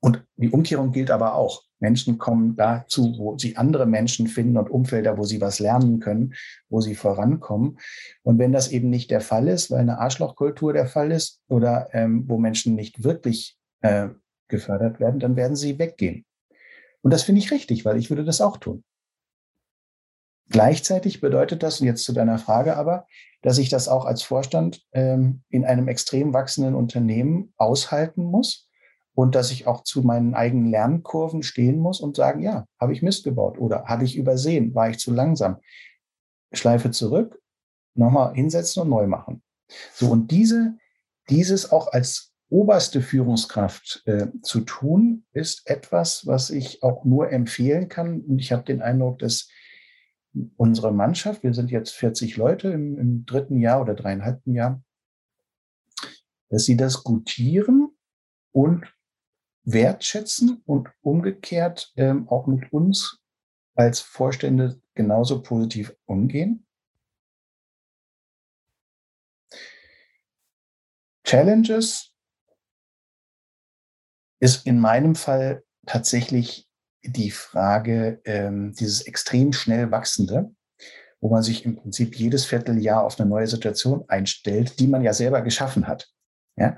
Und 0.00 0.24
die 0.36 0.50
Umkehrung 0.50 0.90
gilt 0.90 1.10
aber 1.10 1.34
auch. 1.34 1.62
Menschen 1.78 2.16
kommen 2.16 2.56
dazu, 2.56 3.14
wo 3.18 3.36
sie 3.36 3.58
andere 3.58 3.84
Menschen 3.84 4.26
finden 4.26 4.56
und 4.56 4.70
Umfelder, 4.70 5.18
wo 5.18 5.24
sie 5.24 5.42
was 5.42 5.58
lernen 5.58 6.00
können, 6.00 6.34
wo 6.70 6.80
sie 6.80 6.94
vorankommen. 6.94 7.78
Und 8.22 8.38
wenn 8.38 8.52
das 8.52 8.68
eben 8.72 8.88
nicht 8.88 9.10
der 9.10 9.20
Fall 9.20 9.48
ist, 9.48 9.70
weil 9.70 9.80
eine 9.80 9.98
Arschlochkultur 9.98 10.72
der 10.72 10.86
Fall 10.86 11.12
ist 11.12 11.42
oder 11.48 11.90
ähm, 11.92 12.24
wo 12.28 12.38
Menschen 12.38 12.74
nicht 12.74 13.04
wirklich 13.04 13.58
äh, 13.82 14.08
gefördert 14.48 14.98
werden, 14.98 15.20
dann 15.20 15.36
werden 15.36 15.56
sie 15.56 15.78
weggehen. 15.78 16.24
Und 17.02 17.12
das 17.12 17.24
finde 17.24 17.40
ich 17.40 17.50
richtig, 17.50 17.84
weil 17.84 17.98
ich 17.98 18.08
würde 18.08 18.24
das 18.24 18.40
auch 18.40 18.56
tun. 18.56 18.82
Gleichzeitig 20.48 21.20
bedeutet 21.20 21.62
das, 21.62 21.80
und 21.80 21.86
jetzt 21.86 22.04
zu 22.04 22.12
deiner 22.12 22.38
Frage 22.38 22.76
aber, 22.76 23.06
dass 23.42 23.58
ich 23.58 23.68
das 23.68 23.88
auch 23.88 24.04
als 24.04 24.22
Vorstand 24.22 24.84
ähm, 24.92 25.42
in 25.50 25.64
einem 25.64 25.88
extrem 25.88 26.32
wachsenden 26.32 26.74
Unternehmen 26.74 27.52
aushalten 27.56 28.24
muss 28.24 28.68
und 29.14 29.34
dass 29.34 29.50
ich 29.50 29.66
auch 29.66 29.82
zu 29.82 30.02
meinen 30.02 30.34
eigenen 30.34 30.70
Lernkurven 30.70 31.42
stehen 31.42 31.78
muss 31.78 32.00
und 32.00 32.16
sagen, 32.16 32.42
ja, 32.42 32.66
habe 32.80 32.92
ich 32.92 33.02
Mist 33.02 33.24
gebaut 33.24 33.58
oder 33.58 33.84
habe 33.84 34.04
ich 34.04 34.16
übersehen, 34.16 34.74
war 34.74 34.90
ich 34.90 34.98
zu 34.98 35.12
langsam. 35.12 35.58
Schleife 36.52 36.90
zurück, 36.90 37.40
nochmal 37.94 38.34
hinsetzen 38.34 38.82
und 38.82 38.90
neu 38.90 39.06
machen. 39.06 39.42
So, 39.94 40.10
und 40.10 40.30
diese, 40.30 40.76
dieses 41.28 41.72
auch 41.72 41.92
als 41.92 42.32
oberste 42.48 43.00
Führungskraft 43.00 44.02
äh, 44.06 44.28
zu 44.42 44.60
tun, 44.60 45.24
ist 45.32 45.68
etwas, 45.68 46.26
was 46.26 46.50
ich 46.50 46.82
auch 46.82 47.04
nur 47.04 47.32
empfehlen 47.32 47.88
kann. 47.88 48.20
Und 48.20 48.38
ich 48.38 48.52
habe 48.52 48.62
den 48.62 48.82
Eindruck, 48.82 49.18
dass 49.18 49.48
unsere 50.56 50.92
Mannschaft, 50.92 51.42
wir 51.42 51.54
sind 51.54 51.70
jetzt 51.70 51.92
40 51.92 52.36
Leute 52.36 52.68
im, 52.68 52.98
im 52.98 53.26
dritten 53.26 53.60
Jahr 53.60 53.80
oder 53.80 53.94
dreieinhalbten 53.94 54.54
Jahr, 54.54 54.82
dass 56.48 56.64
sie 56.64 56.76
das 56.76 57.02
gutieren 57.02 57.96
und 58.52 58.92
wertschätzen 59.64 60.62
und 60.64 60.88
umgekehrt 61.02 61.92
ähm, 61.96 62.28
auch 62.28 62.46
mit 62.46 62.72
uns 62.72 63.20
als 63.74 64.00
Vorstände 64.00 64.80
genauso 64.94 65.42
positiv 65.42 65.94
umgehen. 66.06 66.66
Challenges 71.24 72.12
ist 74.40 74.66
in 74.66 74.78
meinem 74.78 75.16
Fall 75.16 75.64
tatsächlich 75.84 76.65
die 77.06 77.30
Frage, 77.30 78.20
ähm, 78.24 78.72
dieses 78.78 79.02
extrem 79.02 79.52
schnell 79.52 79.90
wachsende, 79.90 80.50
wo 81.20 81.30
man 81.30 81.42
sich 81.42 81.64
im 81.64 81.76
Prinzip 81.76 82.16
jedes 82.16 82.44
Vierteljahr 82.44 83.02
auf 83.02 83.18
eine 83.18 83.28
neue 83.28 83.46
Situation 83.46 84.04
einstellt, 84.08 84.78
die 84.80 84.86
man 84.86 85.02
ja 85.02 85.12
selber 85.12 85.42
geschaffen 85.42 85.86
hat. 85.86 86.08
Ja, 86.56 86.76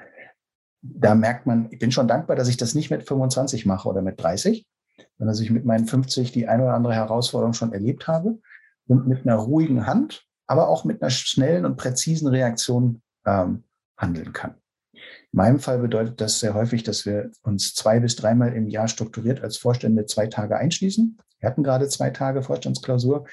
da 0.81 1.15
merkt 1.15 1.47
man, 1.47 1.69
ich 1.71 1.79
bin 1.79 1.93
schon 1.93 2.09
dankbar, 2.09 2.37
dass 2.37 2.49
ich 2.49 2.57
das 2.57 2.75
nicht 2.75 2.91
mit 2.91 3.07
25 3.07 3.67
mache 3.67 3.89
oder 3.89 4.03
mit 4.03 4.23
30, 4.23 4.67
sondern 5.17 5.33
dass 5.33 5.41
ich 5.41 5.51
mit 5.51 5.65
meinen 5.65 5.87
50 5.87 6.33
die 6.33 6.49
eine 6.49 6.65
oder 6.65 6.75
andere 6.75 6.95
Herausforderung 6.95 7.53
schon 7.53 7.73
erlebt 7.73 8.07
habe 8.07 8.39
und 8.87 9.07
mit 9.07 9.27
einer 9.27 9.37
ruhigen 9.37 9.87
Hand, 9.87 10.27
aber 10.47 10.69
auch 10.69 10.85
mit 10.85 11.03
einer 11.03 11.11
schnellen 11.11 11.65
und 11.65 11.77
präzisen 11.77 12.29
Reaktion 12.29 13.03
ähm, 13.27 13.65
handeln 13.97 14.33
kann. 14.33 14.55
In 15.33 15.37
meinem 15.37 15.59
Fall 15.59 15.79
bedeutet 15.79 16.21
das 16.21 16.41
sehr 16.41 16.55
häufig, 16.55 16.83
dass 16.83 17.05
wir 17.05 17.31
uns 17.43 17.75
zwei 17.75 18.01
bis 18.01 18.17
dreimal 18.17 18.55
im 18.55 18.69
Jahr 18.69 18.89
strukturiert 18.89 19.43
als 19.43 19.59
Vorstände 19.59 20.07
zwei 20.07 20.27
Tage 20.27 20.57
einschließen. 20.57 21.19
Wir 21.41 21.49
hatten 21.49 21.63
gerade 21.63 21.89
zwei 21.89 22.11
Tage 22.11 22.43
Vorstandsklausur 22.43 23.27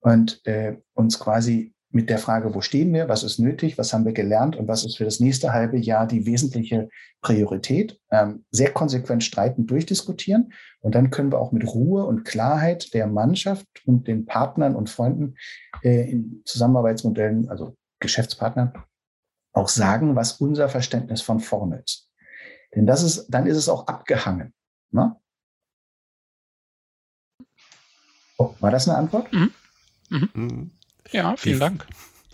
und 0.00 0.44
äh, 0.46 0.76
uns 0.94 1.18
quasi 1.18 1.74
mit 1.92 2.08
der 2.08 2.18
Frage, 2.18 2.54
wo 2.54 2.62
stehen 2.62 2.92
wir, 2.92 3.08
was 3.08 3.22
ist 3.22 3.38
nötig, 3.38 3.76
was 3.76 3.92
haben 3.92 4.06
wir 4.06 4.12
gelernt 4.12 4.56
und 4.56 4.66
was 4.66 4.84
ist 4.84 4.96
für 4.96 5.04
das 5.04 5.20
nächste 5.20 5.52
halbe 5.52 5.78
Jahr 5.78 6.06
die 6.06 6.26
wesentliche 6.26 6.88
Priorität, 7.20 8.00
ähm, 8.10 8.44
sehr 8.50 8.72
konsequent 8.72 9.22
streitend 9.22 9.70
durchdiskutieren. 9.70 10.52
Und 10.80 10.94
dann 10.94 11.10
können 11.10 11.30
wir 11.30 11.38
auch 11.38 11.52
mit 11.52 11.66
Ruhe 11.66 12.04
und 12.04 12.24
Klarheit 12.24 12.94
der 12.94 13.06
Mannschaft 13.06 13.66
und 13.84 14.08
den 14.08 14.24
Partnern 14.24 14.74
und 14.74 14.88
Freunden 14.88 15.34
äh, 15.82 16.10
in 16.10 16.42
Zusammenarbeitsmodellen, 16.46 17.48
also 17.50 17.76
Geschäftspartnern, 18.00 18.72
auch 19.52 19.68
sagen, 19.68 20.16
was 20.16 20.32
unser 20.32 20.68
Verständnis 20.68 21.22
von 21.22 21.40
vorne 21.40 21.82
ist. 21.84 22.10
Denn 22.74 22.86
das 22.86 23.02
ist, 23.02 23.26
dann 23.28 23.46
ist 23.46 23.56
es 23.56 23.68
auch 23.68 23.86
abgehangen. 23.86 24.54
Ne? 24.90 25.16
Oh, 28.38 28.54
war 28.60 28.70
das 28.70 28.88
eine 28.88 28.98
Antwort? 28.98 29.32
Mhm. 29.32 29.52
Mhm. 30.08 30.30
mhm. 30.34 30.70
Ja, 31.10 31.36
vielen 31.36 31.60
Dank. 31.60 31.86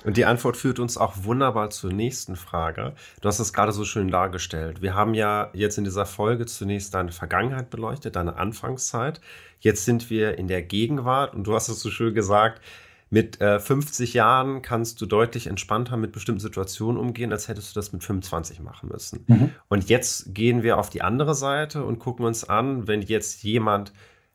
Und 0.04 0.16
die 0.16 0.24
Antwort 0.24 0.56
führt 0.56 0.78
uns 0.78 0.96
auch 0.96 1.24
wunderbar 1.24 1.70
zur 1.70 1.92
nächsten 1.92 2.36
Frage. 2.36 2.94
Du 3.20 3.28
hast 3.28 3.40
es 3.40 3.52
gerade 3.52 3.72
so 3.72 3.84
schön 3.84 4.08
dargestellt. 4.08 4.80
Wir 4.80 4.94
haben 4.94 5.14
ja 5.14 5.50
jetzt 5.54 5.76
in 5.76 5.84
dieser 5.84 6.06
Folge 6.06 6.46
zunächst 6.46 6.94
deine 6.94 7.10
Vergangenheit 7.10 7.68
beleuchtet, 7.70 8.14
deine 8.14 8.36
Anfangszeit. 8.36 9.20
Jetzt 9.58 9.84
sind 9.84 10.08
wir 10.08 10.38
in 10.38 10.46
der 10.46 10.62
Gegenwart 10.62 11.34
und 11.34 11.44
du 11.44 11.54
hast 11.54 11.68
es 11.68 11.80
so 11.80 11.90
schön 11.90 12.14
gesagt, 12.14 12.62
mit 13.10 13.40
äh, 13.40 13.58
50 13.58 14.14
Jahren 14.14 14.60
kannst 14.60 15.00
du 15.00 15.06
deutlich 15.06 15.46
entspannter 15.46 15.96
mit 15.96 16.12
bestimmten 16.12 16.40
Situationen 16.40 17.00
umgehen, 17.00 17.32
als 17.32 17.48
hättest 17.48 17.74
du 17.74 17.78
das 17.78 17.92
mit 17.92 18.04
25 18.04 18.60
machen 18.60 18.90
müssen. 18.90 19.24
Mhm. 19.26 19.50
Und 19.68 19.88
jetzt 19.88 20.34
gehen 20.34 20.62
wir 20.62 20.78
auf 20.78 20.90
die 20.90 21.02
andere 21.02 21.34
Seite 21.34 21.84
und 21.84 21.98
gucken 21.98 22.26
uns 22.26 22.44
an, 22.44 22.86
wenn 22.86 23.00
jetzt 23.00 23.42
jemand 23.42 23.92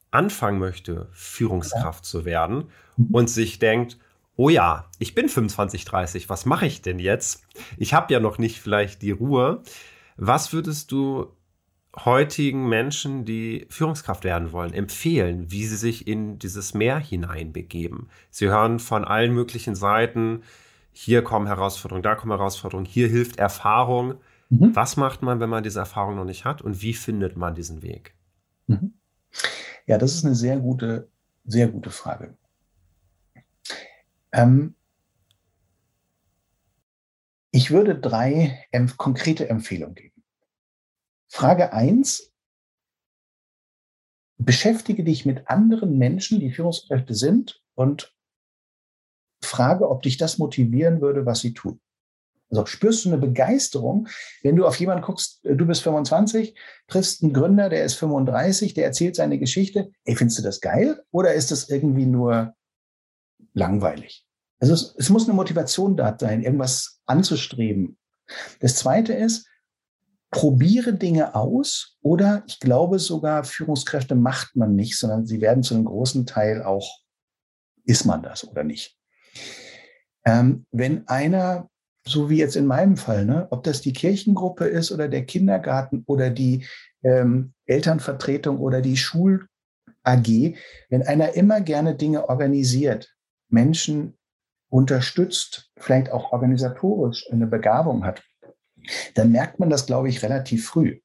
anfangen 0.09 0.59
möchte, 0.59 1.07
Führungskraft 1.11 2.05
ja. 2.05 2.09
zu 2.09 2.25
werden 2.25 2.65
mhm. 2.97 3.07
und 3.11 3.29
sich 3.29 3.59
denkt, 3.59 3.97
oh 4.35 4.49
ja, 4.49 4.85
ich 4.97 5.13
bin 5.13 5.29
25, 5.29 5.85
30, 5.85 6.29
was 6.29 6.45
mache 6.45 6.65
ich 6.65 6.81
denn 6.81 6.99
jetzt? 6.99 7.43
Ich 7.77 7.93
habe 7.93 8.11
ja 8.13 8.19
noch 8.19 8.37
nicht 8.37 8.59
vielleicht 8.59 9.01
die 9.01 9.11
Ruhe. 9.11 9.61
Was 10.17 10.53
würdest 10.53 10.91
du 10.91 11.27
heutigen 11.95 12.67
Menschen, 12.67 13.25
die 13.25 13.67
Führungskraft 13.69 14.23
werden 14.23 14.51
wollen, 14.51 14.73
empfehlen, 14.73 15.51
wie 15.51 15.65
sie 15.65 15.75
sich 15.75 16.07
in 16.07 16.39
dieses 16.39 16.73
Meer 16.73 16.97
hineinbegeben? 16.97 18.09
Sie 18.31 18.47
hören 18.47 18.79
von 18.79 19.05
allen 19.05 19.33
möglichen 19.33 19.75
Seiten, 19.75 20.41
hier 20.91 21.23
kommen 21.23 21.47
Herausforderungen, 21.47 22.03
da 22.03 22.15
kommen 22.15 22.31
Herausforderungen, 22.31 22.85
hier 22.85 23.07
hilft 23.07 23.37
Erfahrung. 23.37 24.15
Mhm. 24.49 24.75
Was 24.75 24.97
macht 24.97 25.21
man, 25.21 25.39
wenn 25.39 25.49
man 25.49 25.63
diese 25.63 25.79
Erfahrung 25.79 26.15
noch 26.15 26.25
nicht 26.25 26.45
hat 26.45 26.61
und 26.61 26.81
wie 26.81 26.93
findet 26.93 27.37
man 27.37 27.55
diesen 27.55 27.81
Weg? 27.81 28.15
Mhm. 28.67 28.93
Ja, 29.85 29.97
das 29.97 30.13
ist 30.13 30.25
eine 30.25 30.35
sehr 30.35 30.57
gute, 30.57 31.09
sehr 31.45 31.67
gute 31.67 31.89
Frage. 31.89 32.37
Ähm, 34.31 34.75
ich 37.51 37.69
würde 37.71 37.95
drei 37.95 38.65
konkrete 38.97 39.49
Empfehlungen 39.49 39.95
geben. 39.95 40.12
Frage 41.33 41.73
eins: 41.73 42.31
Beschäftige 44.37 45.03
dich 45.03 45.25
mit 45.25 45.47
anderen 45.47 45.97
Menschen, 45.97 46.39
die 46.39 46.51
Führungskräfte 46.51 47.15
sind, 47.15 47.59
und 47.73 48.15
frage, 49.43 49.89
ob 49.89 50.03
dich 50.03 50.17
das 50.17 50.37
motivieren 50.37 51.01
würde, 51.01 51.25
was 51.25 51.39
sie 51.39 51.53
tun. 51.53 51.81
Also 52.51 52.67
spürst 52.67 53.03
du 53.03 53.09
eine 53.09 53.17
Begeisterung, 53.17 54.07
wenn 54.43 54.55
du 54.55 54.67
auf 54.67 54.79
jemanden 54.79 55.03
guckst, 55.03 55.43
äh, 55.43 55.55
du 55.55 55.65
bist 55.65 55.81
25, 55.81 56.55
triffst 56.87 57.23
einen 57.23 57.33
Gründer, 57.33 57.67
der 57.69 57.83
ist 57.83 57.95
35, 57.95 58.75
der 58.75 58.85
erzählt 58.85 59.15
seine 59.15 59.39
Geschichte. 59.39 59.91
Ey, 60.05 60.15
findest 60.15 60.37
du 60.37 60.43
das 60.43 60.61
geil? 60.61 61.03
Oder 61.09 61.33
ist 61.33 61.49
das 61.49 61.67
irgendwie 61.67 62.05
nur 62.05 62.55
langweilig. 63.53 64.23
Also 64.59 64.73
es, 64.75 64.95
es 64.99 65.09
muss 65.09 65.25
eine 65.25 65.33
Motivation 65.33 65.97
da 65.97 66.15
sein, 66.19 66.43
irgendwas 66.43 67.01
anzustreben. 67.05 67.97
Das 68.59 68.75
zweite 68.75 69.13
ist, 69.13 69.47
probiere 70.33 70.93
Dinge 70.93 71.35
aus 71.35 71.95
oder 72.01 72.43
ich 72.47 72.59
glaube 72.59 72.99
sogar, 72.99 73.43
Führungskräfte 73.43 74.15
macht 74.15 74.55
man 74.55 74.75
nicht, 74.75 74.97
sondern 74.97 75.25
sie 75.25 75.39
werden 75.39 75.63
zu 75.63 75.75
einem 75.75 75.85
großen 75.85 76.25
Teil 76.25 76.63
auch, 76.63 76.99
ist 77.85 78.05
man 78.05 78.23
das 78.23 78.45
oder 78.45 78.63
nicht. 78.63 78.97
Ähm, 80.25 80.65
wenn 80.71 81.07
einer, 81.07 81.69
so 82.05 82.29
wie 82.29 82.37
jetzt 82.37 82.55
in 82.55 82.65
meinem 82.65 82.97
Fall, 82.97 83.25
ne, 83.25 83.47
ob 83.51 83.63
das 83.63 83.81
die 83.81 83.93
Kirchengruppe 83.93 84.65
ist 84.65 84.91
oder 84.91 85.07
der 85.07 85.23
Kindergarten 85.25 86.03
oder 86.07 86.31
die 86.31 86.65
ähm, 87.03 87.53
Elternvertretung 87.65 88.57
oder 88.57 88.81
die 88.81 88.97
Schul 88.97 89.47
AG, 90.01 90.55
wenn 90.89 91.03
einer 91.03 91.33
immer 91.35 91.61
gerne 91.61 91.93
Dinge 91.93 92.27
organisiert, 92.27 93.13
Menschen 93.49 94.17
unterstützt, 94.69 95.69
vielleicht 95.77 96.11
auch 96.11 96.31
organisatorisch 96.31 97.31
eine 97.31 97.45
Begabung 97.45 98.03
hat, 98.03 98.23
dann 99.15 99.31
merkt 99.31 99.59
man 99.59 99.69
das, 99.69 99.85
glaube 99.85 100.09
ich, 100.09 100.23
relativ 100.23 100.67
früh. 100.67 100.99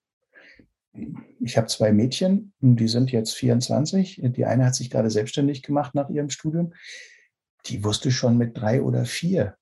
Ich 1.41 1.57
habe 1.57 1.69
zwei 1.69 1.93
Mädchen, 1.93 2.53
die 2.61 2.88
sind 2.88 3.12
jetzt 3.12 3.35
24. 3.35 4.21
Die 4.25 4.45
eine 4.45 4.67
hat 4.67 4.75
sich 4.75 4.91
gerade 4.91 5.11
selbstständig 5.11 5.62
gemacht 5.62 5.95
nach 5.95 6.09
ihrem 6.11 6.31
Studium. 6.31 6.75
Die 7.67 7.85
wusste 7.85 8.11
schon 8.11 8.37
mit 8.37 8.57
drei 8.57 8.83
oder 8.83 9.05
vier, 9.05 9.57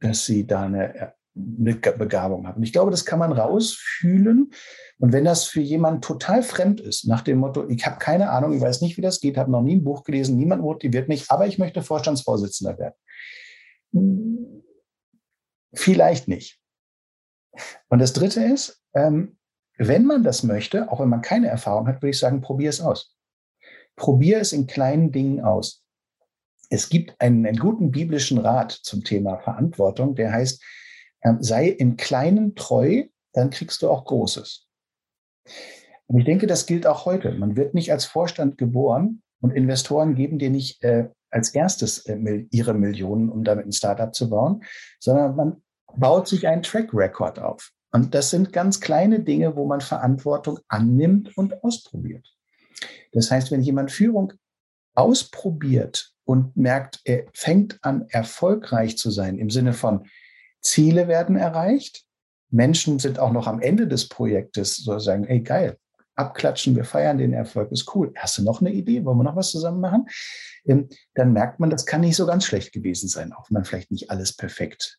dass 0.00 0.26
sie 0.26 0.46
da 0.46 0.64
eine 0.64 1.14
eine 1.38 1.74
Begabung 1.74 2.46
haben. 2.46 2.58
Und 2.58 2.62
ich 2.62 2.72
glaube, 2.72 2.90
das 2.90 3.04
kann 3.04 3.18
man 3.18 3.32
rausfühlen. 3.32 4.50
Und 4.98 5.12
wenn 5.12 5.24
das 5.24 5.44
für 5.44 5.60
jemanden 5.60 6.00
total 6.00 6.42
fremd 6.42 6.80
ist, 6.80 7.06
nach 7.06 7.22
dem 7.22 7.38
Motto, 7.38 7.68
ich 7.68 7.86
habe 7.86 7.98
keine 7.98 8.30
Ahnung, 8.30 8.52
ich 8.52 8.60
weiß 8.60 8.80
nicht, 8.80 8.96
wie 8.96 9.02
das 9.02 9.20
geht, 9.20 9.36
habe 9.36 9.50
noch 9.50 9.62
nie 9.62 9.76
ein 9.76 9.84
Buch 9.84 10.04
gelesen, 10.04 10.36
niemand 10.36 10.62
motiviert 10.62 11.08
mich, 11.08 11.30
aber 11.30 11.46
ich 11.46 11.58
möchte 11.58 11.82
Vorstandsvorsitzender 11.82 12.78
werden. 12.78 14.64
Vielleicht 15.74 16.28
nicht. 16.28 16.58
Und 17.88 18.00
das 18.00 18.12
Dritte 18.12 18.42
ist, 18.42 18.82
ähm, 18.94 19.38
wenn 19.78 20.04
man 20.04 20.24
das 20.24 20.42
möchte, 20.42 20.90
auch 20.90 21.00
wenn 21.00 21.08
man 21.08 21.22
keine 21.22 21.48
Erfahrung 21.48 21.86
hat, 21.86 21.96
würde 21.96 22.10
ich 22.10 22.18
sagen, 22.18 22.40
probier 22.40 22.70
es 22.70 22.80
aus. 22.80 23.16
Probier 23.96 24.40
es 24.40 24.52
in 24.52 24.66
kleinen 24.66 25.12
Dingen 25.12 25.40
aus. 25.40 25.84
Es 26.70 26.88
gibt 26.88 27.20
einen, 27.20 27.46
einen 27.46 27.58
guten 27.58 27.90
biblischen 27.90 28.38
Rat 28.38 28.72
zum 28.72 29.04
Thema 29.04 29.38
Verantwortung, 29.38 30.14
der 30.14 30.32
heißt, 30.32 30.62
ähm, 31.22 31.42
sei 31.42 31.68
im 31.68 31.96
Kleinen 31.96 32.54
treu, 32.54 33.04
dann 33.32 33.50
kriegst 33.50 33.82
du 33.82 33.90
auch 33.90 34.04
Großes. 34.04 34.66
Und 36.06 36.18
ich 36.18 36.24
denke, 36.24 36.46
das 36.46 36.66
gilt 36.66 36.86
auch 36.86 37.06
heute. 37.06 37.32
Man 37.32 37.56
wird 37.56 37.74
nicht 37.74 37.92
als 37.92 38.04
Vorstand 38.04 38.58
geboren 38.58 39.22
und 39.40 39.52
Investoren 39.52 40.14
geben 40.14 40.38
dir 40.38 40.50
nicht 40.50 40.82
äh, 40.82 41.08
als 41.30 41.54
erstes 41.54 42.06
äh, 42.06 42.46
ihre 42.50 42.74
Millionen, 42.74 43.28
um 43.28 43.44
damit 43.44 43.66
ein 43.66 43.72
Startup 43.72 44.14
zu 44.14 44.30
bauen, 44.30 44.62
sondern 44.98 45.36
man 45.36 45.62
baut 45.96 46.28
sich 46.28 46.46
einen 46.46 46.62
Track 46.62 46.92
Record 46.92 47.38
auf. 47.38 47.70
Und 47.90 48.14
das 48.14 48.30
sind 48.30 48.52
ganz 48.52 48.80
kleine 48.80 49.20
Dinge, 49.20 49.56
wo 49.56 49.66
man 49.66 49.80
Verantwortung 49.80 50.58
annimmt 50.68 51.36
und 51.36 51.64
ausprobiert. 51.64 52.26
Das 53.12 53.30
heißt, 53.30 53.50
wenn 53.50 53.62
jemand 53.62 53.90
Führung 53.90 54.32
ausprobiert 54.94 56.12
und 56.24 56.56
merkt, 56.56 57.00
er 57.04 57.24
fängt 57.32 57.78
an, 57.82 58.06
erfolgreich 58.10 58.98
zu 58.98 59.10
sein 59.10 59.38
im 59.38 59.50
Sinne 59.50 59.72
von, 59.72 60.06
Ziele 60.60 61.08
werden 61.08 61.36
erreicht. 61.36 62.04
Menschen 62.50 62.98
sind 62.98 63.18
auch 63.18 63.32
noch 63.32 63.46
am 63.46 63.60
Ende 63.60 63.86
des 63.86 64.08
Projektes 64.08 64.76
so 64.76 64.98
sagen, 64.98 65.24
ey, 65.24 65.40
geil, 65.40 65.78
abklatschen, 66.14 66.74
wir 66.76 66.84
feiern 66.84 67.18
den 67.18 67.32
Erfolg, 67.32 67.70
ist 67.70 67.94
cool. 67.94 68.12
Hast 68.16 68.38
du 68.38 68.42
noch 68.42 68.60
eine 68.60 68.72
Idee? 68.72 69.04
Wollen 69.04 69.18
wir 69.18 69.24
noch 69.24 69.36
was 69.36 69.50
zusammen 69.50 69.80
machen? 69.80 70.06
Ähm, 70.66 70.88
dann 71.14 71.32
merkt 71.32 71.60
man, 71.60 71.70
das 71.70 71.86
kann 71.86 72.00
nicht 72.00 72.16
so 72.16 72.26
ganz 72.26 72.44
schlecht 72.44 72.72
gewesen 72.72 73.08
sein, 73.08 73.32
auch 73.32 73.48
wenn 73.48 73.54
man 73.54 73.64
vielleicht 73.64 73.90
nicht 73.90 74.10
alles 74.10 74.34
perfekt 74.34 74.98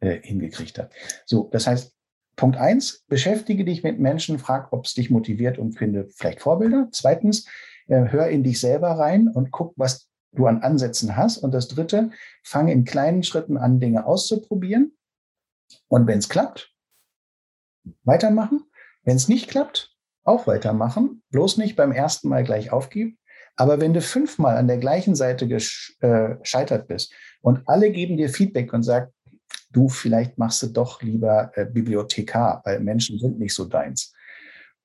äh, 0.00 0.20
hingekriegt 0.22 0.78
hat. 0.78 0.92
So, 1.26 1.48
das 1.52 1.66
heißt, 1.66 1.94
Punkt 2.36 2.56
eins, 2.56 3.04
beschäftige 3.08 3.64
dich 3.64 3.82
mit 3.82 3.98
Menschen, 3.98 4.38
frag, 4.38 4.72
ob 4.72 4.84
es 4.84 4.94
dich 4.94 5.10
motiviert 5.10 5.58
und 5.58 5.72
finde 5.72 6.08
vielleicht 6.08 6.40
Vorbilder. 6.40 6.88
Zweitens, 6.92 7.46
äh, 7.88 8.04
hör 8.10 8.28
in 8.28 8.44
dich 8.44 8.60
selber 8.60 8.92
rein 8.92 9.28
und 9.28 9.50
guck, 9.50 9.72
was 9.76 10.08
du 10.32 10.46
an 10.46 10.62
Ansätzen 10.62 11.16
hast. 11.16 11.38
Und 11.38 11.52
das 11.52 11.68
dritte, 11.68 12.10
fange 12.44 12.72
in 12.72 12.84
kleinen 12.84 13.22
Schritten 13.22 13.56
an, 13.56 13.80
Dinge 13.80 14.06
auszuprobieren 14.06 14.96
und 15.88 16.06
wenn 16.06 16.18
es 16.18 16.28
klappt, 16.28 16.72
weitermachen. 18.04 18.64
Wenn 19.02 19.16
es 19.16 19.28
nicht 19.28 19.48
klappt, 19.48 19.96
auch 20.24 20.46
weitermachen. 20.46 21.22
Bloß 21.30 21.56
nicht 21.56 21.76
beim 21.76 21.92
ersten 21.92 22.28
Mal 22.28 22.44
gleich 22.44 22.70
aufgeben. 22.70 23.18
Aber 23.56 23.80
wenn 23.80 23.94
du 23.94 24.00
fünfmal 24.00 24.56
an 24.56 24.68
der 24.68 24.78
gleichen 24.78 25.14
Seite 25.14 25.46
äh, 25.46 26.36
gescheitert 26.36 26.86
bist 26.86 27.12
und 27.40 27.62
alle 27.66 27.90
geben 27.90 28.16
dir 28.16 28.28
Feedback 28.28 28.72
und 28.72 28.82
sagen, 28.82 29.10
du, 29.70 29.88
vielleicht 29.88 30.38
machst 30.38 30.62
du 30.62 30.68
doch 30.68 31.02
lieber 31.02 31.52
äh, 31.54 31.66
Bibliothekar, 31.66 32.62
weil 32.64 32.80
Menschen 32.80 33.18
sind 33.18 33.38
nicht 33.38 33.54
so 33.54 33.64
deins. 33.64 34.12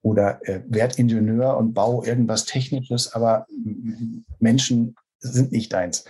Oder 0.02 0.42
äh, 0.48 0.62
werd 0.68 1.00
Ingenieur 1.00 1.58
und 1.58 1.74
bau 1.74 2.04
irgendwas 2.04 2.46
Technisches, 2.46 3.14
aber 3.14 3.48
Menschen 4.40 4.96
sind 5.20 5.52
nicht 5.52 5.72
deins. 5.72 6.06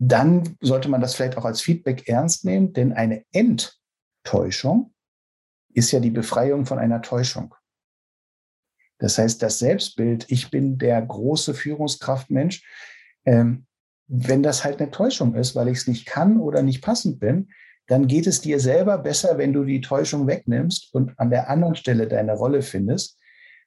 Dann 0.00 0.56
sollte 0.60 0.88
man 0.88 1.00
das 1.00 1.16
vielleicht 1.16 1.36
auch 1.36 1.44
als 1.44 1.60
Feedback 1.60 2.08
ernst 2.08 2.44
nehmen, 2.44 2.72
denn 2.72 2.92
eine 2.92 3.24
Enttäuschung 3.32 4.94
ist 5.74 5.90
ja 5.90 5.98
die 5.98 6.10
Befreiung 6.10 6.66
von 6.66 6.78
einer 6.78 7.02
Täuschung. 7.02 7.54
Das 8.98 9.18
heißt, 9.18 9.42
das 9.42 9.58
Selbstbild, 9.58 10.26
ich 10.28 10.50
bin 10.50 10.78
der 10.78 11.00
große 11.02 11.54
Führungskraftmensch, 11.54 12.64
ähm, 13.24 13.66
wenn 14.08 14.42
das 14.42 14.64
halt 14.64 14.80
eine 14.80 14.90
Täuschung 14.90 15.34
ist, 15.34 15.54
weil 15.54 15.68
ich 15.68 15.78
es 15.78 15.86
nicht 15.86 16.06
kann 16.06 16.40
oder 16.40 16.62
nicht 16.62 16.82
passend 16.82 17.20
bin, 17.20 17.48
dann 17.86 18.06
geht 18.06 18.26
es 18.26 18.40
dir 18.40 18.58
selber 18.60 18.98
besser, 18.98 19.38
wenn 19.38 19.52
du 19.52 19.64
die 19.64 19.80
Täuschung 19.80 20.26
wegnimmst 20.26 20.94
und 20.94 21.18
an 21.18 21.30
der 21.30 21.48
anderen 21.48 21.74
Stelle 21.74 22.06
deine 22.06 22.34
Rolle 22.34 22.62
findest. 22.62 23.18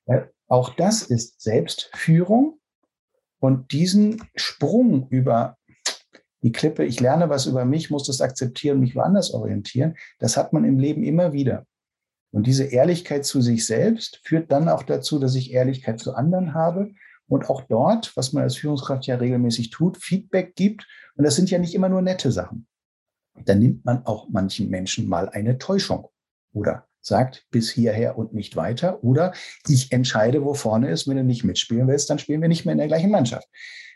Weil 0.05 0.31
auch 0.47 0.75
das 0.75 1.03
ist 1.03 1.41
Selbstführung. 1.41 2.59
Und 3.39 3.71
diesen 3.71 4.21
Sprung 4.35 5.07
über 5.09 5.57
die 6.43 6.51
Klippe, 6.51 6.85
ich 6.85 6.99
lerne 6.99 7.29
was 7.29 7.45
über 7.45 7.65
mich, 7.65 7.89
muss 7.89 8.05
das 8.05 8.21
akzeptieren, 8.21 8.79
mich 8.79 8.95
woanders 8.95 9.31
orientieren, 9.33 9.95
das 10.19 10.37
hat 10.37 10.53
man 10.53 10.65
im 10.65 10.77
Leben 10.77 11.03
immer 11.03 11.33
wieder. 11.33 11.65
Und 12.31 12.47
diese 12.47 12.65
Ehrlichkeit 12.65 13.25
zu 13.25 13.41
sich 13.41 13.65
selbst 13.65 14.21
führt 14.23 14.51
dann 14.51 14.69
auch 14.69 14.83
dazu, 14.83 15.19
dass 15.19 15.35
ich 15.35 15.51
Ehrlichkeit 15.51 15.99
zu 15.99 16.13
anderen 16.13 16.53
habe 16.53 16.91
und 17.31 17.49
auch 17.49 17.61
dort, 17.61 18.15
was 18.17 18.33
man 18.33 18.43
als 18.43 18.57
Führungskraft 18.57 19.07
ja 19.07 19.15
regelmäßig 19.15 19.69
tut, 19.69 19.97
Feedback 19.97 20.53
gibt. 20.55 20.85
Und 21.15 21.23
das 21.23 21.35
sind 21.37 21.49
ja 21.49 21.59
nicht 21.59 21.73
immer 21.73 21.87
nur 21.87 22.01
nette 22.01 22.29
Sachen. 22.29 22.67
Dann 23.45 23.59
nimmt 23.59 23.85
man 23.85 24.05
auch 24.05 24.27
manchen 24.29 24.69
Menschen 24.69 25.07
mal 25.07 25.29
eine 25.29 25.57
Täuschung 25.57 26.09
oder 26.51 26.87
sagt 26.99 27.47
bis 27.49 27.71
hierher 27.71 28.17
und 28.17 28.33
nicht 28.33 28.57
weiter. 28.57 29.01
Oder 29.01 29.33
ich 29.65 29.93
entscheide, 29.93 30.43
wo 30.43 30.53
vorne 30.53 30.89
ist. 30.89 31.07
Wenn 31.07 31.15
du 31.15 31.23
nicht 31.23 31.45
mitspielen 31.45 31.87
willst, 31.87 32.09
dann 32.09 32.19
spielen 32.19 32.41
wir 32.41 32.49
nicht 32.49 32.65
mehr 32.65 32.73
in 32.73 32.79
der 32.79 32.87
gleichen 32.87 33.11
Mannschaft. 33.11 33.47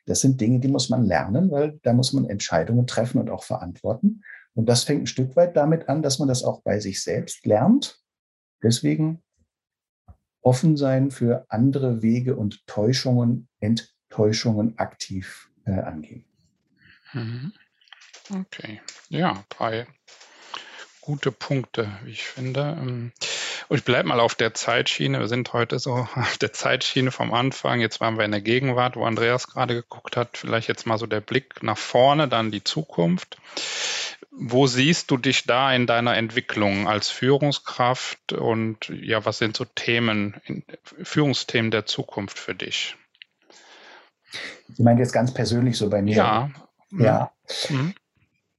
Das 0.05 0.21
sind 0.21 0.39
Dinge, 0.39 0.61
die 0.61 0.69
muss 0.69 0.87
man 0.89 1.03
lernen, 1.03 1.51
weil 1.51 1.77
da 1.83 1.91
muss 1.91 2.13
man 2.13 2.29
Entscheidungen 2.29 2.87
treffen 2.87 3.19
und 3.19 3.29
auch 3.29 3.43
verantworten. 3.43 4.21
Und 4.53 4.69
das 4.69 4.85
fängt 4.85 5.03
ein 5.03 5.07
Stück 5.07 5.35
weit 5.35 5.57
damit 5.57 5.89
an, 5.89 6.01
dass 6.01 6.19
man 6.19 6.29
das 6.29 6.45
auch 6.45 6.61
bei 6.61 6.79
sich 6.79 7.03
selbst 7.03 7.45
lernt 7.45 7.99
Deswegen 8.65 9.21
offen 10.45 10.77
sein 10.77 11.11
für 11.11 11.45
andere 11.49 12.01
Wege 12.01 12.35
und 12.35 12.67
Täuschungen, 12.67 13.47
Enttäuschungen 13.59 14.77
aktiv 14.77 15.49
äh, 15.65 15.71
angehen. 15.71 16.25
Mhm. 17.13 17.51
Okay, 18.29 18.81
ja, 19.09 19.43
drei 19.49 19.87
gute 21.05 21.31
Punkte, 21.31 21.87
wie 22.03 22.11
ich 22.11 22.23
finde. 22.23 22.75
Ähm, 22.79 23.11
und 23.67 23.77
ich 23.77 23.83
bleibe 23.83 24.07
mal 24.09 24.19
auf 24.19 24.35
der 24.35 24.53
Zeitschiene. 24.53 25.19
Wir 25.19 25.27
sind 25.27 25.53
heute 25.53 25.79
so 25.79 25.93
auf 26.15 26.37
der 26.37 26.51
Zeitschiene 26.51 27.11
vom 27.11 27.33
Anfang. 27.33 27.79
Jetzt 27.79 28.01
waren 28.01 28.17
wir 28.17 28.25
in 28.25 28.31
der 28.31 28.41
Gegenwart, 28.41 28.95
wo 28.95 29.05
Andreas 29.05 29.47
gerade 29.47 29.75
geguckt 29.75 30.17
hat. 30.17 30.37
Vielleicht 30.37 30.67
jetzt 30.67 30.85
mal 30.85 30.97
so 30.97 31.05
der 31.05 31.21
Blick 31.21 31.61
nach 31.63 31.77
vorne, 31.77 32.27
dann 32.27 32.51
die 32.51 32.63
Zukunft. 32.63 33.37
Wo 34.37 34.67
siehst 34.67 35.11
du 35.11 35.17
dich 35.17 35.45
da 35.45 35.73
in 35.73 35.87
deiner 35.87 36.17
Entwicklung 36.17 36.89
als 36.89 37.09
Führungskraft 37.09 38.33
und 38.33 38.89
ja, 38.89 39.25
was 39.25 39.37
sind 39.37 39.55
so 39.55 39.63
Themen, 39.63 40.41
Führungsthemen 40.83 41.71
der 41.71 41.85
Zukunft 41.85 42.37
für 42.37 42.53
dich? 42.53 42.97
Ich 44.67 44.79
meine 44.79 44.99
jetzt 44.99 45.13
ganz 45.13 45.33
persönlich 45.33 45.77
so 45.77 45.89
bei 45.89 46.01
mir. 46.01 46.15
Ja. 46.15 46.51
Ja. 46.91 47.31
Mhm. 47.69 47.93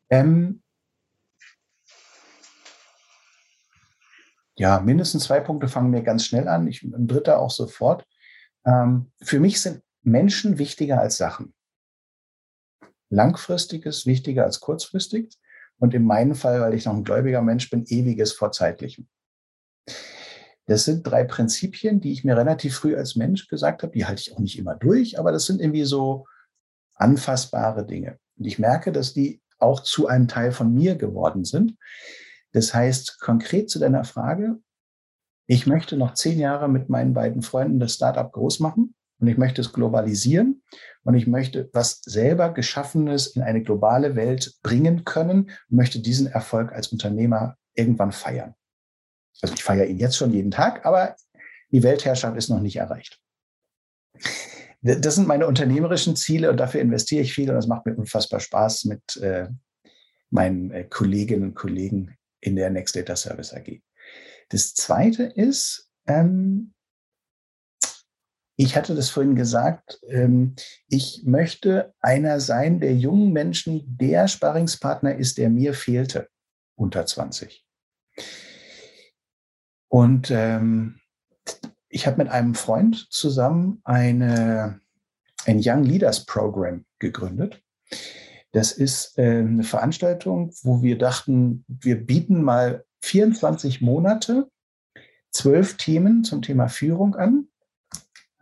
Ähm, 0.08 0.62
ja, 4.56 4.80
mindestens 4.80 5.24
zwei 5.24 5.40
Punkte 5.40 5.68
fangen 5.68 5.90
mir 5.90 6.02
ganz 6.02 6.24
schnell 6.24 6.48
an. 6.48 6.66
Ich, 6.68 6.82
ein 6.82 7.06
dritter 7.06 7.38
auch 7.38 7.50
sofort. 7.50 8.06
Ähm, 8.64 9.12
für 9.22 9.40
mich 9.40 9.60
sind 9.60 9.82
Menschen 10.02 10.58
wichtiger 10.58 11.00
als 11.00 11.18
Sachen. 11.18 11.54
Langfristiges 13.10 14.06
wichtiger 14.06 14.44
als 14.44 14.60
kurzfristig 14.60 15.36
und 15.78 15.94
in 15.94 16.04
meinem 16.04 16.34
Fall, 16.34 16.60
weil 16.60 16.74
ich 16.74 16.84
noch 16.84 16.94
ein 16.94 17.04
gläubiger 17.04 17.42
Mensch 17.42 17.70
bin, 17.70 17.84
ewiges 17.86 18.32
vor 18.32 18.52
zeitlichem. 18.52 19.08
Das 20.66 20.84
sind 20.84 21.04
drei 21.04 21.24
Prinzipien, 21.24 22.00
die 22.00 22.12
ich 22.12 22.24
mir 22.24 22.36
relativ 22.36 22.76
früh 22.76 22.96
als 22.96 23.14
Mensch 23.14 23.46
gesagt 23.46 23.82
habe. 23.82 23.92
Die 23.92 24.04
halte 24.06 24.22
ich 24.22 24.32
auch 24.34 24.40
nicht 24.40 24.58
immer 24.58 24.74
durch, 24.74 25.18
aber 25.18 25.30
das 25.30 25.46
sind 25.46 25.60
irgendwie 25.60 25.84
so 25.84 26.26
anfassbare 26.94 27.86
Dinge. 27.86 28.18
Und 28.36 28.46
ich 28.46 28.58
merke, 28.58 28.90
dass 28.90 29.12
die 29.12 29.40
auch 29.58 29.80
zu 29.80 30.08
einem 30.08 30.28
Teil 30.28 30.52
von 30.52 30.74
mir 30.74 30.96
geworden 30.96 31.44
sind. 31.44 31.76
Das 32.52 32.74
heißt, 32.74 33.20
konkret 33.20 33.70
zu 33.70 33.78
deiner 33.78 34.04
Frage, 34.04 34.58
ich 35.46 35.66
möchte 35.66 35.96
noch 35.96 36.14
zehn 36.14 36.38
Jahre 36.38 36.68
mit 36.68 36.88
meinen 36.88 37.14
beiden 37.14 37.42
Freunden 37.42 37.78
das 37.78 37.94
Startup 37.94 38.30
groß 38.32 38.58
machen 38.60 38.94
und 39.18 39.28
ich 39.28 39.38
möchte 39.38 39.60
es 39.60 39.72
globalisieren 39.72 40.62
und 41.02 41.14
ich 41.14 41.26
möchte 41.26 41.70
was 41.72 42.00
selber 42.02 42.52
Geschaffenes 42.52 43.28
in 43.28 43.42
eine 43.42 43.62
globale 43.62 44.16
Welt 44.16 44.54
bringen 44.62 45.04
können 45.04 45.50
und 45.68 45.76
möchte 45.76 46.00
diesen 46.00 46.26
Erfolg 46.26 46.72
als 46.72 46.88
Unternehmer 46.88 47.56
irgendwann 47.74 48.12
feiern. 48.12 48.54
Also 49.40 49.54
ich 49.54 49.62
feiere 49.62 49.86
ihn 49.86 49.98
jetzt 49.98 50.16
schon 50.16 50.32
jeden 50.32 50.50
Tag, 50.50 50.84
aber 50.84 51.16
die 51.70 51.82
Weltherrschaft 51.82 52.36
ist 52.36 52.48
noch 52.48 52.60
nicht 52.60 52.76
erreicht. 52.76 53.20
Das 54.82 55.14
sind 55.16 55.26
meine 55.26 55.46
unternehmerischen 55.46 56.16
Ziele 56.16 56.50
und 56.50 56.58
dafür 56.58 56.80
investiere 56.80 57.22
ich 57.22 57.34
viel 57.34 57.48
und 57.48 57.56
das 57.56 57.66
macht 57.66 57.86
mir 57.86 57.96
unfassbar 57.96 58.40
Spaß 58.40 58.84
mit 58.84 59.16
äh, 59.16 59.48
meinen 60.30 60.70
äh, 60.70 60.84
Kolleginnen 60.84 61.42
und 61.42 61.54
Kollegen 61.54 62.16
in 62.40 62.56
der 62.56 62.70
Next 62.70 62.94
Data 62.94 63.16
Service 63.16 63.52
AG. 63.52 63.80
Das 64.50 64.74
zweite 64.74 65.24
ist, 65.24 65.90
ähm, 66.06 66.72
ich 68.56 68.74
hatte 68.74 68.94
das 68.94 69.10
vorhin 69.10 69.36
gesagt, 69.36 70.00
ähm, 70.08 70.54
ich 70.88 71.22
möchte 71.24 71.94
einer 72.00 72.40
sein, 72.40 72.80
der 72.80 72.94
jungen 72.94 73.32
Menschen 73.32 73.84
der 73.86 74.28
Sparringspartner 74.28 75.14
ist, 75.16 75.36
der 75.36 75.50
mir 75.50 75.74
fehlte, 75.74 76.28
unter 76.74 77.04
20. 77.04 77.64
Und 79.88 80.30
ähm, 80.30 81.00
ich 81.88 82.06
habe 82.06 82.18
mit 82.18 82.28
einem 82.28 82.54
Freund 82.54 83.06
zusammen 83.10 83.80
eine, 83.84 84.80
ein 85.44 85.60
Young 85.62 85.84
Leaders 85.84 86.24
Program 86.24 86.84
gegründet. 86.98 87.62
Das 88.52 88.72
ist 88.72 89.18
äh, 89.18 89.40
eine 89.40 89.64
Veranstaltung, 89.64 90.50
wo 90.62 90.82
wir 90.82 90.96
dachten, 90.96 91.64
wir 91.68 92.02
bieten 92.02 92.42
mal 92.42 92.84
24 93.02 93.82
Monate 93.82 94.50
zwölf 95.30 95.76
Themen 95.76 96.24
zum 96.24 96.40
Thema 96.40 96.68
Führung 96.68 97.14
an 97.14 97.48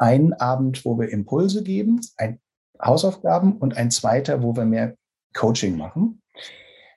einen 0.04 0.34
Abend, 0.34 0.84
wo 0.84 0.98
wir 0.98 1.08
Impulse 1.08 1.62
geben, 1.62 1.98
ein 2.18 2.38
Hausaufgaben 2.80 3.56
und 3.56 3.76
ein 3.76 3.90
zweiter, 3.90 4.42
wo 4.42 4.54
wir 4.54 4.66
mehr 4.66 4.96
Coaching 5.32 5.78
machen. 5.78 6.20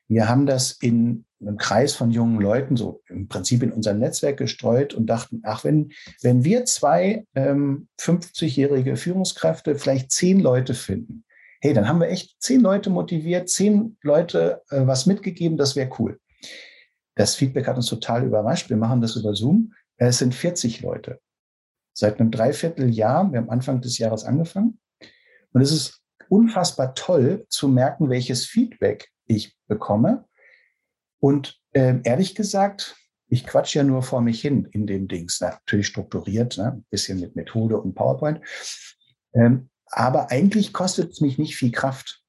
Wir 0.10 0.28
haben 0.28 0.46
das 0.46 0.74
in 0.74 1.26
einem 1.39 1.58
Kreis 1.58 1.93
von 1.93 2.12
jungen 2.12 2.41
Leuten, 2.41 2.76
so 2.76 3.02
im 3.08 3.30
Prinzip 3.30 3.63
in 3.63 3.72
unserem 3.72 4.00
Netzwerk 4.00 4.38
gestreut 4.38 4.93
und 4.93 5.06
dachten, 5.06 5.41
ach, 5.46 5.63
wenn, 5.63 5.91
wenn 6.22 6.43
wir 6.43 6.65
zwei 6.65 7.26
ähm, 7.34 7.88
50-jährige 8.00 8.98
Führungskräfte 8.98 9.76
vielleicht 9.76 10.12
zehn 10.12 10.41
Leute 10.41 10.74
finden, 10.74 11.24
hey, 11.62 11.74
dann 11.74 11.88
haben 11.88 12.02
wir 12.02 12.10
echt 12.10 12.36
zehn 12.41 12.60
Leute 12.60 12.89
motiviert, 12.89 13.48
zehn 13.50 13.98
Leute 14.02 14.63
äh, 14.70 14.86
was 14.86 15.06
mitgegeben, 15.06 15.58
das 15.58 15.78
wäre 15.78 15.91
cool. 15.98 16.20
Das 17.15 17.36
Feedback 17.36 17.67
hat 17.67 17.78
uns 17.78 17.88
total 17.88 18.26
überrascht. 18.26 18.70
Wir 18.70 18.78
machen 18.78 19.02
das 19.02 19.15
über 19.15 19.34
Zoom. 19.34 19.74
Es 19.96 20.17
sind 20.17 20.36
40 20.36 20.82
Leute 20.82 21.20
seit 21.98 22.20
einem 22.20 22.30
Dreivierteljahr. 22.30 23.32
Wir 23.32 23.40
haben 23.40 23.50
Anfang 23.50 23.82
des 23.82 23.98
Jahres 23.98 24.24
angefangen. 24.24 24.80
Und 25.52 25.62
es 25.62 25.72
ist 25.72 26.04
unfassbar 26.30 26.94
toll 26.94 27.48
zu 27.50 27.68
merken, 27.68 28.10
welches 28.10 28.46
Feedback 28.46 29.10
ich 29.26 29.58
bekomme. 29.67 30.26
Und 31.19 31.60
äh, 31.71 31.96
ehrlich 32.04 32.36
gesagt, 32.36 32.96
ich 33.30 33.48
quatsch 33.48 33.76
ja 33.76 33.84
nur 33.84 34.04
vor 34.04 34.21
mich 34.21 34.40
hin 34.42 34.67
in 34.71 34.86
den 34.86 35.08
Dings. 35.08 35.40
Na, 35.42 35.50
natürlich 35.50 35.88
strukturiert, 35.88 36.60
ne? 36.60 36.74
ein 36.74 36.86
bisschen 36.92 37.19
mit 37.19 37.36
Methode 37.36 37.82
und 37.82 37.96
PowerPoint. 37.96 38.42
Ähm, 39.34 39.69
aber 39.88 40.30
eigentlich 40.30 40.74
kostet 40.74 41.13
es 41.13 41.21
mich 41.21 41.40
nicht 41.40 41.56
viel 41.56 41.71
Kraft. 41.71 42.21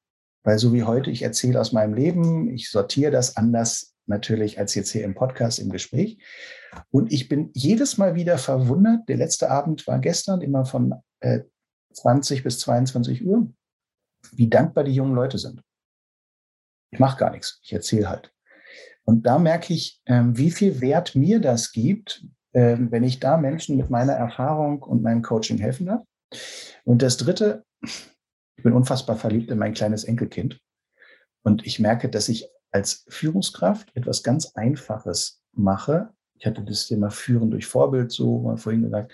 Weil 0.45 0.59
so 0.59 0.72
wie 0.72 0.84
heute, 0.84 1.11
ich 1.11 1.20
erzähle 1.20 1.61
aus 1.61 1.72
meinem 1.72 1.92
Leben, 1.92 2.49
ich 2.55 2.70
sortiere 2.70 3.11
das 3.11 3.36
anders 3.36 3.95
natürlich 4.09 4.59
als 4.59 4.74
jetzt 4.74 4.90
hier 4.90 5.04
im 5.04 5.14
Podcast 5.14 5.59
im 5.59 5.70
Gespräch. 5.70 6.18
Und 6.90 7.12
ich 7.12 7.28
bin 7.28 7.50
jedes 7.54 7.98
Mal 7.98 8.14
wieder 8.14 8.38
verwundert. 8.38 9.09
Der 9.09 9.16
letzte 9.16 9.50
Abend 9.50 9.86
war 9.86 9.98
gestern 9.98 10.40
immer 10.40 10.64
von 10.64 10.94
äh, 11.20 11.40
20 11.92 12.44
bis 12.44 12.59
22 12.61 13.24
Uhr, 13.24 13.50
wie 14.32 14.48
dankbar 14.48 14.84
die 14.84 14.94
jungen 14.94 15.14
Leute 15.14 15.38
sind. 15.38 15.62
Ich 16.90 16.98
mache 16.98 17.18
gar 17.18 17.30
nichts, 17.30 17.61
ich 17.62 17.72
erzähle 17.72 18.09
halt. 18.09 18.32
Und 19.04 19.26
da 19.26 19.38
merke 19.38 19.72
ich, 19.72 20.02
ähm, 20.06 20.36
wie 20.36 20.50
viel 20.50 20.80
Wert 20.80 21.14
mir 21.14 21.40
das 21.40 21.72
gibt, 21.72 22.26
ähm, 22.52 22.90
wenn 22.90 23.04
ich 23.04 23.20
da 23.20 23.36
Menschen 23.36 23.76
mit 23.76 23.90
meiner 23.90 24.12
Erfahrung 24.12 24.82
und 24.82 25.02
meinem 25.02 25.22
Coaching 25.22 25.59
helfen 25.59 25.86
darf. 25.86 26.04
Und 26.84 27.02
das 27.02 27.16
Dritte, 27.16 27.64
ich 27.82 28.62
bin 28.62 28.72
unfassbar 28.72 29.16
verliebt 29.16 29.50
in 29.50 29.59
mein 29.59 29.74
kleines 29.74 30.04
Enkelkind. 30.04 30.61
Und 31.42 31.66
ich 31.66 31.78
merke, 31.78 32.09
dass 32.09 32.28
ich 32.28 32.48
als 32.70 33.04
Führungskraft 33.08 33.94
etwas 33.94 34.22
ganz 34.22 34.52
Einfaches 34.54 35.42
mache. 35.52 36.10
Ich 36.38 36.46
hatte 36.46 36.62
das 36.62 36.86
Thema 36.86 37.10
Führen 37.10 37.50
durch 37.50 37.66
Vorbild 37.66 38.12
so 38.12 38.40
mal 38.40 38.56
vorhin 38.56 38.82
gesagt. 38.82 39.12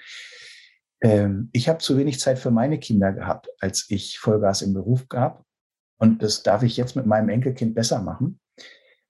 Ähm, 1.01 1.51
ich 1.53 1.69
habe 1.69 1.79
zu 1.79 1.97
wenig 1.97 2.21
Zeit 2.21 2.39
für 2.39 2.51
meine 2.51 2.79
Kinder 2.79 3.13
gehabt, 3.13 3.49
als 3.61 3.87
ich 3.89 4.19
Vollgas 4.19 4.63
im 4.63 4.75
Beruf 4.75 5.09
gab. 5.09 5.45
Und 5.99 6.23
das 6.23 6.43
darf 6.43 6.63
ich 6.63 6.77
jetzt 6.77 6.97
mit 6.97 7.07
meinem 7.07 7.29
Enkelkind 7.29 7.75
besser 7.75 8.03
machen. 8.03 8.41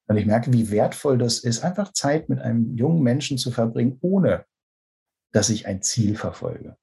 Und 0.07 0.17
ich 0.17 0.27
merke, 0.27 0.53
wie 0.53 0.71
wertvoll 0.71 1.19
das 1.19 1.39
ist, 1.39 1.65
einfach 1.65 1.93
Zeit 1.93 2.29
mit 2.29 2.41
einem 2.41 2.77
jungen 2.77 3.03
Menschen 3.03 3.39
zu 3.39 3.51
verbringen, 3.51 3.99
ohne 4.03 4.45
dass 5.33 5.49
ich 5.51 5.67
ein 5.67 5.83
Ziel 5.83 6.17
verfolge. 6.17 6.77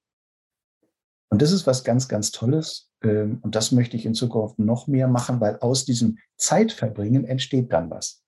Und 1.31 1.41
das 1.41 1.53
ist 1.53 1.65
was 1.65 1.83
ganz, 1.85 2.09
ganz 2.09 2.31
Tolles. 2.31 2.91
Ähm, 3.01 3.39
und 3.41 3.55
das 3.55 3.71
möchte 3.71 3.95
ich 3.95 4.05
in 4.05 4.13
Zukunft 4.13 4.59
noch 4.59 4.87
mehr 4.87 5.07
machen, 5.07 5.39
weil 5.39 5.57
aus 5.59 5.85
diesem 5.85 6.19
Zeitverbringen 6.37 7.25
entsteht 7.25 7.71
dann 7.71 7.89
was. 7.89 8.23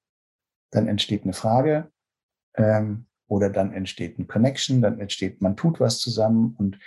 Dann 0.71 0.87
entsteht 0.87 1.23
eine 1.23 1.33
Frage 1.33 1.91
ähm, 2.55 3.05
oder 3.27 3.49
dann 3.49 3.73
entsteht 3.73 4.17
ein 4.17 4.27
Connection, 4.27 4.81
dann 4.81 4.99
entsteht, 4.99 5.41
man 5.41 5.57
tut 5.57 5.81
was 5.81 5.99
zusammen. 5.99 6.55
Und 6.57 6.79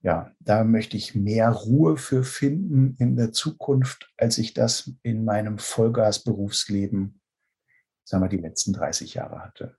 ja, 0.00 0.32
da 0.40 0.64
möchte 0.64 0.96
ich 0.96 1.14
mehr 1.14 1.50
Ruhe 1.50 1.98
für 1.98 2.24
finden 2.24 2.96
in 2.98 3.16
der 3.16 3.32
Zukunft, 3.32 4.10
als 4.16 4.38
ich 4.38 4.54
das 4.54 4.90
in 5.02 5.24
meinem 5.24 5.58
Vollgas-Berufsleben, 5.58 7.20
sagen 8.04 8.24
wir, 8.24 8.28
die 8.28 8.38
letzten 8.38 8.72
30 8.72 9.14
Jahre 9.14 9.40
hatte. 9.40 9.76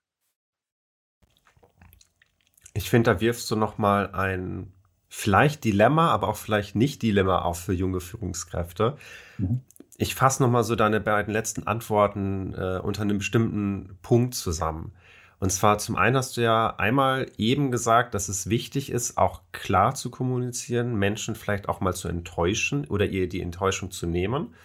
Ich 2.76 2.92
finde, 2.92 3.12
da 3.12 3.22
wirfst 3.22 3.50
du 3.50 3.56
nochmal 3.56 4.14
ein 4.14 4.72
vielleicht 5.16 5.64
Dilemma, 5.64 6.10
aber 6.10 6.28
auch 6.28 6.38
vielleicht 6.38 6.76
nicht 6.76 7.04
Dilemma 7.04 7.44
auf 7.44 7.60
für 7.60 7.74
junge 7.74 8.00
Führungskräfte. 8.00 8.98
Mhm. 9.38 9.62
Ich 9.98 10.16
fasse 10.16 10.42
nochmal 10.42 10.64
so 10.64 10.76
deine 10.76 11.00
beiden 11.00 11.32
letzten 11.32 11.68
Antworten 11.68 12.56
äh, 12.56 12.80
unter 12.80 13.04
einem 13.04 13.20
bestimmten 13.20 13.96
Punkt 14.02 14.34
zusammen. 14.34 14.92
Und 15.40 15.52
zwar 15.52 15.78
zum 15.78 15.98
einen 15.98 16.18
hast 16.18 16.36
du 16.36 16.42
ja 16.42 16.76
einmal 16.78 17.28
eben 17.38 17.70
gesagt, 17.70 18.16
dass 18.16 18.28
es 18.28 18.50
wichtig 18.50 18.92
ist, 18.92 19.20
auch 19.20 19.42
klar 19.52 19.94
zu 19.94 20.10
kommunizieren, 20.10 20.96
Menschen 20.96 21.36
vielleicht 21.36 21.70
auch 21.70 21.80
mal 21.80 21.94
zu 21.94 22.08
enttäuschen 22.08 22.86
oder 22.86 23.06
ihr 23.06 23.30
die 23.30 23.42
Enttäuschung 23.42 23.92
zu 23.92 24.08
nehmen 24.08 24.56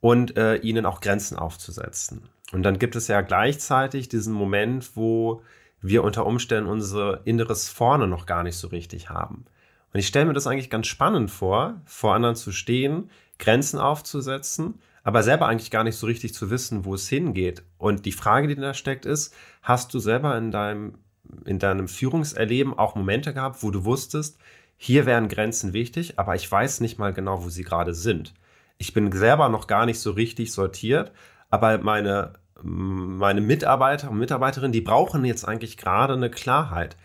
und 0.00 0.36
äh, 0.36 0.56
ihnen 0.56 0.86
auch 0.86 1.00
Grenzen 1.00 1.38
aufzusetzen. 1.38 2.22
Und 2.50 2.64
dann 2.64 2.80
gibt 2.80 2.96
es 2.96 3.06
ja 3.06 3.20
gleichzeitig 3.20 4.08
diesen 4.08 4.34
Moment, 4.34 4.96
wo 4.96 5.42
wir 5.80 6.02
unter 6.02 6.26
Umständen 6.26 6.68
unser 6.68 7.24
inneres 7.28 7.68
Vorne 7.68 8.08
noch 8.08 8.26
gar 8.26 8.42
nicht 8.42 8.56
so 8.56 8.66
richtig 8.66 9.10
haben. 9.10 9.44
Und 9.92 10.00
ich 10.00 10.06
stelle 10.06 10.26
mir 10.26 10.34
das 10.34 10.46
eigentlich 10.46 10.70
ganz 10.70 10.86
spannend 10.86 11.30
vor, 11.30 11.80
vor 11.84 12.14
anderen 12.14 12.36
zu 12.36 12.52
stehen, 12.52 13.10
Grenzen 13.38 13.78
aufzusetzen, 13.78 14.80
aber 15.02 15.22
selber 15.22 15.46
eigentlich 15.46 15.70
gar 15.70 15.84
nicht 15.84 15.96
so 15.96 16.06
richtig 16.06 16.34
zu 16.34 16.50
wissen, 16.50 16.84
wo 16.84 16.94
es 16.94 17.08
hingeht. 17.08 17.62
Und 17.78 18.04
die 18.04 18.12
Frage, 18.12 18.48
die 18.48 18.56
da 18.56 18.74
steckt, 18.74 19.06
ist, 19.06 19.34
hast 19.62 19.94
du 19.94 19.98
selber 19.98 20.36
in 20.36 20.50
deinem, 20.50 20.98
in 21.44 21.58
deinem 21.58 21.88
Führungserleben 21.88 22.74
auch 22.78 22.94
Momente 22.94 23.32
gehabt, 23.32 23.62
wo 23.62 23.70
du 23.70 23.84
wusstest, 23.84 24.38
hier 24.76 25.06
wären 25.06 25.28
Grenzen 25.28 25.72
wichtig, 25.72 26.18
aber 26.18 26.34
ich 26.34 26.50
weiß 26.50 26.80
nicht 26.80 26.98
mal 26.98 27.12
genau, 27.12 27.44
wo 27.44 27.48
sie 27.48 27.64
gerade 27.64 27.94
sind. 27.94 28.34
Ich 28.76 28.92
bin 28.92 29.10
selber 29.10 29.48
noch 29.48 29.66
gar 29.66 29.86
nicht 29.86 29.98
so 29.98 30.12
richtig 30.12 30.52
sortiert, 30.52 31.12
aber 31.50 31.78
meine, 31.78 32.34
meine 32.62 33.40
Mitarbeiter 33.40 34.10
und 34.10 34.18
Mitarbeiterinnen, 34.18 34.72
die 34.72 34.80
brauchen 34.80 35.24
jetzt 35.24 35.46
eigentlich 35.46 35.76
gerade 35.76 36.14
eine 36.14 36.30
Klarheit. 36.30 36.96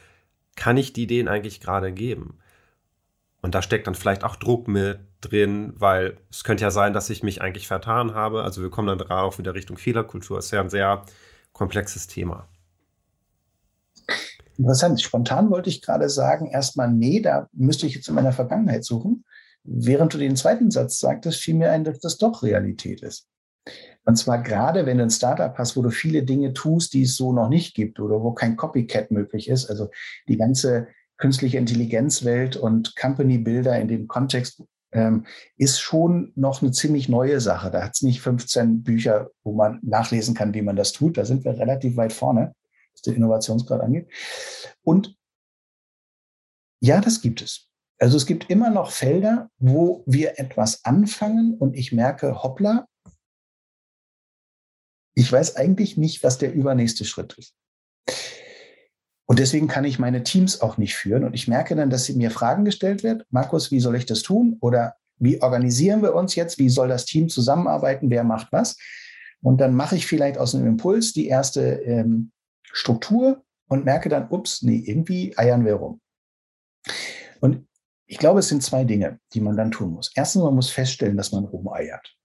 Kann 0.55 0.77
ich 0.77 0.93
die 0.93 1.07
denen 1.07 1.27
eigentlich 1.27 1.61
gerade 1.61 1.91
geben? 1.91 2.37
Und 3.43 3.53
da 3.53 3.61
steckt 3.61 3.87
dann 3.87 3.93
vielleicht 3.93 4.23
auch 4.23 4.37
Druck 4.37 4.69
mit 4.69 4.99
drin, 5.19 5.73
weil 5.75 6.17
es 6.31 6.45
könnte 6.45 6.63
ja 6.63 6.71
sein, 6.71 6.93
dass 6.93 7.09
ich 7.09 7.23
mich 7.23 7.41
eigentlich 7.41 7.67
vertan 7.67 8.13
habe. 8.13 8.41
Also 8.43 8.61
wir 8.61 8.69
kommen 8.69 8.87
dann 8.87 8.97
darauf 8.97 9.37
wieder 9.37 9.53
Richtung 9.53 9.77
Fehlerkultur. 9.77 10.39
Ist 10.39 10.51
ja 10.51 10.61
ein 10.61 10.69
sehr 10.69 11.03
komplexes 11.51 12.07
Thema. 12.07 12.47
Interessant. 14.57 15.01
Spontan 15.01 15.51
wollte 15.51 15.69
ich 15.69 15.81
gerade 15.81 16.09
sagen, 16.09 16.47
erstmal, 16.47 16.89
nee, 16.89 17.19
da 17.19 17.49
müsste 17.51 17.85
ich 17.85 17.95
jetzt 17.95 18.07
in 18.07 18.15
meiner 18.15 18.31
Vergangenheit 18.31 18.85
suchen. 18.85 19.25
Während 19.65 20.13
du 20.13 20.17
den 20.17 20.37
zweiten 20.37 20.71
Satz 20.71 20.99
sagtest, 20.99 21.41
fiel 21.41 21.55
mir 21.55 21.71
ein, 21.71 21.83
dass 21.83 21.99
das 21.99 22.17
doch 22.17 22.43
Realität 22.43 23.01
ist. 23.01 23.27
Und 24.05 24.15
zwar 24.15 24.41
gerade, 24.41 24.85
wenn 24.85 24.97
du 24.97 25.03
ein 25.03 25.09
Startup 25.09 25.57
hast, 25.57 25.75
wo 25.75 25.81
du 25.81 25.89
viele 25.89 26.23
Dinge 26.23 26.53
tust, 26.53 26.93
die 26.93 27.03
es 27.03 27.17
so 27.17 27.33
noch 27.33 27.49
nicht 27.49 27.75
gibt 27.75 27.99
oder 27.99 28.21
wo 28.21 28.31
kein 28.31 28.55
Copycat 28.55 29.11
möglich 29.11 29.49
ist. 29.49 29.69
Also 29.69 29.89
die 30.29 30.37
ganze 30.37 30.87
künstliche 31.17 31.57
Intelligenzwelt 31.57 32.55
und 32.55 32.95
Company 32.95 33.37
Builder 33.37 33.79
in 33.79 33.87
dem 33.87 34.07
Kontext 34.07 34.63
ähm, 34.91 35.25
ist 35.57 35.79
schon 35.79 36.31
noch 36.35 36.61
eine 36.61 36.71
ziemlich 36.71 37.09
neue 37.09 37.41
Sache. 37.41 37.71
Da 37.71 37.83
hat 37.83 37.95
es 37.95 38.01
nicht 38.01 38.21
15 38.21 38.83
Bücher, 38.83 39.29
wo 39.43 39.53
man 39.53 39.79
nachlesen 39.81 40.35
kann, 40.35 40.53
wie 40.53 40.61
man 40.61 40.75
das 40.75 40.91
tut. 40.91 41.17
Da 41.17 41.25
sind 41.25 41.43
wir 41.43 41.57
relativ 41.57 41.97
weit 41.97 42.13
vorne, 42.13 42.55
was 42.93 43.01
den 43.01 43.15
Innovationsgrad 43.15 43.81
angeht. 43.81 44.07
Und 44.83 45.15
ja, 46.81 47.01
das 47.01 47.21
gibt 47.21 47.41
es. 47.41 47.69
Also 47.99 48.17
es 48.17 48.25
gibt 48.25 48.49
immer 48.49 48.69
noch 48.69 48.91
Felder, 48.91 49.49
wo 49.57 50.03
wir 50.05 50.39
etwas 50.39 50.83
anfangen 50.83 51.55
und 51.57 51.75
ich 51.75 51.93
merke, 51.93 52.43
hoppla, 52.43 52.85
ich 55.15 55.31
weiß 55.31 55.55
eigentlich 55.55 55.95
nicht, 55.95 56.23
was 56.23 56.37
der 56.37 56.53
übernächste 56.53 57.05
Schritt 57.05 57.37
ist. 57.37 57.55
Und 59.25 59.39
deswegen 59.39 59.67
kann 59.67 59.85
ich 59.85 59.99
meine 59.99 60.23
Teams 60.23 60.61
auch 60.61 60.77
nicht 60.77 60.95
führen. 60.95 61.23
Und 61.23 61.33
ich 61.33 61.47
merke 61.47 61.75
dann, 61.75 61.89
dass 61.89 62.09
mir 62.09 62.31
Fragen 62.31 62.65
gestellt 62.65 63.03
wird. 63.03 63.25
Markus, 63.29 63.71
wie 63.71 63.79
soll 63.79 63.95
ich 63.95 64.05
das 64.05 64.21
tun? 64.21 64.57
Oder 64.59 64.95
wie 65.17 65.41
organisieren 65.41 66.01
wir 66.01 66.13
uns 66.13 66.35
jetzt? 66.35 66.59
Wie 66.59 66.69
soll 66.69 66.89
das 66.89 67.05
Team 67.05 67.29
zusammenarbeiten? 67.29 68.09
Wer 68.09 68.23
macht 68.23 68.51
was? 68.51 68.77
Und 69.41 69.59
dann 69.59 69.75
mache 69.75 69.95
ich 69.95 70.07
vielleicht 70.07 70.37
aus 70.37 70.55
einem 70.55 70.67
Impuls 70.67 71.13
die 71.13 71.27
erste 71.27 71.61
ähm, 71.61 72.31
Struktur 72.63 73.43
und 73.67 73.85
merke 73.85 74.09
dann, 74.09 74.29
ups, 74.29 74.61
nee, 74.61 74.83
irgendwie 74.85 75.37
eiern 75.37 75.65
wir 75.65 75.75
rum. 75.75 76.01
Und 77.39 77.67
ich 78.05 78.17
glaube, 78.17 78.39
es 78.39 78.47
sind 78.47 78.63
zwei 78.63 78.83
Dinge, 78.83 79.19
die 79.33 79.41
man 79.41 79.57
dann 79.57 79.71
tun 79.71 79.91
muss. 79.91 80.11
Erstens, 80.15 80.43
man 80.43 80.55
muss 80.55 80.69
feststellen, 80.69 81.17
dass 81.17 81.31
man 81.31 81.45
rumeiert. 81.45 82.15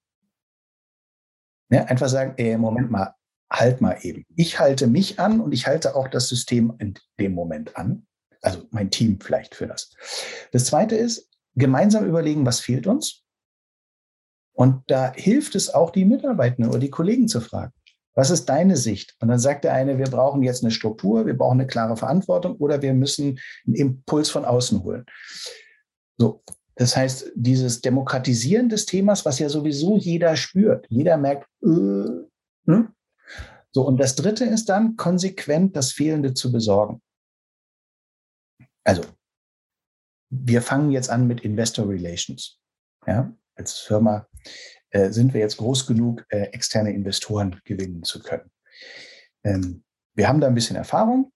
Ja, 1.71 1.85
einfach 1.85 2.09
sagen, 2.09 2.35
ey, 2.37 2.57
Moment 2.57 2.91
mal, 2.91 3.15
halt 3.51 3.81
mal 3.81 3.99
eben. 4.03 4.27
Ich 4.37 4.59
halte 4.59 4.87
mich 4.87 5.19
an 5.19 5.41
und 5.41 5.53
ich 5.53 5.67
halte 5.67 5.97
auch 5.97 6.09
das 6.09 6.29
System 6.29 6.75
in 6.79 6.95
dem 7.19 7.33
Moment 7.35 7.77
an. 7.77 8.07
Also 8.43 8.63
mein 8.71 8.91
Team 8.91 9.19
vielleicht 9.21 9.55
für 9.55 9.67
das. 9.67 9.91
Das 10.53 10.67
zweite 10.67 10.97
ist, 10.97 11.29
gemeinsam 11.55 12.07
überlegen, 12.07 12.47
was 12.47 12.61
fehlt 12.61 12.87
uns. 12.87 13.25
Und 14.53 14.83
da 14.89 15.13
hilft 15.13 15.55
es 15.55 15.73
auch, 15.73 15.91
die 15.91 16.05
Mitarbeitenden 16.05 16.71
oder 16.71 16.81
die 16.81 16.91
Kollegen 16.91 17.29
zu 17.29 17.41
fragen. 17.41 17.73
Was 18.15 18.31
ist 18.31 18.47
deine 18.47 18.77
Sicht? 18.77 19.15
Und 19.21 19.29
dann 19.29 19.39
sagt 19.39 19.63
der 19.63 19.73
eine, 19.73 19.99
wir 19.99 20.07
brauchen 20.07 20.43
jetzt 20.43 20.65
eine 20.65 20.73
Struktur, 20.73 21.27
wir 21.27 21.39
brauchen 21.39 21.61
eine 21.61 21.69
klare 21.69 21.97
Verantwortung 21.97 22.57
oder 22.57 22.83
wir 22.83 22.93
müssen 22.93 23.39
einen 23.65 23.77
Impuls 23.77 24.31
von 24.31 24.45
außen 24.45 24.83
holen. 24.83 25.07
So. 26.17 26.43
Das 26.75 26.97
heißt, 26.97 27.33
dieses 27.35 27.81
Demokratisieren 27.81 28.69
des 28.69 28.87
Themas, 28.87 29.25
was 29.25 29.41
ja 29.41 29.49
sowieso 29.49 29.97
jeder 29.97 30.37
spürt. 30.37 30.87
Jeder 30.89 31.17
merkt, 31.17 31.49
äh, 31.63 31.67
ne? 31.67 32.93
So, 33.75 33.87
und 33.87 33.99
das 33.99 34.15
dritte 34.15 34.45
ist 34.45 34.69
dann, 34.69 34.97
konsequent 34.97 35.77
das 35.77 35.93
Fehlende 35.93 36.35
zu 36.35 36.51
besorgen. 36.53 37.03
Also, 38.85 39.03
wir 40.31 40.63
fangen 40.63 40.91
jetzt 40.91 41.11
an 41.11 41.27
mit 41.27 41.41
Investor 41.41 41.89
Relations. 41.89 42.59
Ja, 43.07 43.35
als 43.55 43.79
Firma 43.79 44.27
äh, 44.91 45.11
sind 45.11 45.35
wir 45.35 45.41
jetzt 45.41 45.59
groß 45.59 45.87
genug, 45.87 46.25
äh, 46.31 46.45
externe 46.53 46.93
Investoren 46.93 47.61
gewinnen 47.65 48.03
zu 48.03 48.21
können. 48.21 48.51
Ähm, 49.45 49.85
wir 50.15 50.29
haben 50.29 50.41
da 50.41 50.47
ein 50.47 50.55
bisschen 50.55 50.77
Erfahrung, 50.77 51.33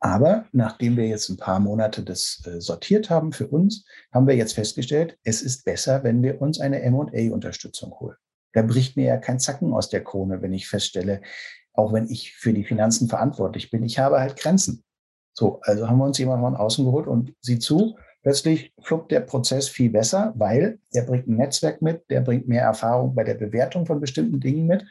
aber 0.00 0.46
nachdem 0.52 0.96
wir 0.96 1.06
jetzt 1.06 1.28
ein 1.28 1.36
paar 1.36 1.60
Monate 1.60 2.02
das 2.02 2.42
äh, 2.46 2.60
sortiert 2.60 3.08
haben 3.08 3.32
für 3.32 3.48
uns, 3.48 3.84
haben 4.12 4.26
wir 4.26 4.34
jetzt 4.34 4.54
festgestellt, 4.54 5.18
es 5.22 5.42
ist 5.42 5.64
besser, 5.64 6.02
wenn 6.02 6.22
wir 6.22 6.40
uns 6.40 6.60
eine 6.60 6.82
M&A-Unterstützung 6.82 7.92
holen. 8.00 8.16
Da 8.52 8.62
bricht 8.62 8.96
mir 8.96 9.06
ja 9.06 9.16
kein 9.16 9.38
Zacken 9.38 9.72
aus 9.72 9.88
der 9.88 10.04
Krone, 10.04 10.42
wenn 10.42 10.52
ich 10.52 10.68
feststelle, 10.68 11.22
auch 11.72 11.92
wenn 11.92 12.08
ich 12.08 12.34
für 12.34 12.52
die 12.52 12.64
Finanzen 12.64 13.08
verantwortlich 13.08 13.70
bin, 13.70 13.82
ich 13.82 13.98
habe 13.98 14.20
halt 14.20 14.36
Grenzen. 14.36 14.84
So, 15.34 15.60
also 15.62 15.88
haben 15.88 15.98
wir 15.98 16.04
uns 16.04 16.18
jemand 16.18 16.42
von 16.42 16.56
außen 16.56 16.84
geholt 16.84 17.06
und 17.06 17.34
sieh 17.40 17.58
zu, 17.58 17.96
plötzlich 18.22 18.74
fluppt 18.80 19.10
der 19.10 19.20
Prozess 19.20 19.68
viel 19.68 19.90
besser, 19.90 20.34
weil 20.36 20.78
der 20.94 21.02
bringt 21.02 21.26
ein 21.26 21.36
Netzwerk 21.36 21.80
mit, 21.80 22.04
der 22.10 22.20
bringt 22.20 22.48
mehr 22.48 22.62
Erfahrung 22.62 23.14
bei 23.14 23.24
der 23.24 23.34
Bewertung 23.34 23.86
von 23.86 24.00
bestimmten 24.00 24.40
Dingen 24.40 24.66
mit 24.66 24.84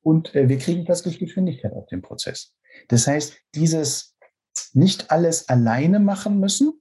und 0.00 0.34
äh, 0.34 0.48
wir 0.48 0.58
kriegen 0.58 0.84
plötzlich 0.84 1.18
Geschwindigkeit 1.18 1.72
auf 1.72 1.86
den 1.86 2.02
Prozess. 2.02 2.54
Das 2.88 3.06
heißt, 3.06 3.36
dieses 3.54 4.14
nicht 4.72 5.10
alles 5.10 5.48
alleine 5.48 5.98
machen 5.98 6.38
müssen, 6.38 6.80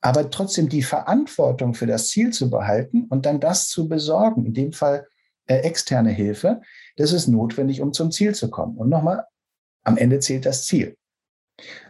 aber 0.00 0.30
trotzdem 0.30 0.68
die 0.68 0.82
Verantwortung 0.82 1.74
für 1.74 1.86
das 1.86 2.08
Ziel 2.08 2.32
zu 2.32 2.50
behalten 2.50 3.06
und 3.08 3.26
dann 3.26 3.40
das 3.40 3.68
zu 3.68 3.88
besorgen. 3.88 4.44
In 4.44 4.54
dem 4.54 4.72
Fall 4.72 5.06
äh, 5.48 5.56
externe 5.58 6.10
Hilfe. 6.10 6.62
Das 6.96 7.12
ist 7.12 7.26
notwendig, 7.26 7.80
um 7.80 7.92
zum 7.92 8.10
Ziel 8.10 8.34
zu 8.34 8.50
kommen. 8.50 8.76
Und 8.76 8.88
nochmal, 8.88 9.24
am 9.84 9.96
Ende 9.96 10.20
zählt 10.20 10.46
das 10.46 10.64
Ziel. 10.64 10.96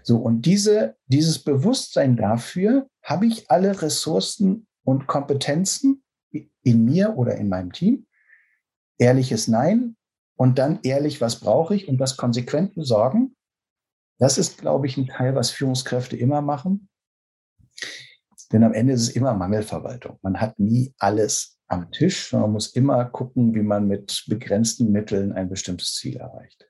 So, 0.02 0.16
und 0.18 0.42
diese, 0.42 0.96
dieses 1.06 1.38
Bewusstsein 1.42 2.16
dafür 2.16 2.88
habe 3.02 3.26
ich 3.26 3.50
alle 3.50 3.82
Ressourcen 3.82 4.66
und 4.84 5.06
Kompetenzen 5.06 6.02
in 6.30 6.84
mir 6.84 7.16
oder 7.16 7.36
in 7.36 7.48
meinem 7.48 7.72
Team? 7.72 8.06
Ehrliches 8.98 9.48
Nein 9.48 9.96
und 10.36 10.58
dann 10.58 10.80
ehrlich, 10.82 11.20
was 11.20 11.40
brauche 11.40 11.74
ich 11.74 11.88
und 11.88 11.98
das 11.98 12.16
konsequent 12.16 12.74
besorgen. 12.74 13.36
Das 14.18 14.38
ist, 14.38 14.58
glaube 14.58 14.86
ich, 14.86 14.96
ein 14.96 15.06
Teil, 15.06 15.34
was 15.34 15.50
Führungskräfte 15.50 16.16
immer 16.16 16.42
machen. 16.42 16.88
Denn 18.52 18.64
am 18.64 18.72
Ende 18.72 18.94
ist 18.94 19.02
es 19.02 19.08
immer 19.10 19.34
Mangelverwaltung. 19.34 20.18
Man 20.22 20.40
hat 20.40 20.58
nie 20.58 20.94
alles 20.98 21.58
am 21.66 21.90
Tisch, 21.90 22.32
man 22.32 22.50
muss 22.50 22.68
immer 22.68 23.04
gucken, 23.04 23.54
wie 23.54 23.62
man 23.62 23.86
mit 23.86 24.24
begrenzten 24.26 24.90
Mitteln 24.90 25.32
ein 25.32 25.50
bestimmtes 25.50 25.94
Ziel 25.96 26.16
erreicht. 26.16 26.68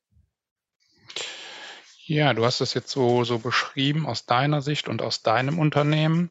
Ja, 2.11 2.33
du 2.33 2.43
hast 2.47 2.62
es 2.62 2.72
jetzt 2.72 2.89
so, 2.89 3.22
so 3.24 3.39
beschrieben 3.39 4.07
aus 4.07 4.24
deiner 4.24 4.62
Sicht 4.62 4.89
und 4.89 5.03
aus 5.03 5.22
deinem 5.22 5.59
Unternehmen. 5.59 6.31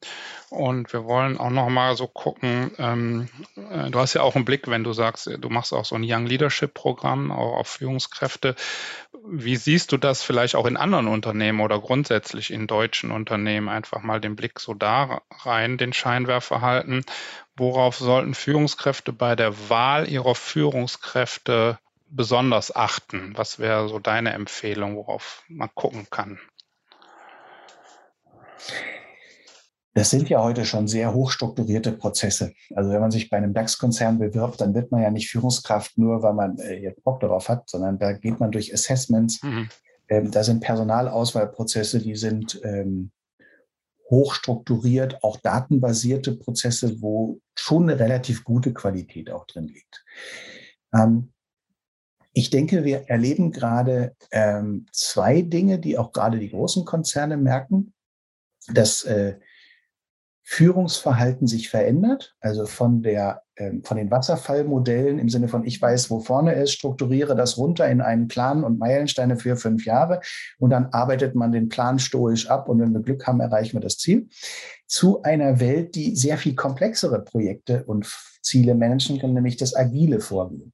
Und 0.49 0.91
wir 0.91 1.05
wollen 1.05 1.37
auch 1.37 1.51
noch 1.51 1.69
mal 1.69 1.95
so 1.95 2.07
gucken, 2.07 2.71
ähm, 2.79 3.29
äh, 3.55 3.91
du 3.91 3.99
hast 3.99 4.15
ja 4.15 4.23
auch 4.23 4.35
einen 4.35 4.43
Blick, 4.43 4.67
wenn 4.67 4.83
du 4.83 4.93
sagst, 4.93 5.27
du 5.27 5.49
machst 5.49 5.73
auch 5.73 5.85
so 5.85 5.93
ein 5.93 6.03
Young 6.03 6.25
Leadership 6.25 6.73
Programm, 6.73 7.31
auch 7.31 7.57
auf 7.57 7.67
Führungskräfte. 7.67 8.55
Wie 9.29 9.57
siehst 9.57 9.91
du 9.91 9.97
das 9.97 10.23
vielleicht 10.23 10.55
auch 10.55 10.65
in 10.65 10.77
anderen 10.77 11.07
Unternehmen 11.07 11.59
oder 11.59 11.79
grundsätzlich 11.79 12.51
in 12.51 12.65
deutschen 12.65 13.11
Unternehmen? 13.11 13.67
Einfach 13.67 14.01
mal 14.01 14.21
den 14.21 14.37
Blick 14.37 14.59
so 14.59 14.73
da 14.73 15.21
rein, 15.31 15.77
den 15.77 15.91
Scheinwerfer 15.91 16.61
halten. 16.61 17.03
Worauf 17.57 17.97
sollten 17.97 18.35
Führungskräfte 18.35 19.11
bei 19.11 19.35
der 19.35 19.69
Wahl 19.69 20.07
ihrer 20.07 20.33
Führungskräfte 20.33 21.77
besonders 22.09 22.73
achten? 22.73 23.33
Was 23.35 23.59
wäre 23.59 23.89
so 23.89 23.99
deine 23.99 24.31
Empfehlung, 24.31 24.95
worauf 24.95 25.43
man 25.49 25.69
gucken 25.75 26.07
kann? 26.09 26.39
Das 29.97 30.11
sind 30.11 30.29
ja 30.29 30.43
heute 30.43 30.63
schon 30.63 30.87
sehr 30.87 31.11
hochstrukturierte 31.11 31.91
Prozesse. 31.91 32.53
Also 32.75 32.91
wenn 32.91 33.01
man 33.01 33.09
sich 33.09 33.31
bei 33.31 33.37
einem 33.37 33.55
DAX-Konzern 33.55 34.19
bewirbt, 34.19 34.61
dann 34.61 34.75
wird 34.75 34.91
man 34.91 35.01
ja 35.01 35.09
nicht 35.09 35.27
Führungskraft 35.27 35.97
nur, 35.97 36.21
weil 36.21 36.35
man 36.35 36.59
äh, 36.59 36.75
jetzt 36.75 37.03
Bock 37.03 37.19
darauf 37.19 37.49
hat, 37.49 37.67
sondern 37.67 37.97
da 37.97 38.11
geht 38.11 38.39
man 38.39 38.51
durch 38.51 38.71
Assessments. 38.71 39.41
Mhm. 39.41 39.69
Ähm, 40.07 40.29
da 40.29 40.43
sind 40.43 40.59
Personalauswahlprozesse, 40.59 41.97
die 41.97 42.15
sind 42.15 42.61
ähm, 42.63 43.09
hochstrukturiert, 44.11 45.23
auch 45.23 45.37
datenbasierte 45.37 46.35
Prozesse, 46.35 47.01
wo 47.01 47.39
schon 47.55 47.89
eine 47.89 47.99
relativ 47.99 48.43
gute 48.43 48.73
Qualität 48.73 49.31
auch 49.31 49.47
drin 49.47 49.65
liegt. 49.65 50.05
Ähm, 50.93 51.33
ich 52.33 52.51
denke, 52.51 52.83
wir 52.83 53.09
erleben 53.09 53.51
gerade 53.51 54.15
ähm, 54.29 54.85
zwei 54.91 55.41
Dinge, 55.41 55.79
die 55.79 55.97
auch 55.97 56.11
gerade 56.11 56.37
die 56.37 56.51
großen 56.51 56.85
Konzerne 56.85 57.35
merken, 57.35 57.95
dass 58.71 59.03
äh, 59.03 59.39
Führungsverhalten 60.49 61.45
sich 61.45 61.69
verändert, 61.69 62.37
also 62.39 62.65
von 62.67 63.01
der 63.01 63.41
ähm, 63.57 63.83
von 63.83 63.97
den 63.97 64.09
Wasserfallmodellen 64.09 65.19
im 65.19 65.27
Sinne 65.27 65.49
von 65.49 65.65
ich 65.65 65.81
weiß, 65.81 66.09
wo 66.09 66.21
vorne 66.21 66.53
ist, 66.53 66.71
strukturiere 66.71 67.35
das 67.35 67.57
runter 67.57 67.85
in 67.89 67.99
einen 67.99 68.29
Plan 68.29 68.63
und 68.63 68.79
Meilensteine 68.79 69.35
für 69.35 69.57
fünf 69.57 69.85
Jahre 69.85 70.21
und 70.57 70.69
dann 70.69 70.85
arbeitet 70.93 71.35
man 71.35 71.51
den 71.51 71.67
Plan 71.67 71.99
stoisch 71.99 72.49
ab 72.49 72.69
und 72.69 72.79
wenn 72.79 72.93
wir 72.93 73.01
Glück 73.01 73.27
haben, 73.27 73.41
erreichen 73.41 73.75
wir 73.75 73.81
das 73.81 73.97
Ziel, 73.97 74.29
zu 74.87 75.21
einer 75.21 75.59
Welt, 75.59 75.95
die 75.95 76.15
sehr 76.15 76.37
viel 76.37 76.55
komplexere 76.55 77.25
Projekte 77.25 77.83
und 77.83 78.09
Ziele 78.41 78.73
managen 78.73 79.19
kann, 79.19 79.33
nämlich 79.33 79.57
das 79.57 79.75
agile 79.75 80.21
Vorgehen. 80.21 80.71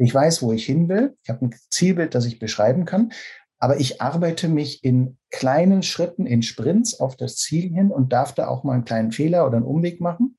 Ich 0.00 0.14
weiß, 0.14 0.42
wo 0.42 0.52
ich 0.52 0.64
hin 0.64 0.88
will. 0.88 1.16
Ich 1.24 1.28
habe 1.28 1.46
ein 1.46 1.54
Zielbild, 1.70 2.14
das 2.14 2.24
ich 2.24 2.38
beschreiben 2.38 2.84
kann. 2.84 3.10
Aber 3.58 3.80
ich 3.80 4.00
arbeite 4.00 4.48
mich 4.48 4.84
in 4.84 5.18
kleinen 5.30 5.82
Schritten, 5.82 6.26
in 6.26 6.42
Sprints 6.42 6.98
auf 7.00 7.16
das 7.16 7.36
Ziel 7.36 7.72
hin 7.72 7.90
und 7.90 8.12
darf 8.12 8.32
da 8.34 8.48
auch 8.48 8.64
mal 8.64 8.74
einen 8.74 8.84
kleinen 8.84 9.12
Fehler 9.12 9.46
oder 9.46 9.56
einen 9.56 9.66
Umweg 9.66 10.00
machen. 10.00 10.38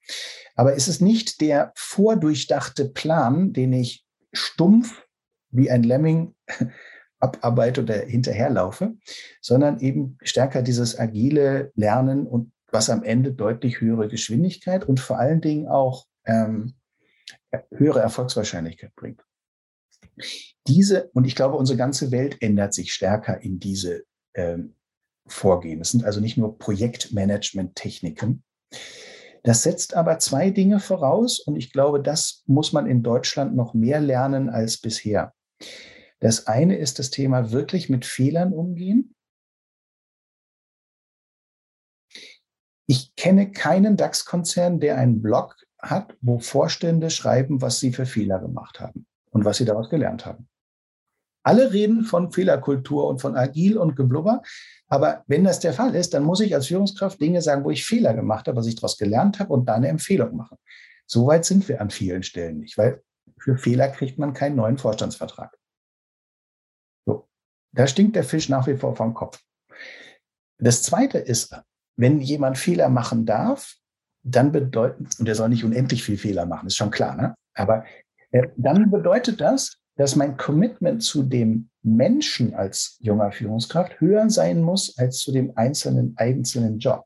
Aber 0.55 0.75
es 0.75 0.87
ist 0.87 1.01
nicht 1.01 1.41
der 1.41 1.71
vordurchdachte 1.75 2.85
Plan, 2.89 3.53
den 3.53 3.73
ich 3.73 4.05
stumpf 4.31 5.05
wie 5.51 5.69
ein 5.69 5.83
Lemming 5.83 6.35
abarbeite 7.19 7.81
oder 7.81 7.95
hinterherlaufe, 7.95 8.95
sondern 9.41 9.79
eben 9.79 10.17
stärker 10.21 10.61
dieses 10.61 10.97
agile 10.97 11.71
Lernen 11.75 12.25
und 12.25 12.51
was 12.71 12.89
am 12.89 13.03
Ende 13.03 13.33
deutlich 13.33 13.81
höhere 13.81 14.07
Geschwindigkeit 14.07 14.85
und 14.85 14.99
vor 14.99 15.19
allen 15.19 15.41
Dingen 15.41 15.67
auch 15.67 16.05
ähm, 16.25 16.75
höhere 17.71 17.99
Erfolgswahrscheinlichkeit 17.99 18.95
bringt. 18.95 19.23
Diese, 20.67 21.09
und 21.13 21.25
ich 21.25 21.35
glaube, 21.35 21.57
unsere 21.57 21.77
ganze 21.77 22.11
Welt 22.11 22.37
ändert 22.41 22.73
sich 22.73 22.93
stärker 22.93 23.41
in 23.41 23.59
diese 23.59 24.03
ähm, 24.35 24.75
Vorgehen. 25.27 25.81
Es 25.81 25.91
sind 25.91 26.03
also 26.03 26.19
nicht 26.19 26.37
nur 26.37 26.57
Projektmanagement-Techniken. 26.57 28.43
Das 29.43 29.63
setzt 29.63 29.95
aber 29.95 30.19
zwei 30.19 30.49
Dinge 30.49 30.79
voraus 30.79 31.39
und 31.39 31.55
ich 31.55 31.71
glaube, 31.71 32.01
das 32.01 32.43
muss 32.45 32.73
man 32.73 32.87
in 32.87 33.03
Deutschland 33.03 33.55
noch 33.55 33.73
mehr 33.73 34.01
lernen 34.01 34.49
als 34.49 34.77
bisher. 34.77 35.33
Das 36.19 36.47
eine 36.47 36.77
ist 36.77 36.99
das 36.99 37.09
Thema 37.09 37.51
wirklich 37.51 37.89
mit 37.89 38.05
Fehlern 38.05 38.53
umgehen. 38.53 39.15
Ich 42.87 43.15
kenne 43.15 43.51
keinen 43.51 43.97
DAX-Konzern, 43.97 44.79
der 44.79 44.97
einen 44.97 45.21
Blog 45.21 45.55
hat, 45.77 46.17
wo 46.21 46.39
Vorstände 46.39 47.09
schreiben, 47.09 47.61
was 47.61 47.79
sie 47.79 47.93
für 47.93 48.05
Fehler 48.05 48.39
gemacht 48.39 48.79
haben 48.79 49.05
und 49.31 49.45
was 49.45 49.57
sie 49.57 49.65
daraus 49.65 49.89
gelernt 49.89 50.25
haben. 50.25 50.47
Alle 51.43 51.71
reden 51.71 52.03
von 52.03 52.31
Fehlerkultur 52.31 53.07
und 53.07 53.21
von 53.21 53.35
agil 53.35 53.77
und 53.77 53.95
geblubber. 53.95 54.41
Aber 54.87 55.23
wenn 55.27 55.45
das 55.45 55.59
der 55.59 55.73
Fall 55.73 55.95
ist, 55.95 56.13
dann 56.13 56.23
muss 56.23 56.41
ich 56.41 56.53
als 56.53 56.67
Führungskraft 56.67 57.19
Dinge 57.21 57.41
sagen, 57.41 57.63
wo 57.63 57.71
ich 57.71 57.85
Fehler 57.85 58.13
gemacht 58.13 58.47
habe, 58.47 58.57
was 58.57 58.67
ich 58.67 58.75
daraus 58.75 58.97
gelernt 58.97 59.39
habe 59.39 59.53
und 59.53 59.65
da 59.65 59.75
eine 59.75 59.87
Empfehlung 59.87 60.35
machen. 60.35 60.57
So 61.05 61.27
weit 61.27 61.45
sind 61.45 61.67
wir 61.69 61.81
an 61.81 61.89
vielen 61.89 62.23
Stellen 62.23 62.59
nicht, 62.59 62.77
weil 62.77 63.01
für 63.39 63.57
Fehler 63.57 63.87
kriegt 63.87 64.19
man 64.19 64.33
keinen 64.33 64.57
neuen 64.57 64.77
Vorstandsvertrag. 64.77 65.57
So. 67.05 67.27
Da 67.71 67.87
stinkt 67.87 68.15
der 68.15 68.25
Fisch 68.25 68.49
nach 68.49 68.67
wie 68.67 68.75
vor 68.75 68.95
vom 68.95 69.13
Kopf. 69.13 69.41
Das 70.59 70.83
zweite 70.83 71.19
ist, 71.19 71.55
wenn 71.95 72.19
jemand 72.19 72.57
Fehler 72.57 72.89
machen 72.89 73.25
darf, 73.25 73.75
dann 74.23 74.51
bedeutet, 74.51 75.19
und 75.19 75.27
er 75.27 75.35
soll 75.35 75.49
nicht 75.49 75.63
unendlich 75.63 76.03
viel 76.03 76.17
Fehler 76.17 76.45
machen, 76.45 76.67
ist 76.67 76.75
schon 76.75 76.91
klar, 76.91 77.15
ne? 77.15 77.35
Aber 77.53 77.85
dann 78.57 78.91
bedeutet 78.91 79.41
das, 79.41 79.79
dass 79.95 80.15
mein 80.15 80.37
Commitment 80.37 81.03
zu 81.03 81.23
dem 81.23 81.69
Menschen 81.81 82.53
als 82.53 82.97
junger 83.01 83.31
Führungskraft 83.31 83.99
höher 83.99 84.29
sein 84.29 84.61
muss 84.61 84.97
als 84.97 85.19
zu 85.19 85.31
dem 85.31 85.57
einzelnen, 85.57 86.13
einzelnen 86.17 86.79
Job. 86.79 87.05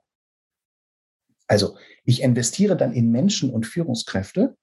Also 1.48 1.78
ich 2.04 2.22
investiere 2.22 2.76
dann 2.76 2.94
in 2.94 3.12
Menschen 3.12 3.52
und 3.52 3.66
Führungskräfte. 3.66 4.58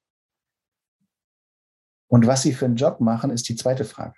Und 2.08 2.26
was 2.26 2.42
sie 2.42 2.52
für 2.52 2.66
einen 2.66 2.76
Job 2.76 3.00
machen, 3.00 3.30
ist 3.30 3.48
die 3.48 3.56
zweite 3.56 3.84
Frage. 3.84 4.14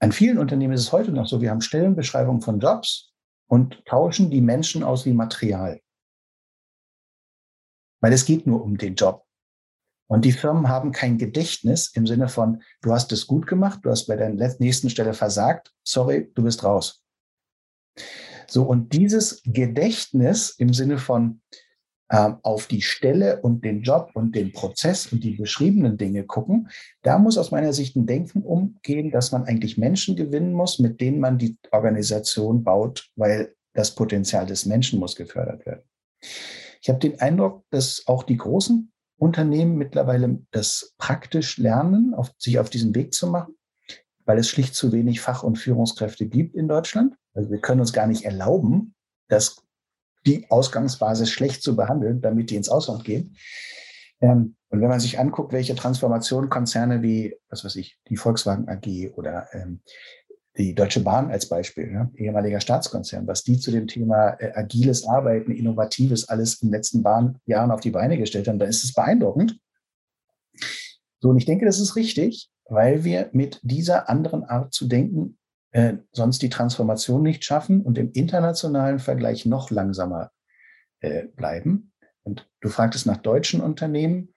An 0.00 0.12
vielen 0.12 0.38
Unternehmen 0.38 0.74
ist 0.74 0.80
es 0.80 0.92
heute 0.92 1.12
noch 1.12 1.28
so, 1.28 1.40
wir 1.40 1.50
haben 1.50 1.60
Stellenbeschreibungen 1.60 2.42
von 2.42 2.58
Jobs 2.58 3.12
und 3.46 3.84
tauschen 3.84 4.30
die 4.30 4.40
Menschen 4.40 4.82
aus 4.82 5.06
wie 5.06 5.12
Material. 5.12 5.80
Weil 8.00 8.12
es 8.12 8.24
geht 8.24 8.46
nur 8.46 8.62
um 8.62 8.76
den 8.78 8.96
Job. 8.96 9.24
Und 10.12 10.26
die 10.26 10.32
Firmen 10.32 10.68
haben 10.68 10.92
kein 10.92 11.16
Gedächtnis 11.16 11.90
im 11.94 12.06
Sinne 12.06 12.28
von, 12.28 12.62
du 12.82 12.92
hast 12.92 13.12
es 13.12 13.26
gut 13.26 13.46
gemacht, 13.46 13.80
du 13.82 13.88
hast 13.88 14.08
bei 14.08 14.14
der 14.14 14.28
nächsten 14.58 14.90
Stelle 14.90 15.14
versagt, 15.14 15.72
sorry, 15.84 16.30
du 16.34 16.42
bist 16.42 16.64
raus. 16.64 17.02
So, 18.46 18.64
und 18.64 18.92
dieses 18.92 19.40
Gedächtnis 19.46 20.50
im 20.58 20.74
Sinne 20.74 20.98
von 20.98 21.40
ähm, 22.10 22.36
auf 22.42 22.66
die 22.66 22.82
Stelle 22.82 23.40
und 23.40 23.64
den 23.64 23.80
Job 23.80 24.10
und 24.12 24.36
den 24.36 24.52
Prozess 24.52 25.10
und 25.10 25.24
die 25.24 25.30
beschriebenen 25.30 25.96
Dinge 25.96 26.24
gucken, 26.24 26.68
da 27.00 27.16
muss 27.16 27.38
aus 27.38 27.50
meiner 27.50 27.72
Sicht 27.72 27.96
ein 27.96 28.04
Denken 28.04 28.42
umgehen, 28.42 29.12
dass 29.12 29.32
man 29.32 29.44
eigentlich 29.44 29.78
Menschen 29.78 30.14
gewinnen 30.14 30.52
muss, 30.52 30.78
mit 30.78 31.00
denen 31.00 31.20
man 31.20 31.38
die 31.38 31.56
Organisation 31.70 32.62
baut, 32.62 33.08
weil 33.16 33.54
das 33.72 33.94
Potenzial 33.94 34.44
des 34.44 34.66
Menschen 34.66 35.00
muss 35.00 35.16
gefördert 35.16 35.64
werden. 35.64 35.84
Ich 36.82 36.90
habe 36.90 36.98
den 36.98 37.18
Eindruck, 37.18 37.64
dass 37.70 38.02
auch 38.06 38.24
die 38.24 38.36
großen 38.36 38.92
Unternehmen 39.22 39.76
mittlerweile 39.76 40.40
das 40.50 40.94
praktisch 40.98 41.56
lernen, 41.56 42.12
auf, 42.12 42.32
sich 42.38 42.58
auf 42.58 42.70
diesen 42.70 42.92
Weg 42.96 43.14
zu 43.14 43.28
machen, 43.28 43.54
weil 44.24 44.36
es 44.36 44.48
schlicht 44.48 44.74
zu 44.74 44.90
wenig 44.90 45.20
Fach- 45.20 45.44
und 45.44 45.60
Führungskräfte 45.60 46.26
gibt 46.26 46.56
in 46.56 46.66
Deutschland. 46.66 47.14
Also 47.32 47.48
wir 47.48 47.60
können 47.60 47.80
uns 47.80 47.92
gar 47.92 48.08
nicht 48.08 48.24
erlauben, 48.24 48.96
dass 49.28 49.62
die 50.26 50.50
Ausgangsbasis 50.50 51.30
schlecht 51.30 51.62
zu 51.62 51.76
behandeln, 51.76 52.20
damit 52.20 52.50
die 52.50 52.56
ins 52.56 52.68
Ausland 52.68 53.04
gehen. 53.04 53.36
Ähm, 54.20 54.56
und 54.70 54.80
wenn 54.80 54.88
man 54.88 54.98
sich 54.98 55.20
anguckt, 55.20 55.52
welche 55.52 55.76
Transformation 55.76 56.48
Konzerne 56.48 57.02
wie, 57.02 57.36
was 57.48 57.64
weiß 57.64 57.76
ich, 57.76 58.00
die 58.08 58.16
Volkswagen 58.16 58.68
AG 58.68 59.12
oder 59.14 59.46
ähm, 59.52 59.82
die 60.58 60.74
Deutsche 60.74 61.00
Bahn 61.00 61.30
als 61.30 61.48
Beispiel, 61.48 61.90
ne? 61.90 62.10
ehemaliger 62.14 62.60
Staatskonzern, 62.60 63.26
was 63.26 63.42
die 63.42 63.58
zu 63.58 63.70
dem 63.70 63.86
Thema 63.86 64.36
äh, 64.38 64.52
agiles 64.54 65.06
Arbeiten, 65.06 65.52
innovatives 65.52 66.28
alles 66.28 66.60
in 66.60 66.68
den 66.68 66.74
letzten 66.74 67.02
Bahn 67.02 67.38
Jahren 67.46 67.70
auf 67.70 67.80
die 67.80 67.90
Beine 67.90 68.18
gestellt 68.18 68.48
haben, 68.48 68.58
dann 68.58 68.68
ist 68.68 68.84
es 68.84 68.92
beeindruckend. 68.92 69.58
So, 71.20 71.30
und 71.30 71.38
ich 71.38 71.46
denke, 71.46 71.64
das 71.64 71.80
ist 71.80 71.96
richtig, 71.96 72.50
weil 72.66 73.04
wir 73.04 73.30
mit 73.32 73.60
dieser 73.62 74.10
anderen 74.10 74.44
Art 74.44 74.74
zu 74.74 74.86
denken 74.86 75.38
äh, 75.70 75.94
sonst 76.12 76.42
die 76.42 76.50
Transformation 76.50 77.22
nicht 77.22 77.44
schaffen 77.44 77.80
und 77.80 77.96
im 77.96 78.12
internationalen 78.12 78.98
Vergleich 78.98 79.46
noch 79.46 79.70
langsamer 79.70 80.30
äh, 81.00 81.24
bleiben. 81.24 81.92
Und 82.24 82.48
du 82.60 82.68
fragtest 82.68 83.06
nach 83.06 83.16
deutschen 83.16 83.60
Unternehmen. 83.60 84.34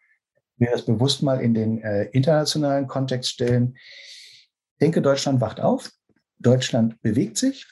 Will 0.57 0.69
das 0.71 0.85
bewusst 0.85 1.21
mal 1.23 1.41
in 1.41 1.53
den 1.53 1.81
äh, 1.81 2.05
internationalen 2.05 2.87
Kontext 2.87 3.31
stellen. 3.31 3.75
Ich 3.75 4.79
denke, 4.79 5.01
Deutschland 5.01 5.41
wacht 5.41 5.59
auf. 5.59 5.91
Deutschland 6.39 7.01
bewegt 7.01 7.37
sich. 7.37 7.67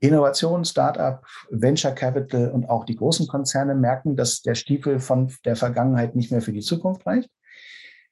Innovation, 0.00 0.64
Startup, 0.64 1.26
Venture 1.50 1.92
Capital 1.92 2.52
und 2.52 2.68
auch 2.68 2.84
die 2.84 2.94
großen 2.94 3.26
Konzerne 3.26 3.74
merken, 3.74 4.16
dass 4.16 4.42
der 4.42 4.54
Stiefel 4.54 5.00
von 5.00 5.32
der 5.44 5.56
Vergangenheit 5.56 6.14
nicht 6.14 6.30
mehr 6.30 6.40
für 6.40 6.52
die 6.52 6.60
Zukunft 6.60 7.04
reicht. 7.04 7.30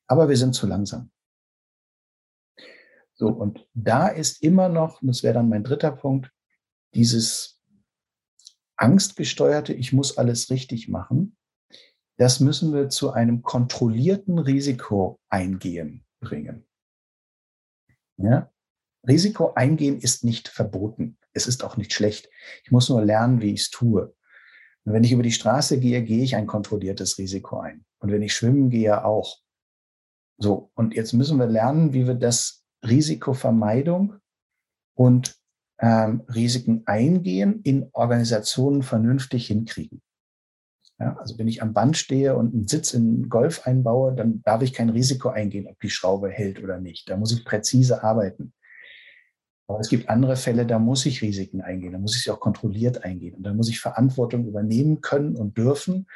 Aber 0.08 0.28
wir 0.28 0.36
sind 0.36 0.54
zu 0.54 0.66
langsam. 0.66 1.10
So, 3.14 3.28
und 3.28 3.66
da 3.72 4.08
ist 4.08 4.42
immer 4.42 4.68
noch, 4.68 5.00
und 5.00 5.08
das 5.08 5.22
wäre 5.22 5.34
dann 5.34 5.48
mein 5.48 5.64
dritter 5.64 5.92
Punkt, 5.92 6.30
dieses 6.94 7.62
angstgesteuerte, 8.76 9.72
ich 9.72 9.92
muss 9.92 10.18
alles 10.18 10.50
richtig 10.50 10.88
machen. 10.88 11.36
Das 12.18 12.40
müssen 12.40 12.74
wir 12.74 12.88
zu 12.88 13.12
einem 13.12 13.42
kontrollierten 13.42 14.38
Risiko 14.38 15.20
eingehen 15.28 16.04
bringen. 16.20 16.66
Ja? 18.16 18.50
Risiko 19.08 19.52
eingehen 19.54 19.98
ist 19.98 20.24
nicht 20.24 20.48
verboten. 20.48 21.18
Es 21.32 21.46
ist 21.46 21.64
auch 21.64 21.76
nicht 21.76 21.92
schlecht. 21.92 22.28
Ich 22.64 22.70
muss 22.70 22.88
nur 22.88 23.04
lernen, 23.04 23.40
wie 23.40 23.52
ich 23.52 23.62
es 23.62 23.70
tue. 23.70 24.14
Und 24.84 24.92
wenn 24.92 25.04
ich 25.04 25.12
über 25.12 25.22
die 25.22 25.32
Straße 25.32 25.78
gehe, 25.80 26.02
gehe 26.02 26.22
ich 26.22 26.36
ein 26.36 26.46
kontrolliertes 26.46 27.18
Risiko 27.18 27.58
ein. 27.58 27.84
Und 27.98 28.12
wenn 28.12 28.22
ich 28.22 28.34
schwimmen 28.34 28.70
gehe, 28.70 29.04
auch. 29.04 29.38
So, 30.38 30.70
und 30.74 30.94
jetzt 30.94 31.12
müssen 31.12 31.38
wir 31.38 31.46
lernen, 31.46 31.92
wie 31.92 32.06
wir 32.06 32.14
das 32.14 32.64
Risikovermeidung 32.86 34.14
und 34.94 35.36
ähm, 35.78 36.22
Risiken 36.28 36.82
eingehen 36.86 37.60
in 37.62 37.88
Organisationen 37.92 38.82
vernünftig 38.82 39.46
hinkriegen. 39.46 40.02
Ja, 40.98 41.16
also 41.18 41.38
wenn 41.38 41.48
ich 41.48 41.60
am 41.60 41.74
Band 41.74 41.96
stehe 41.96 42.36
und 42.36 42.54
einen 42.54 42.68
Sitz 42.68 42.94
in 42.94 43.28
Golf 43.28 43.66
einbaue, 43.66 44.14
dann 44.14 44.40
darf 44.42 44.62
ich 44.62 44.72
kein 44.72 44.88
Risiko 44.88 45.28
eingehen, 45.28 45.66
ob 45.66 45.78
die 45.80 45.90
Schraube 45.90 46.30
hält 46.30 46.62
oder 46.62 46.80
nicht. 46.80 47.10
Da 47.10 47.18
muss 47.18 47.32
ich 47.32 47.44
präzise 47.44 48.02
arbeiten. 48.02 48.54
Aber 49.68 49.80
es 49.80 49.88
gibt 49.88 50.08
andere 50.08 50.36
Fälle, 50.36 50.64
da 50.64 50.78
muss 50.78 51.06
ich 51.06 51.22
Risiken 51.22 51.60
eingehen, 51.60 51.92
da 51.92 51.98
muss 51.98 52.16
ich 52.16 52.22
sie 52.22 52.30
auch 52.30 52.40
kontrolliert 52.40 53.02
eingehen 53.04 53.34
und 53.34 53.42
da 53.42 53.52
muss 53.52 53.68
ich 53.68 53.80
Verantwortung 53.80 54.46
übernehmen 54.46 55.00
können 55.00 55.36
und 55.36 55.58
dürfen. 55.58 56.06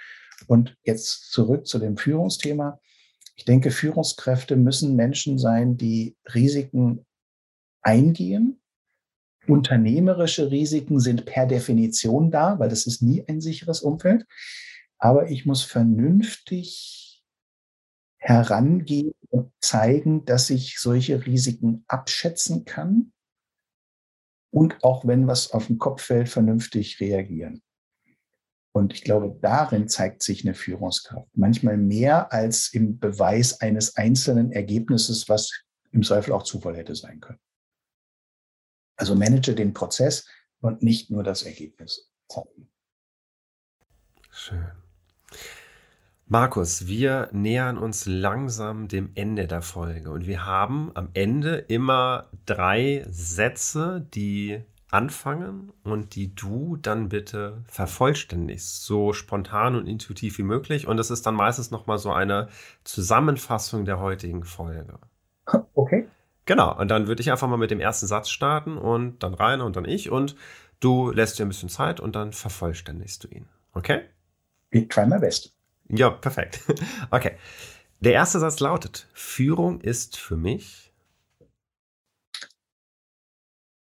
Und 0.46 0.76
jetzt 0.84 1.32
zurück 1.32 1.66
zu 1.66 1.78
dem 1.78 1.96
Führungsthema. 1.96 2.80
Ich 3.34 3.44
denke, 3.44 3.70
Führungskräfte 3.70 4.57
müssen 4.57 4.96
Menschen 4.96 5.38
sein, 5.38 5.76
die 5.76 6.16
Risiken 6.32 7.05
eingehen. 7.82 8.61
Unternehmerische 9.46 10.51
Risiken 10.51 11.01
sind 11.01 11.24
per 11.24 11.46
Definition 11.46 12.30
da, 12.30 12.59
weil 12.59 12.68
das 12.68 12.86
ist 12.86 13.03
nie 13.03 13.24
ein 13.26 13.40
sicheres 13.40 13.80
Umfeld. 13.80 14.26
Aber 14.98 15.30
ich 15.30 15.44
muss 15.44 15.64
vernünftig 15.64 17.24
herangehen 18.18 19.12
und 19.30 19.51
zeigen, 19.61 20.24
dass 20.24 20.51
ich 20.51 20.78
solche 20.78 21.26
Risiken 21.26 21.84
abschätzen 21.88 22.64
kann 22.64 23.12
und 24.51 24.82
auch 24.82 25.07
wenn 25.07 25.26
was 25.26 25.53
auf 25.53 25.66
den 25.66 25.78
Kopf 25.78 26.03
fällt, 26.03 26.28
vernünftig 26.28 27.01
reagieren. 27.01 27.62
Und 28.72 28.92
ich 28.92 29.03
glaube, 29.03 29.36
darin 29.40 29.88
zeigt 29.88 30.22
sich 30.22 30.44
eine 30.44 30.55
Führungskraft. 30.55 31.28
Manchmal 31.34 31.76
mehr 31.76 32.32
als 32.32 32.72
im 32.72 32.98
Beweis 32.98 33.61
eines 33.61 33.96
einzelnen 33.96 34.53
Ergebnisses, 34.53 35.28
was 35.28 35.51
im 35.90 36.03
Zweifel 36.03 36.32
auch 36.32 36.44
Zufall 36.44 36.76
hätte 36.76 36.94
sein 36.94 37.20
können. 37.20 37.40
Also 38.96 39.14
manage 39.14 39.55
den 39.55 39.72
Prozess 39.72 40.26
und 40.61 40.82
nicht 40.82 41.11
nur 41.11 41.24
das 41.24 41.42
Ergebnis 41.42 42.11
Schön. 44.30 44.66
Markus, 46.33 46.87
wir 46.87 47.28
nähern 47.33 47.76
uns 47.76 48.07
langsam 48.07 48.87
dem 48.87 49.11
Ende 49.16 49.49
der 49.49 49.62
Folge 49.62 50.12
und 50.12 50.28
wir 50.28 50.47
haben 50.47 50.93
am 50.95 51.09
Ende 51.12 51.57
immer 51.57 52.28
drei 52.47 53.05
Sätze, 53.09 54.07
die 54.14 54.62
anfangen 54.93 55.72
und 55.83 56.14
die 56.14 56.33
du 56.33 56.76
dann 56.76 57.09
bitte 57.09 57.64
vervollständigst, 57.66 58.85
so 58.85 59.12
spontan 59.12 59.74
und 59.74 59.89
intuitiv 59.89 60.39
wie 60.39 60.45
möglich. 60.45 60.87
Und 60.87 60.99
das 60.99 61.11
ist 61.11 61.26
dann 61.26 61.35
meistens 61.35 61.72
nochmal 61.72 61.99
so 61.99 62.12
eine 62.12 62.47
Zusammenfassung 62.85 63.85
der 63.85 63.99
heutigen 63.99 64.45
Folge. 64.45 65.01
Okay. 65.74 66.07
Genau, 66.47 66.78
und 66.78 66.93
dann 66.93 67.09
würde 67.09 67.22
ich 67.22 67.33
einfach 67.33 67.49
mal 67.49 67.57
mit 67.57 67.72
dem 67.72 67.81
ersten 67.81 68.07
Satz 68.07 68.31
starten 68.31 68.78
und 68.78 69.24
dann 69.24 69.35
Rainer 69.35 69.64
und 69.64 69.74
dann 69.74 69.85
ich 69.85 70.12
und 70.12 70.37
du 70.78 71.11
lässt 71.11 71.41
dir 71.41 71.45
ein 71.45 71.49
bisschen 71.49 71.68
Zeit 71.68 71.99
und 71.99 72.14
dann 72.14 72.33
vervollständigst 72.33 73.24
du 73.24 73.28
ihn. 73.28 73.49
Okay? 73.72 74.03
Ich 74.70 74.87
try 74.87 75.05
my 75.07 75.18
best. 75.18 75.59
Ja, 75.91 76.11
perfekt. 76.11 76.61
Okay. 77.11 77.36
Der 78.01 78.14
erste 78.14 78.38
Satz 78.38 78.61
lautet, 78.61 79.09
Führung 79.12 79.80
ist 79.82 80.16
für 80.16 80.36
mich 80.36 80.91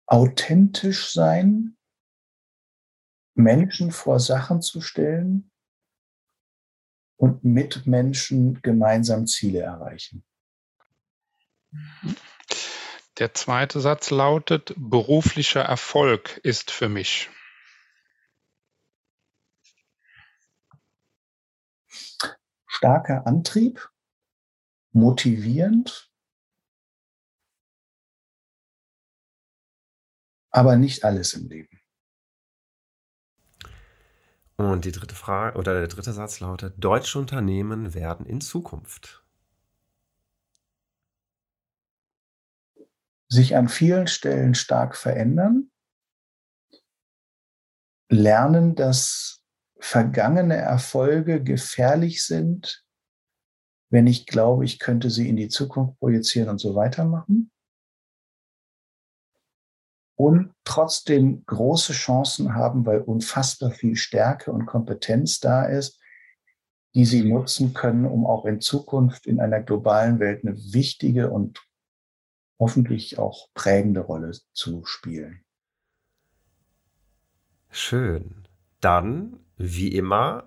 authentisch 0.07 1.11
sein, 1.11 1.77
Menschen 3.35 3.91
vor 3.91 4.21
Sachen 4.21 4.61
zu 4.61 4.83
stellen 4.83 5.51
und 7.17 7.45
mit 7.45 7.87
Menschen 7.87 8.61
gemeinsam 8.61 9.27
Ziele 9.27 9.61
erreichen. 9.61 10.23
Der 13.19 13.33
zweite 13.33 13.81
Satz 13.81 14.11
lautet, 14.11 14.75
beruflicher 14.77 15.63
Erfolg 15.63 16.39
ist 16.43 16.71
für 16.71 16.89
mich. 16.89 17.31
Starker 22.85 23.27
Antrieb, 23.27 23.91
motivierend 24.93 26.13
aber 30.51 30.77
nicht 30.77 31.03
alles 31.03 31.33
im 31.33 31.49
Leben. 31.49 31.81
Und 34.57 34.85
die 34.85 34.93
dritte 34.93 35.15
Frage 35.15 35.57
oder 35.59 35.73
der 35.73 35.89
dritte 35.89 36.13
Satz 36.13 36.41
lautet: 36.41 36.75
Deutsche 36.77 37.19
Unternehmen 37.19 37.95
werden 37.95 38.27
in 38.27 38.43
Zukunft 38.43 39.25
sich 43.29 43.57
an 43.57 43.71
vielen 43.71 44.09
Stellen 44.09 44.55
stark 44.55 44.95
verändern, 44.95 45.71
lernen, 48.11 48.75
dass 48.75 49.44
vergangene 49.85 50.57
Erfolge 50.57 51.43
gefährlich 51.43 52.25
sind, 52.25 52.87
wenn 53.91 54.07
ich 54.07 54.27
glaube, 54.27 54.65
ich 54.65 54.79
könnte 54.79 55.11
sie 55.11 55.29
in 55.29 55.37
die 55.37 55.49
Zukunft 55.49 55.99
projizieren 55.99 56.49
und 56.49 56.59
so 56.59 56.75
weitermachen 56.75 57.53
und 60.17 60.55
trotzdem 60.65 61.45
große 61.45 61.93
Chancen 61.93 62.55
haben, 62.55 62.87
weil 62.87 63.03
unfassbar 63.03 63.73
viel 63.73 63.95
Stärke 63.95 64.53
und 64.53 64.65
Kompetenz 64.65 65.39
da 65.39 65.67
ist, 65.67 66.01
die 66.95 67.05
sie 67.05 67.23
nutzen 67.23 67.75
können, 67.75 68.07
um 68.07 68.25
auch 68.25 68.47
in 68.47 68.63
Zukunft 68.63 69.27
in 69.27 69.39
einer 69.39 69.61
globalen 69.61 70.19
Welt 70.19 70.47
eine 70.47 70.57
wichtige 70.57 71.31
und 71.31 71.63
hoffentlich 72.59 73.19
auch 73.19 73.49
prägende 73.53 74.01
Rolle 74.01 74.33
zu 74.55 74.87
spielen. 74.87 75.45
Schön. 77.69 78.47
Dann, 78.81 79.44
wie 79.57 79.89
immer, 79.89 80.45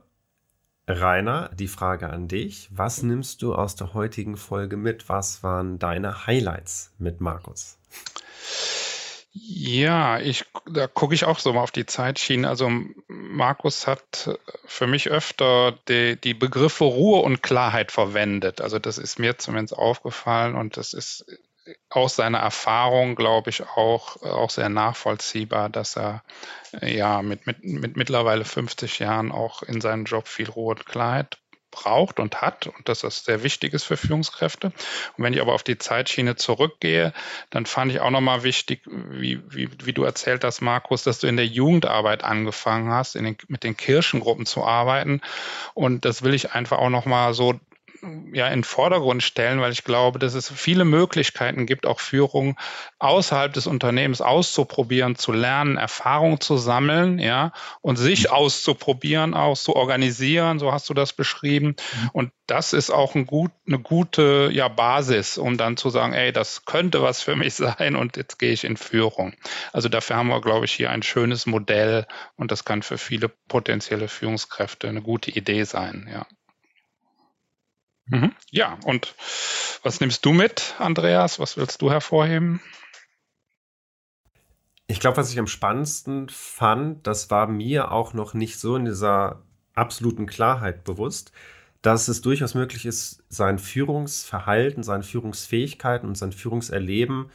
Rainer, 0.88 1.49
die 1.53 1.68
Frage 1.68 2.10
an 2.10 2.28
dich. 2.28 2.70
Was 2.72 3.03
nimmst 3.03 3.41
du 3.41 3.53
aus 3.53 3.76
der 3.76 3.93
heutigen 3.93 4.38
Folge 4.38 4.78
mit? 4.78 5.10
Was 5.10 5.43
waren 5.43 5.80
deine 5.80 6.26
Highlights 6.28 6.93
mit 6.97 7.20
Markus? 7.20 7.78
Ja, 9.34 10.20
ich, 10.20 10.45
da 10.66 10.88
gucke 10.88 11.14
ich 11.14 11.26
auch 11.26 11.39
so 11.39 11.53
mal 11.53 11.62
auf 11.62 11.72
die 11.72 11.86
Zeitschiene. 11.86 12.47
Also 12.47 12.72
Markus 13.08 13.86
hat 13.86 14.38
für 14.66 14.88
mich 14.88 15.10
öfter 15.10 15.74
die, 15.89 16.20
die 16.20 16.34
Begriffe 16.34 16.86
Ruhe 16.86 17.22
und 17.22 17.43
Klarheit 17.43 17.91
verwendet. 17.91 18.62
Also 18.62 18.80
das 18.80 18.97
ist 18.97 19.20
mir 19.20 19.38
zumindest 19.38 19.78
aufgefallen 19.78 20.55
und 20.55 20.78
das 20.78 20.93
ist 20.93 21.26
aus 21.89 22.15
seiner 22.15 22.39
Erfahrung, 22.39 23.15
glaube 23.15 23.49
ich, 23.49 23.61
auch, 23.61 24.22
auch 24.22 24.49
sehr 24.49 24.70
nachvollziehbar, 24.70 25.70
dass 25.70 25.97
er 25.97 26.24
ja 26.82 27.22
mit, 27.22 27.47
mit, 27.47 27.63
mit 27.63 27.97
mittlerweile 27.97 28.45
50 28.45 28.99
Jahren 28.99 29.32
auch 29.32 29.63
in 29.63 29.82
seinem 29.82 30.05
Job 30.05 30.28
viel 30.28 30.49
Ruhe 30.49 30.76
und 30.76 30.86
Klarheit 30.86 31.38
braucht 31.72 32.20
und 32.20 32.41
hat 32.41 32.68
und 32.68 32.89
dass 32.89 33.01
das 33.01 33.24
sehr 33.24 33.43
wichtig 33.43 33.74
ist 33.74 33.84
für 33.84 33.97
Führungskräfte. 33.97 34.68
Und 34.68 35.24
wenn 35.24 35.34
ich 35.34 35.41
aber 35.41 35.53
auf 35.53 35.63
die 35.63 35.78
Zeitschiene 35.78 36.36
zurückgehe, 36.36 37.13
dann 37.49 37.65
fand 37.65 37.91
ich 37.91 37.99
auch 37.99 38.09
nochmal 38.09 38.43
wichtig, 38.43 38.82
wie, 38.86 39.39
wie, 39.49 39.70
wie 39.84 39.93
du 39.93 40.03
erzählt 40.03 40.43
hast, 40.43 40.61
Markus, 40.61 41.03
dass 41.03 41.20
du 41.20 41.28
in 41.28 41.38
der 41.38 41.45
Jugendarbeit 41.45 42.24
angefangen 42.24 42.91
hast, 42.91 43.15
den, 43.15 43.38
mit 43.47 43.63
den 43.63 43.78
Kirchengruppen 43.78 44.45
zu 44.45 44.63
arbeiten. 44.63 45.22
Und 45.74 46.05
das 46.05 46.24
will 46.24 46.34
ich 46.34 46.53
einfach 46.53 46.80
auch 46.80 46.89
nochmal 46.89 47.34
so 47.34 47.59
ja 48.34 48.48
in 48.48 48.64
Vordergrund 48.64 49.24
stellen, 49.24 49.62
weil 49.62 49.72
ich 49.72 49.84
glaube, 49.84 50.20
dass 50.20 50.34
es 50.34 50.52
viele 50.52 50.86
Möglichkeiten 50.86 51.66
gibt, 51.66 51.86
auch 51.86 52.00
Führung 52.00 52.58
außerhalb 53.00 53.54
des 53.54 53.68
Unternehmens 53.68 54.22
auszuprobieren, 54.22 55.16
zu 55.16 55.32
lernen, 55.32 55.78
Erfahrung 55.78 56.39
zu 56.39 56.58
sammeln, 56.58 57.20
ja, 57.20 57.52
und 57.82 57.98
sich 57.98 58.32
auszuprobieren, 58.32 59.34
auch 59.34 59.58
zu 59.58 59.76
organisieren, 59.76 60.60
so 60.60 60.72
hast 60.72 60.89
du 60.89 60.93
das 60.93 61.14
beschrieben. 61.14 61.76
Mhm. 61.78 62.10
Und 62.14 62.32
das 62.48 62.74
ist 62.74 62.89
auch 62.89 63.16
ein 63.16 63.26
gut, 63.26 63.52
eine 63.68 63.80
gute 63.80 64.50
ja, 64.52 64.68
Basis, 64.68 65.38
um 65.38 65.58
dann 65.58 65.78
zu 65.78 65.89
sagen, 65.89 66.14
ey, 66.14 66.32
das 66.32 66.66
könnte 66.66 67.02
was 67.02 67.22
für 67.22 67.36
mich 67.36 67.54
sein 67.56 67.95
und 67.95 68.18
jetzt 68.18 68.39
gehe 68.39 68.52
ich 68.52 68.64
in 68.64 68.78
Führung. 68.78 69.34
Also 69.74 69.89
dafür 69.89 70.16
haben 70.16 70.30
wir, 70.30 70.41
glaube 70.41 70.66
ich, 70.66 70.72
hier 70.72 70.89
ein 70.89 71.04
schönes 71.04 71.45
Modell 71.45 72.06
und 72.36 72.52
das 72.52 72.66
kann 72.66 72.82
für 72.82 72.98
viele 72.98 73.30
potenzielle 73.30 74.08
Führungskräfte 74.08 74.88
eine 74.88 75.02
gute 75.02 75.32
Idee 75.32 75.64
sein, 75.64 76.10
ja. 76.12 76.26
Mhm. 78.08 78.32
Ja, 78.51 78.78
und 78.86 79.16
was 79.84 79.99
nimmst 79.99 80.26
du 80.26 80.32
mit, 80.32 80.76
Andreas? 80.80 81.39
Was 81.39 81.58
willst 81.58 81.82
du 81.82 81.91
hervorheben? 81.91 82.62
Ich 84.88 84.99
glaube, 85.01 85.18
was 85.18 85.32
ich 85.32 85.39
am 85.39 85.47
spannendsten 85.47 86.30
fand, 86.30 87.05
das 87.05 87.30
war 87.30 87.47
mir 87.47 87.91
auch 87.91 88.14
noch 88.14 88.34
nicht 88.34 88.58
so 88.58 88.78
in 88.78 88.86
dieser 88.86 89.43
absoluten 89.74 90.26
Klarheit 90.26 90.86
bewusst, 90.86 91.34
dass 91.82 92.08
es 92.08 92.22
durchaus 92.22 92.55
möglich 92.55 92.86
ist, 92.86 93.24
sein 93.30 93.60
Führungsverhalten, 93.60 94.84
seine 94.84 95.03
Führungsfähigkeiten 95.03 96.08
und 96.08 96.16
sein 96.16 96.32
Führungserleben 96.32 97.30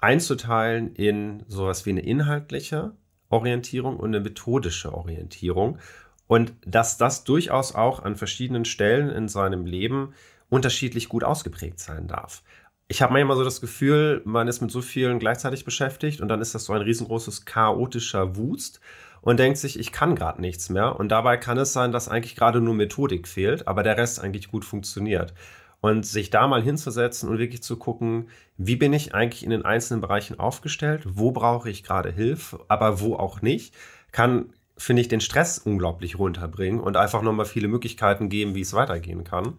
einzuteilen 0.00 0.94
in 0.94 1.44
sowas 1.46 1.86
wie 1.86 1.90
eine 1.90 2.00
inhaltliche 2.00 2.92
Orientierung 3.28 3.96
und 3.96 4.14
eine 4.14 4.20
methodische 4.20 4.92
Orientierung 4.92 5.78
und 6.26 6.52
dass 6.64 6.96
das 6.96 7.24
durchaus 7.24 7.74
auch 7.74 8.02
an 8.02 8.16
verschiedenen 8.16 8.64
Stellen 8.64 9.10
in 9.10 9.28
seinem 9.28 9.66
Leben 9.66 10.14
unterschiedlich 10.48 11.08
gut 11.08 11.24
ausgeprägt 11.24 11.80
sein 11.80 12.06
darf. 12.06 12.42
Ich 12.86 13.00
habe 13.02 13.12
manchmal 13.12 13.36
so 13.36 13.44
das 13.44 13.60
Gefühl, 13.60 14.20
man 14.24 14.46
ist 14.46 14.60
mit 14.60 14.70
so 14.70 14.82
vielen 14.82 15.18
gleichzeitig 15.18 15.64
beschäftigt 15.64 16.20
und 16.20 16.28
dann 16.28 16.40
ist 16.40 16.54
das 16.54 16.64
so 16.64 16.74
ein 16.74 16.82
riesengroßes 16.82 17.44
chaotischer 17.44 18.36
Wust 18.36 18.80
und 19.22 19.40
denkt 19.40 19.56
sich, 19.56 19.78
ich 19.78 19.90
kann 19.90 20.14
gerade 20.14 20.40
nichts 20.40 20.68
mehr. 20.68 21.00
Und 21.00 21.08
dabei 21.08 21.38
kann 21.38 21.56
es 21.56 21.72
sein, 21.72 21.92
dass 21.92 22.08
eigentlich 22.08 22.36
gerade 22.36 22.60
nur 22.60 22.74
Methodik 22.74 23.26
fehlt, 23.26 23.66
aber 23.66 23.82
der 23.82 23.96
Rest 23.96 24.20
eigentlich 24.20 24.50
gut 24.50 24.66
funktioniert. 24.66 25.32
Und 25.80 26.04
sich 26.04 26.28
da 26.28 26.46
mal 26.46 26.62
hinzusetzen 26.62 27.28
und 27.30 27.38
wirklich 27.38 27.62
zu 27.62 27.78
gucken, 27.78 28.28
wie 28.58 28.76
bin 28.76 28.92
ich 28.92 29.14
eigentlich 29.14 29.42
in 29.42 29.50
den 29.50 29.64
einzelnen 29.64 30.02
Bereichen 30.02 30.38
aufgestellt, 30.38 31.02
wo 31.06 31.30
brauche 31.30 31.70
ich 31.70 31.84
gerade 31.84 32.10
Hilfe, 32.10 32.64
aber 32.68 33.00
wo 33.00 33.16
auch 33.16 33.40
nicht, 33.40 33.74
kann 34.12 34.52
finde 34.76 35.02
ich, 35.02 35.08
den 35.08 35.20
Stress 35.20 35.58
unglaublich 35.58 36.18
runterbringen 36.18 36.80
und 36.80 36.96
einfach 36.96 37.22
nochmal 37.22 37.46
viele 37.46 37.68
Möglichkeiten 37.68 38.28
geben, 38.28 38.54
wie 38.54 38.60
es 38.60 38.74
weitergehen 38.74 39.24
kann. 39.24 39.58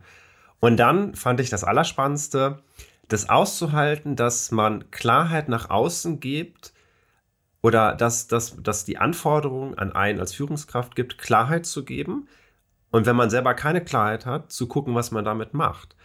Und 0.60 0.78
dann 0.78 1.16
fand 1.16 1.40
ich 1.40 1.50
das 1.50 1.64
Allerspannendste, 1.64 2.60
das 3.08 3.30
auszuhalten, 3.30 4.16
dass 4.16 4.52
man 4.52 4.90
Klarheit 4.92 5.48
nach 5.48 5.70
außen 5.70 6.20
gibt 6.20 6.74
oder 7.62 7.96
dass, 7.96 8.28
dass, 8.28 8.62
dass 8.62 8.86
die 8.86 8.98
Anforderung 8.98 9.78
an 9.78 9.92
einen 9.92 10.20
als 10.20 10.34
Führungskraft 10.34 10.96
gibt, 10.96 11.18
Klarheit 11.18 11.66
zu 11.66 11.86
geben. 11.86 12.28
Und 12.92 13.06
wenn 13.06 13.16
man 13.16 13.30
selber 13.30 13.54
keine 13.54 13.84
Klarheit 13.84 14.26
hat, 14.26 14.52
zu 14.52 14.68
gucken, 14.68 14.96
was 14.96 15.12
man 15.12 15.26
damit 15.26 15.54
macht. 15.54 15.96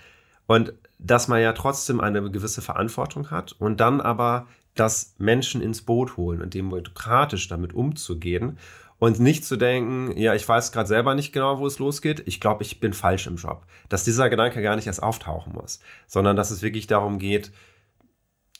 Und 0.47 0.73
dass 0.99 1.29
man 1.29 1.41
ja 1.41 1.53
trotzdem 1.53 2.01
eine 2.01 2.31
gewisse 2.31 2.63
Verantwortung 2.63 3.31
hat 3.31 3.53
und 3.53 3.81
dann 3.81 4.01
aber 4.01 4.47
das 4.75 5.15
Menschen 5.19 5.63
ins 5.63 5.83
Boot 5.83 6.17
holen 6.17 6.43
und 6.43 6.55
demokratisch 6.55 7.49
damit 7.49 7.73
umzugehen 7.73 8.59
und 9.01 9.19
nicht 9.19 9.45
zu 9.45 9.57
denken, 9.57 10.17
ja, 10.17 10.35
ich 10.35 10.49
weiß 10.49 10.71
gerade 10.71 10.87
selber 10.87 11.15
nicht 11.15 11.33
genau, 11.33 11.59
wo 11.59 11.67
es 11.67 11.79
losgeht, 11.79 12.23
ich 12.27 12.39
glaube, 12.39 12.63
ich 12.63 12.79
bin 12.79 12.93
falsch 12.93 13.27
im 13.27 13.37
Job. 13.37 13.67
Dass 13.89 14.05
dieser 14.05 14.31
Gedanke 14.31 14.63
gar 14.63 14.77
nicht 14.77 14.87
erst 14.87 15.03
auftauchen 15.03 15.55
muss, 15.55 15.81
sondern 16.07 16.37
dass 16.37 16.53
es 16.53 16.63
wirklich 16.63 16.87
darum 16.87 17.19
geht, 17.19 17.51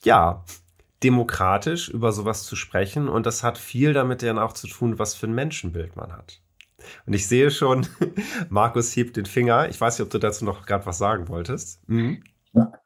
ja, 0.03 0.43
demokratisch 1.03 1.89
über 1.89 2.11
sowas 2.11 2.43
zu 2.43 2.55
sprechen 2.55 3.07
und 3.07 3.25
das 3.25 3.43
hat 3.43 3.57
viel 3.57 3.93
damit 3.93 4.23
dann 4.23 4.39
auch 4.39 4.53
zu 4.53 4.67
tun, 4.67 4.99
was 4.99 5.13
für 5.13 5.27
ein 5.27 5.33
Menschenbild 5.33 5.95
man 5.95 6.11
hat. 6.11 6.41
Und 7.05 7.13
ich 7.13 7.27
sehe 7.27 7.51
schon, 7.51 7.87
Markus 8.49 8.95
hebt 8.95 9.17
den 9.17 9.27
Finger. 9.27 9.69
Ich 9.69 9.79
weiß 9.79 9.97
nicht, 9.97 10.05
ob 10.05 10.11
du 10.11 10.17
dazu 10.17 10.43
noch 10.43 10.65
gerade 10.65 10.85
was 10.87 10.97
sagen 10.97 11.27
wolltest. 11.27 11.87
Mhm. 11.87 12.23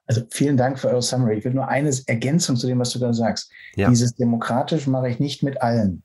Also 0.06 0.22
vielen 0.30 0.58
Dank 0.58 0.78
für 0.78 0.89
eure 0.89 1.01
Summary. 1.01 1.38
Ich 1.38 1.45
will 1.45 1.53
nur 1.53 1.68
eine 1.70 1.91
Ergänzung 2.06 2.58
zu 2.58 2.68
dem, 2.68 2.80
was 2.80 2.91
du 2.91 2.99
da 2.99 3.14
sagst. 3.14 3.49
Ja. 3.76 3.89
Dieses 3.89 4.14
demokratisch 4.14 4.88
mache 4.88 5.10
ich 5.10 5.20
nicht 5.20 5.41
mit 5.41 5.62
allen. 5.62 6.03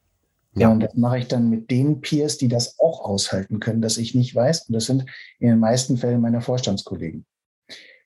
Ja. 0.54 0.70
Und 0.70 0.80
das 0.80 0.94
mache 0.94 1.18
ich 1.18 1.28
dann 1.28 1.48
mit 1.48 1.70
den 1.70 2.00
Peers, 2.00 2.38
die 2.38 2.48
das 2.48 2.78
auch 2.78 3.04
aushalten 3.04 3.60
können, 3.60 3.82
dass 3.82 3.98
ich 3.98 4.14
nicht 4.14 4.34
weiß. 4.34 4.68
Und 4.68 4.74
das 4.74 4.86
sind 4.86 5.06
in 5.38 5.48
den 5.48 5.60
meisten 5.60 5.96
Fällen 5.96 6.20
meine 6.20 6.40
Vorstandskollegen. 6.40 7.24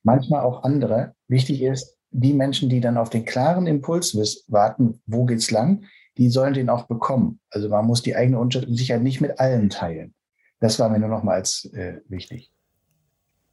Manchmal 0.03 0.43
auch 0.43 0.63
andere. 0.63 1.15
Wichtig 1.29 1.63
ist, 1.63 1.97
die 2.11 2.35
Menschen, 2.35 2.69
die 2.69 2.81
dann 2.81 2.99
auf 2.99 3.11
den 3.11 3.25
klaren 3.25 3.67
Impuls 3.67 4.15
warten, 4.49 5.01
wo 5.07 5.25
geht's 5.25 5.51
lang, 5.51 5.85
die 6.17 6.29
sollen 6.29 6.55
den 6.55 6.69
auch 6.69 6.87
bekommen. 6.87 7.41
Also 7.51 7.69
man 7.69 7.87
muss 7.87 8.03
die 8.03 8.15
eigene 8.15 8.47
Sicherheit 8.69 9.03
nicht 9.03 9.21
mit 9.21 9.41
allen 9.41 9.71
teilen. 9.71 10.15
Das 10.61 10.79
war 10.79 10.89
mir 10.89 10.99
nur 10.99 11.09
noch 11.09 11.25
mal 11.25 11.35
als 11.35 11.65
äh, 11.73 12.01
wichtig. 12.09 12.53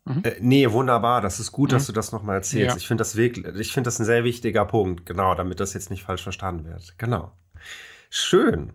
Mhm. 0.05 0.23
Äh, 0.23 0.35
nee, 0.39 0.71
wunderbar. 0.71 1.21
Das 1.21 1.39
ist 1.39 1.51
gut, 1.51 1.71
mhm. 1.71 1.75
dass 1.75 1.87
du 1.87 1.93
das 1.93 2.11
nochmal 2.11 2.35
erzählst. 2.37 2.75
Ja. 2.75 2.77
Ich 2.77 2.87
finde 2.87 3.01
das 3.01 3.15
wirklich, 3.15 3.45
ich 3.55 3.73
finde 3.73 3.87
das 3.87 3.99
ein 3.99 4.05
sehr 4.05 4.23
wichtiger 4.23 4.65
Punkt. 4.65 5.05
Genau, 5.05 5.33
damit 5.33 5.59
das 5.59 5.73
jetzt 5.73 5.89
nicht 5.89 6.03
falsch 6.03 6.23
verstanden 6.23 6.65
wird. 6.65 6.97
Genau. 6.97 7.31
Schön. 8.09 8.73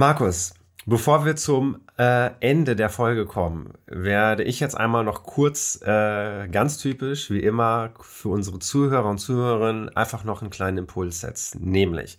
Markus, 0.00 0.54
bevor 0.86 1.26
wir 1.26 1.36
zum 1.36 1.82
äh, 1.98 2.30
Ende 2.40 2.74
der 2.74 2.88
Folge 2.88 3.26
kommen, 3.26 3.74
werde 3.84 4.44
ich 4.44 4.58
jetzt 4.58 4.74
einmal 4.74 5.04
noch 5.04 5.24
kurz, 5.24 5.78
äh, 5.82 6.48
ganz 6.48 6.78
typisch, 6.78 7.30
wie 7.30 7.40
immer, 7.40 7.90
für 8.00 8.30
unsere 8.30 8.60
Zuhörer 8.60 9.10
und 9.10 9.18
Zuhörerinnen 9.18 9.94
einfach 9.94 10.24
noch 10.24 10.40
einen 10.40 10.50
kleinen 10.50 10.78
Impuls 10.78 11.20
setzen. 11.20 11.70
Nämlich, 11.70 12.16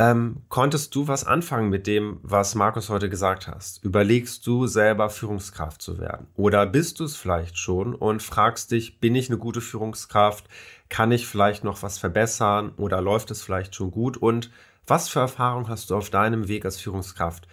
ähm, 0.00 0.42
konntest 0.48 0.96
du 0.96 1.06
was 1.06 1.24
anfangen 1.24 1.70
mit 1.70 1.86
dem, 1.86 2.18
was 2.24 2.56
Markus 2.56 2.88
heute 2.90 3.08
gesagt 3.08 3.46
hast? 3.46 3.84
Überlegst 3.84 4.44
du 4.44 4.66
selber 4.66 5.08
Führungskraft 5.08 5.80
zu 5.80 6.00
werden? 6.00 6.26
Oder 6.34 6.66
bist 6.66 6.98
du 6.98 7.04
es 7.04 7.14
vielleicht 7.14 7.56
schon 7.56 7.94
und 7.94 8.20
fragst 8.20 8.72
dich, 8.72 8.98
bin 8.98 9.14
ich 9.14 9.30
eine 9.30 9.38
gute 9.38 9.60
Führungskraft? 9.60 10.48
Kann 10.88 11.12
ich 11.12 11.28
vielleicht 11.28 11.62
noch 11.62 11.84
was 11.84 11.98
verbessern? 11.98 12.72
Oder 12.76 13.00
läuft 13.00 13.30
es 13.30 13.42
vielleicht 13.42 13.76
schon 13.76 13.92
gut? 13.92 14.16
Und 14.16 14.50
was 14.86 15.08
für 15.08 15.20
Erfahrungen 15.20 15.68
hast 15.68 15.90
du 15.90 15.96
auf 15.96 16.10
deinem 16.10 16.48
Weg 16.48 16.64
als 16.64 16.80
Führungskraft 16.80 17.48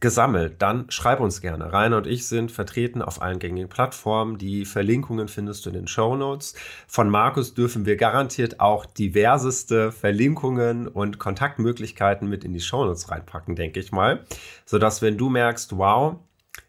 gesammelt? 0.00 0.62
Dann 0.62 0.90
schreib 0.90 1.20
uns 1.20 1.40
gerne. 1.40 1.72
Rainer 1.72 1.96
und 1.98 2.06
ich 2.06 2.26
sind 2.26 2.52
vertreten 2.52 3.02
auf 3.02 3.22
allen 3.22 3.38
gängigen 3.38 3.68
Plattformen. 3.68 4.38
Die 4.38 4.64
Verlinkungen 4.64 5.28
findest 5.28 5.64
du 5.64 5.70
in 5.70 5.74
den 5.74 5.88
Show 5.88 6.16
Notes. 6.16 6.54
Von 6.86 7.10
Markus 7.10 7.54
dürfen 7.54 7.86
wir 7.86 7.96
garantiert 7.96 8.60
auch 8.60 8.86
diverseste 8.86 9.90
Verlinkungen 9.92 10.86
und 10.86 11.18
Kontaktmöglichkeiten 11.18 12.28
mit 12.28 12.44
in 12.44 12.52
die 12.52 12.60
Show 12.60 12.84
Notes 12.84 13.10
reinpacken, 13.10 13.56
denke 13.56 13.80
ich 13.80 13.92
mal. 13.92 14.24
Sodass, 14.64 15.02
wenn 15.02 15.18
du 15.18 15.28
merkst, 15.30 15.76
wow, 15.76 16.16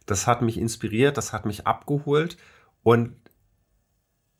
das 0.05 0.25
hat 0.25 0.41
mich 0.41 0.57
inspiriert, 0.57 1.17
das 1.17 1.33
hat 1.33 1.45
mich 1.45 1.67
abgeholt 1.67 2.37
und 2.83 3.13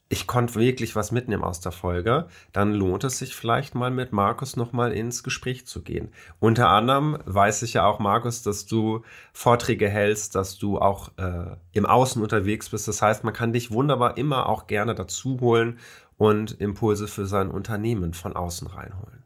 ich 0.10 0.26
konnte 0.26 0.55
wirklich 0.55 0.95
was 0.95 1.12
mitnehmen 1.12 1.43
aus 1.43 1.60
der 1.60 1.72
Folge, 1.74 2.28
dann 2.53 2.74
lohnt 2.74 3.03
es 3.03 3.18
sich 3.18 3.36
vielleicht 3.36 3.76
mal 3.76 3.91
mit 3.91 4.14
Markus 4.14 4.55
nochmal 4.55 4.93
ins 4.93 5.22
Gespräch 5.22 5.68
zu 5.68 5.82
gehen. 5.82 6.10
Unter 6.39 6.70
anderem 6.70 7.18
weiß 7.26 7.64
ich 7.64 7.74
ja 7.74 7.86
auch, 7.86 7.99
Markus, 7.99 8.41
dass 8.41 8.66
du 8.66 9.03
Vorträge 9.34 9.89
hältst, 9.89 10.36
dass 10.36 10.58
du 10.58 10.80
auch 10.80 11.12
äh, 11.18 11.58
im 11.74 11.86
Außen 11.86 12.22
unterwegs 12.22 12.70
bist. 12.70 12.88
Das 12.88 13.01
heißt, 13.01 13.24
man 13.26 13.34
kann 13.34 13.51
dich 13.51 13.72
wunderbar 13.72 14.18
immer 14.18 14.47
auch 14.47 14.68
gerne 14.68 14.95
dazu 14.95 15.39
holen 15.41 15.78
und 16.18 16.60
Impulse 16.62 17.08
für 17.08 17.26
sein 17.26 17.51
Unternehmen 17.51 18.14
von 18.14 18.36
außen 18.36 18.68
reinholen. 18.68 19.24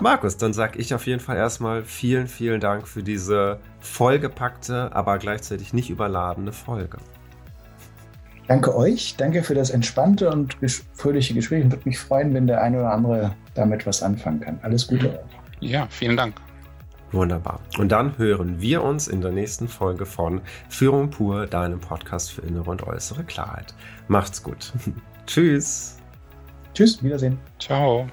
Markus, 0.00 0.36
dann 0.36 0.52
sage 0.52 0.78
ich 0.78 0.94
auf 0.94 1.06
jeden 1.06 1.20
Fall 1.20 1.36
erstmal 1.36 1.82
vielen, 1.82 2.26
vielen 2.26 2.60
Dank 2.60 2.86
für 2.86 3.02
diese 3.02 3.60
vollgepackte, 3.80 4.94
aber 4.94 5.16
gleichzeitig 5.18 5.72
nicht 5.72 5.88
überladene 5.88 6.52
Folge. 6.52 6.98
Danke 8.48 8.76
euch, 8.76 9.16
danke 9.16 9.42
für 9.42 9.54
das 9.54 9.70
entspannte 9.70 10.30
und 10.30 10.56
fröhliche 10.94 11.34
Gespräch. 11.34 11.64
Ich 11.64 11.70
würde 11.72 11.82
mich 11.84 11.98
freuen, 11.98 12.32
wenn 12.32 12.46
der 12.46 12.62
eine 12.62 12.78
oder 12.78 12.92
andere 12.92 13.32
damit 13.54 13.86
was 13.86 14.02
anfangen 14.02 14.40
kann. 14.40 14.58
Alles 14.62 14.86
Gute 14.86 15.10
euch. 15.10 15.18
Ja, 15.60 15.86
vielen 15.90 16.16
Dank. 16.16 16.40
Wunderbar. 17.12 17.60
Und 17.78 17.90
dann 17.90 18.18
hören 18.18 18.60
wir 18.60 18.82
uns 18.82 19.08
in 19.08 19.20
der 19.20 19.32
nächsten 19.32 19.68
Folge 19.68 20.06
von 20.06 20.40
Führung 20.68 21.10
pur, 21.10 21.46
deinem 21.46 21.80
Podcast 21.80 22.32
für 22.32 22.42
innere 22.42 22.70
und 22.70 22.82
äußere 22.82 23.24
Klarheit. 23.24 23.74
Macht's 24.08 24.42
gut. 24.42 24.72
Tschüss. 25.26 25.96
Tschüss, 26.74 27.02
Wiedersehen. 27.02 27.38
Ciao. 27.58 28.06